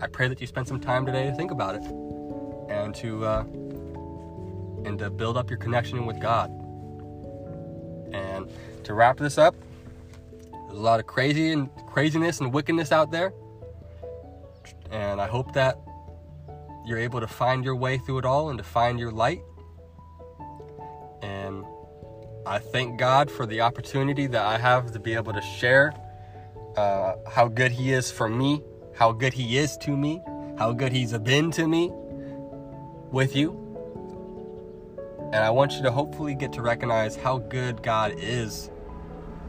I 0.00 0.06
pray 0.06 0.26
that 0.28 0.40
you 0.40 0.46
spend 0.46 0.66
some 0.66 0.80
time 0.80 1.06
today 1.06 1.26
to 1.26 1.34
think 1.34 1.50
about 1.50 1.76
it 1.76 1.82
and 2.68 2.94
to 2.96 3.24
uh, 3.24 3.44
and 4.84 4.98
to 4.98 5.10
build 5.10 5.36
up 5.36 5.50
your 5.50 5.58
connection 5.58 6.06
with 6.06 6.20
God. 6.20 6.50
And 8.12 8.50
to 8.84 8.94
wrap 8.94 9.18
this 9.18 9.38
up, 9.38 9.54
there's 10.50 10.78
a 10.78 10.82
lot 10.82 10.98
of 10.98 11.06
crazy 11.06 11.52
and 11.52 11.70
craziness 11.86 12.40
and 12.40 12.52
wickedness 12.52 12.90
out 12.90 13.10
there, 13.10 13.32
and 14.90 15.20
I 15.20 15.26
hope 15.26 15.52
that 15.52 15.78
you're 16.84 16.98
able 16.98 17.20
to 17.20 17.28
find 17.28 17.64
your 17.64 17.76
way 17.76 17.98
through 17.98 18.18
it 18.18 18.24
all 18.24 18.48
and 18.48 18.58
to 18.58 18.64
find 18.64 18.98
your 18.98 19.12
light. 19.12 19.42
And 21.22 21.64
I 22.44 22.58
thank 22.58 22.98
God 22.98 23.30
for 23.30 23.46
the 23.46 23.60
opportunity 23.60 24.26
that 24.26 24.44
I 24.44 24.58
have 24.58 24.92
to 24.92 24.98
be 24.98 25.14
able 25.14 25.32
to 25.32 25.42
share 25.42 25.94
uh, 26.76 27.14
how 27.30 27.48
good 27.48 27.72
He 27.72 27.92
is 27.92 28.10
for 28.10 28.28
me 28.28 28.62
how 28.94 29.12
good 29.12 29.32
He 29.32 29.58
is 29.58 29.76
to 29.78 29.96
me, 29.96 30.22
how 30.58 30.72
good 30.72 30.92
He's 30.92 31.16
been 31.18 31.50
to 31.52 31.66
me 31.66 31.90
with 33.10 33.34
you. 33.34 33.58
And 35.32 35.36
I 35.36 35.50
want 35.50 35.72
you 35.72 35.82
to 35.82 35.90
hopefully 35.90 36.34
get 36.34 36.52
to 36.54 36.62
recognize 36.62 37.16
how 37.16 37.38
good 37.38 37.82
God 37.82 38.14
is 38.18 38.70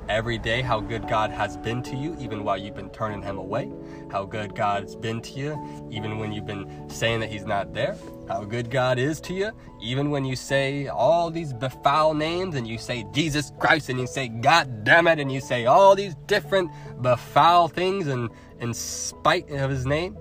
every 0.10 0.38
day, 0.38 0.62
how 0.62 0.80
good 0.80 1.08
God 1.08 1.32
has 1.32 1.58
been 1.58 1.82
to 1.84 1.95
you, 1.95 2.16
even 2.20 2.43
while 2.43 2.58
you've 2.58 2.76
been 2.76 2.89
turning 2.89 3.22
Him 3.22 3.38
away, 3.38 3.72
how 4.12 4.26
good 4.26 4.56
God's 4.56 4.95
been 4.95 5.22
to 5.22 5.32
you, 5.34 5.89
even 5.91 6.20
when 6.20 6.32
you've 6.32 6.45
been 6.45 6.89
saying 6.89 7.20
that 7.22 7.30
He's 7.32 7.45
not 7.45 7.74
there, 7.74 7.95
how 8.28 8.43
good 8.43 8.70
God 8.70 8.99
is 8.99 9.20
to 9.22 9.34
you, 9.34 9.51
even 9.82 10.10
when 10.10 10.26
you 10.26 10.36
say 10.36 10.88
all 10.88 11.30
these 11.30 11.54
befoul 11.54 12.14
names 12.14 12.56
and 12.56 12.68
you 12.68 12.78
say 12.78 13.06
Jesus 13.14 13.51
Christ 13.60 13.89
and 13.89 13.99
you 13.99 14.08
say 14.08 14.28
God 14.28 14.84
damn 14.84 15.08
it 15.08 15.20
and 15.20 15.32
you 15.32 15.41
say 15.41 15.66
all 15.66 15.95
these 15.95 16.16
different 16.28 16.72
befoul 17.01 17.68
things 17.68 18.08
and 18.08 18.30
in 18.60 18.74
spite 18.74 19.49
of 19.51 19.70
his 19.70 19.86
name. 19.86 20.18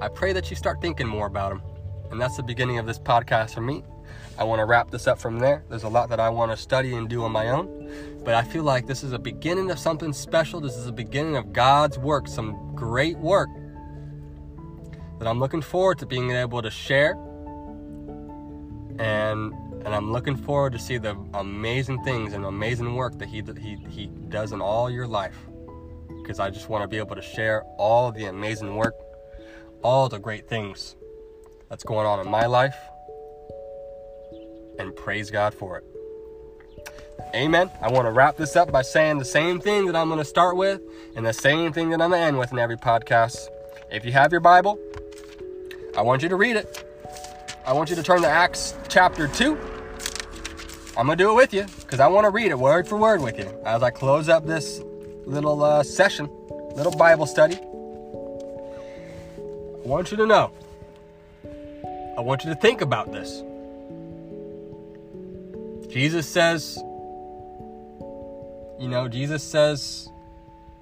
I 0.00 0.08
pray 0.08 0.32
that 0.32 0.48
you 0.48 0.56
start 0.56 0.80
thinking 0.80 1.06
more 1.06 1.26
about 1.26 1.52
him. 1.52 1.62
And 2.10 2.20
that's 2.20 2.36
the 2.36 2.42
beginning 2.42 2.78
of 2.78 2.86
this 2.86 2.98
podcast 2.98 3.54
for 3.54 3.60
me. 3.60 3.84
I 4.40 4.44
want 4.44 4.60
to 4.60 4.64
wrap 4.64 4.90
this 4.90 5.06
up 5.06 5.18
from 5.18 5.38
there. 5.38 5.64
There's 5.68 5.82
a 5.82 5.88
lot 5.88 6.08
that 6.08 6.18
I 6.18 6.30
want 6.30 6.50
to 6.50 6.56
study 6.56 6.94
and 6.94 7.06
do 7.10 7.24
on 7.24 7.30
my 7.30 7.50
own. 7.50 8.22
But 8.24 8.32
I 8.32 8.42
feel 8.42 8.62
like 8.62 8.86
this 8.86 9.04
is 9.04 9.12
a 9.12 9.18
beginning 9.18 9.70
of 9.70 9.78
something 9.78 10.14
special. 10.14 10.60
This 10.62 10.76
is 10.76 10.86
a 10.86 10.92
beginning 10.92 11.36
of 11.36 11.52
God's 11.52 11.98
work, 11.98 12.26
some 12.26 12.74
great 12.74 13.18
work 13.18 13.50
that 15.18 15.28
I'm 15.28 15.38
looking 15.38 15.60
forward 15.60 15.98
to 15.98 16.06
being 16.06 16.30
able 16.30 16.62
to 16.62 16.70
share. 16.70 17.12
And 18.98 19.52
and 19.84 19.94
I'm 19.94 20.10
looking 20.10 20.36
forward 20.36 20.72
to 20.72 20.78
see 20.78 20.96
the 20.96 21.16
amazing 21.34 22.02
things 22.02 22.32
and 22.32 22.46
amazing 22.46 22.94
work 22.94 23.18
that 23.18 23.28
he 23.28 23.42
he 23.60 23.76
he 23.90 24.06
does 24.30 24.52
in 24.52 24.62
all 24.62 24.88
your 24.88 25.06
life. 25.06 25.36
Because 26.22 26.40
I 26.40 26.48
just 26.48 26.70
want 26.70 26.82
to 26.82 26.88
be 26.88 26.96
able 26.96 27.14
to 27.14 27.22
share 27.22 27.62
all 27.76 28.10
the 28.10 28.24
amazing 28.24 28.74
work, 28.74 28.94
all 29.82 30.08
the 30.08 30.18
great 30.18 30.48
things 30.48 30.96
that's 31.68 31.84
going 31.84 32.06
on 32.06 32.20
in 32.20 32.30
my 32.30 32.46
life, 32.46 32.76
and 34.80 34.96
praise 34.96 35.30
God 35.30 35.54
for 35.54 35.78
it. 35.78 35.84
Amen. 37.34 37.70
I 37.80 37.90
want 37.90 38.06
to 38.06 38.10
wrap 38.10 38.36
this 38.36 38.56
up 38.56 38.72
by 38.72 38.82
saying 38.82 39.18
the 39.18 39.24
same 39.24 39.60
thing 39.60 39.86
that 39.86 39.94
I'm 39.94 40.08
going 40.08 40.18
to 40.18 40.24
start 40.24 40.56
with 40.56 40.80
and 41.14 41.24
the 41.24 41.32
same 41.32 41.72
thing 41.72 41.90
that 41.90 42.00
I'm 42.00 42.10
going 42.10 42.20
to 42.20 42.26
end 42.26 42.38
with 42.38 42.52
in 42.52 42.58
every 42.58 42.76
podcast. 42.76 43.48
If 43.92 44.04
you 44.04 44.12
have 44.12 44.32
your 44.32 44.40
Bible, 44.40 44.78
I 45.96 46.02
want 46.02 46.22
you 46.22 46.28
to 46.28 46.36
read 46.36 46.56
it. 46.56 46.84
I 47.64 47.72
want 47.72 47.90
you 47.90 47.96
to 47.96 48.02
turn 48.02 48.22
to 48.22 48.28
Acts 48.28 48.74
chapter 48.88 49.28
2. 49.28 49.56
I'm 50.96 51.06
going 51.06 51.16
to 51.18 51.24
do 51.24 51.30
it 51.30 51.34
with 51.34 51.54
you 51.54 51.66
because 51.80 52.00
I 52.00 52.08
want 52.08 52.24
to 52.24 52.30
read 52.30 52.50
it 52.50 52.58
word 52.58 52.88
for 52.88 52.96
word 52.96 53.20
with 53.20 53.38
you 53.38 53.48
as 53.64 53.82
I 53.82 53.90
close 53.90 54.28
up 54.28 54.46
this 54.46 54.80
little 55.24 55.62
uh, 55.62 55.82
session, 55.82 56.28
little 56.74 56.96
Bible 56.96 57.26
study. 57.26 57.56
I 59.84 59.86
want 59.86 60.10
you 60.10 60.16
to 60.16 60.26
know. 60.26 60.50
I 62.16 62.20
want 62.20 62.44
you 62.44 62.50
to 62.50 62.56
think 62.56 62.80
about 62.80 63.12
this. 63.12 63.42
Jesus 65.90 66.28
says, 66.28 66.76
you 68.78 68.88
know, 68.88 69.08
Jesus 69.08 69.42
says 69.42 70.08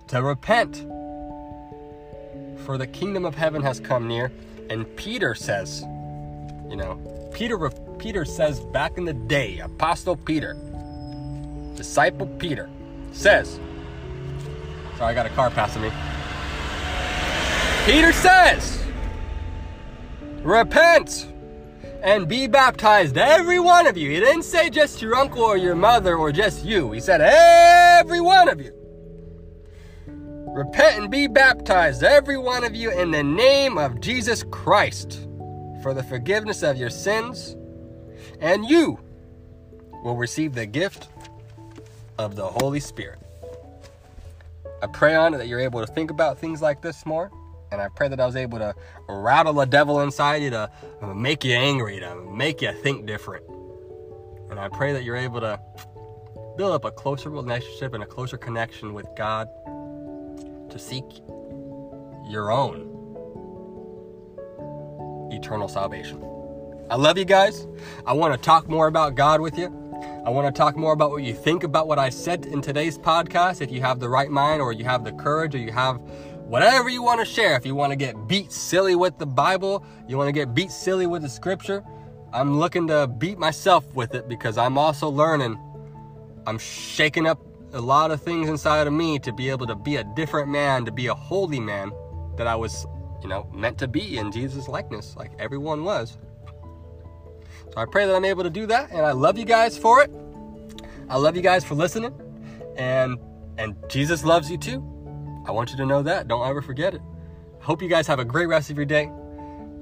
to 0.09 0.22
repent, 0.22 0.76
for 2.66 2.76
the 2.76 2.86
kingdom 2.86 3.24
of 3.24 3.34
heaven 3.34 3.62
has 3.62 3.80
come 3.80 4.06
near. 4.06 4.30
And 4.68 4.84
Peter 4.96 5.34
says, 5.34 5.80
you 6.68 6.76
know, 6.76 7.00
Peter 7.32 7.70
Peter 7.98 8.26
says 8.26 8.61
back 8.61 8.98
in 8.98 9.06
the 9.06 9.14
day, 9.14 9.59
Apostle 9.61 10.16
Peter, 10.16 10.54
disciple 11.74 12.26
Peter, 12.38 12.68
says, 13.12 13.59
sorry, 14.98 15.12
I 15.12 15.14
got 15.14 15.24
a 15.24 15.30
car 15.30 15.48
passing 15.50 15.82
me. 15.82 15.90
Peter 17.86 18.12
says, 18.12 18.84
repent 20.42 21.26
and 22.03 22.28
be 22.28 22.46
baptized, 22.46 23.16
every 23.16 23.59
one 23.59 23.86
of 23.86 23.96
you. 23.96 24.11
He 24.11 24.20
didn't 24.20 24.44
say 24.44 24.70
just 24.70 25.03
your 25.03 25.14
uncle 25.14 25.42
or 25.42 25.57
your 25.57 25.74
mother 25.74 26.16
or 26.16 26.32
just 26.32 26.64
you. 26.64 26.92
He 26.92 27.01
said, 27.01 27.20
every 27.20 28.20
one 28.20 28.49
of 28.49 28.61
you. 28.61 28.72
Repent 30.07 31.01
and 31.01 31.11
be 31.11 31.26
baptized, 31.26 32.03
every 32.03 32.38
one 32.38 32.64
of 32.64 32.74
you, 32.74 32.90
in 32.90 33.11
the 33.11 33.22
name 33.22 33.78
of 33.78 34.01
Jesus 34.01 34.44
Christ, 34.51 35.28
for 35.82 35.94
the 35.94 36.03
forgiveness 36.03 36.62
of 36.62 36.76
your 36.76 36.90
sins, 36.90 37.57
and 38.40 38.64
you 38.64 38.99
will 40.03 40.16
receive 40.16 40.55
the 40.55 40.66
gift 40.66 41.09
of 42.18 42.34
the 42.34 42.46
Holy 42.46 42.80
Spirit. 42.80 43.18
I 44.82 44.86
pray 44.86 45.14
on 45.14 45.34
it 45.34 45.38
that 45.38 45.49
you're 45.49 45.61
able 45.61 45.84
to 45.84 45.92
think 45.92 46.11
about 46.11 46.38
things 46.38 46.62
like 46.62 46.82
this 46.82 47.05
more. 47.05 47.30
And 47.70 47.80
I 47.80 47.88
pray 47.88 48.08
that 48.08 48.18
I 48.20 48.26
was 48.26 48.36
able 48.36 48.58
to 48.58 48.74
rattle 49.08 49.52
the 49.52 49.66
devil 49.66 50.00
inside 50.00 50.36
you 50.36 50.50
to 50.50 50.70
make 51.14 51.44
you 51.44 51.54
angry, 51.54 52.00
to 52.00 52.14
make 52.16 52.62
you 52.62 52.72
think 52.72 53.06
different. 53.06 53.44
And 54.50 54.58
I 54.58 54.68
pray 54.68 54.92
that 54.92 55.04
you're 55.04 55.16
able 55.16 55.40
to 55.40 55.60
build 56.56 56.72
up 56.72 56.84
a 56.84 56.90
closer 56.90 57.30
relationship 57.30 57.94
and 57.94 58.02
a 58.02 58.06
closer 58.06 58.36
connection 58.36 58.94
with 58.94 59.06
God 59.16 59.48
to 60.70 60.78
seek 60.78 61.04
your 62.28 62.50
own 62.50 62.94
eternal 65.30 65.68
salvation. 65.68 66.24
I 66.90 66.96
love 66.96 67.18
you 67.18 67.26
guys. 67.26 67.66
I 68.06 68.14
want 68.14 68.32
to 68.34 68.40
talk 68.40 68.68
more 68.68 68.86
about 68.86 69.14
God 69.14 69.40
with 69.42 69.58
you. 69.58 69.66
I 70.24 70.30
want 70.30 70.52
to 70.54 70.58
talk 70.58 70.76
more 70.76 70.92
about 70.92 71.10
what 71.10 71.22
you 71.22 71.34
think 71.34 71.64
about 71.64 71.86
what 71.86 71.98
I 71.98 72.08
said 72.08 72.46
in 72.46 72.60
today's 72.60 72.98
podcast. 72.98 73.60
If 73.60 73.70
you 73.70 73.80
have 73.80 74.00
the 74.00 74.08
right 74.08 74.30
mind, 74.30 74.60
or 74.62 74.72
you 74.72 74.84
have 74.84 75.04
the 75.04 75.12
courage, 75.12 75.54
or 75.54 75.58
you 75.58 75.72
have 75.72 76.00
whatever 76.49 76.88
you 76.88 77.03
want 77.03 77.20
to 77.20 77.26
share. 77.26 77.57
If 77.57 77.66
you 77.66 77.74
want 77.74 77.92
to 77.92 77.96
get 77.96 78.26
beat 78.26 78.51
silly 78.51 78.96
with 78.96 79.18
the 79.18 79.26
Bible, 79.26 79.84
you 80.09 80.16
want 80.16 80.28
to 80.28 80.32
get 80.32 80.55
beat 80.55 80.70
silly 80.70 81.07
with 81.07 81.22
the 81.22 81.28
scripture, 81.28 81.84
I'm 82.32 82.59
looking 82.59 82.88
to 82.88 83.07
beat 83.07 83.38
myself 83.38 83.94
with 83.94 84.14
it 84.14 84.28
because 84.28 84.59
I'm 84.59 84.78
also 84.78 85.09
learning. 85.09 85.59
I'm 86.46 86.59
shaking 86.59 87.26
up 87.26 87.38
a 87.74 87.80
lot 87.80 88.11
of 88.11 88.22
things 88.22 88.49
inside 88.49 88.86
of 88.86 88.92
me 88.94 89.18
to 89.20 89.32
be 89.32 89.51
able 89.51 89.66
to 89.66 89.74
be 89.74 89.96
a 89.96 90.05
different 90.16 90.49
man, 90.49 90.86
to 90.86 90.92
be 90.92 91.07
a 91.09 91.14
holy 91.14 91.61
man 91.61 91.92
that 92.36 92.46
I 92.46 92.57
was, 92.57 92.86
you 93.22 93.28
know, 93.28 93.49
meant 93.53 93.76
to 93.78 93.88
be 93.88 94.16
in 94.16 94.32
Jesus' 94.32 94.68
likeness, 94.68 95.16
like 95.16 95.32
everyone 95.38 95.84
was. 95.84 96.16
So 97.72 97.74
I 97.76 97.84
pray 97.84 98.07
that 98.07 98.14
I'm 98.14 98.24
able 98.24 98.44
to 98.44 98.51
do 98.51 98.66
that, 98.66 98.90
and 98.90 99.05
I 99.05 99.12
love 99.12 99.38
you 99.38 99.44
guys 99.44 99.76
for 99.76 100.03
it. 100.03 100.11
I 101.11 101.18
love 101.18 101.36
you 101.36 101.42
guys 101.42 101.64
for 101.64 101.74
listening, 101.74 102.14
and 102.76 103.18
and 103.59 103.76
Jesus 103.88 104.24
loves 104.24 104.51
you 104.51 104.57
too. 104.57 104.97
I 105.49 105.51
want 105.51 105.70
you 105.70 105.78
to 105.78 105.86
know 105.86 106.03
that. 106.03 106.28
Don't 106.28 106.46
ever 106.46 106.61
forget 106.61 106.92
it. 106.92 107.01
Hope 107.61 107.80
you 107.80 107.88
guys 107.88 108.07
have 108.07 108.18
a 108.18 108.24
great 108.24 108.46
rest 108.46 108.68
of 108.70 108.76
your 108.76 108.84
day. 108.84 109.11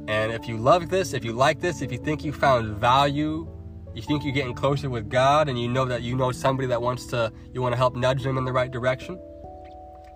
And 0.07 0.33
if 0.33 0.47
you 0.47 0.57
love 0.57 0.89
this, 0.89 1.13
if 1.13 1.25
you 1.25 1.33
like 1.33 1.61
this, 1.61 1.83
if 1.83 1.91
you 1.91 1.99
think 1.99 2.25
you 2.25 2.33
found 2.33 2.77
value, 2.77 3.49
you 3.93 4.03
think 4.03 4.23
you're 4.23 4.33
getting 4.33 4.55
closer 4.55 4.89
with 4.89 5.11
God, 5.11 5.49
and 5.49 5.61
you 5.61 5.67
know 5.69 5.85
that 5.85 6.03
you 6.03 6.15
know 6.15 6.31
somebody 6.31 6.69
that 6.69 6.81
wants 6.81 7.07
to, 7.07 7.33
you 7.53 7.61
want 7.61 7.73
to 7.73 7.77
help 7.77 7.97
nudge 7.97 8.23
them 8.23 8.39
in 8.39 8.45
the 8.45 8.53
right 8.53 8.71
direction, 8.71 9.19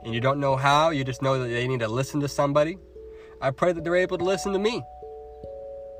and 0.05 0.15
you 0.15 0.21
don't 0.21 0.39
know 0.39 0.55
how, 0.55 0.91
you 0.91 1.03
just 1.03 1.21
know 1.21 1.43
that 1.43 1.49
they 1.49 1.67
need 1.67 1.81
to 1.81 1.89
listen 1.89 2.21
to 2.21 2.29
somebody, 2.29 2.79
I 3.41 3.51
pray 3.51 3.73
that 3.73 3.83
they're 3.83 3.97
able 3.97 4.19
to 4.19 4.25
listen 4.25 4.53
to 4.53 4.59
me 4.59 4.83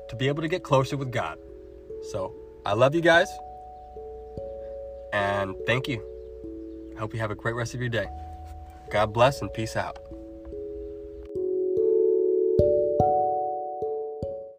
to 0.09 0.15
be 0.15 0.27
able 0.27 0.43
to 0.43 0.47
get 0.47 0.63
closer 0.63 0.95
with 0.95 1.11
God. 1.11 1.37
So 2.11 2.33
I 2.65 2.73
love 2.73 2.95
you 2.95 3.01
guys. 3.01 3.27
And 5.11 5.55
thank 5.65 5.87
you. 5.87 6.01
I 6.95 6.99
hope 6.99 7.13
you 7.13 7.19
have 7.19 7.31
a 7.31 7.35
great 7.35 7.55
rest 7.55 7.73
of 7.73 7.81
your 7.81 7.89
day. 7.89 8.07
God 8.91 9.13
bless 9.13 9.41
and 9.41 9.51
peace 9.53 9.77
out. 9.77 9.99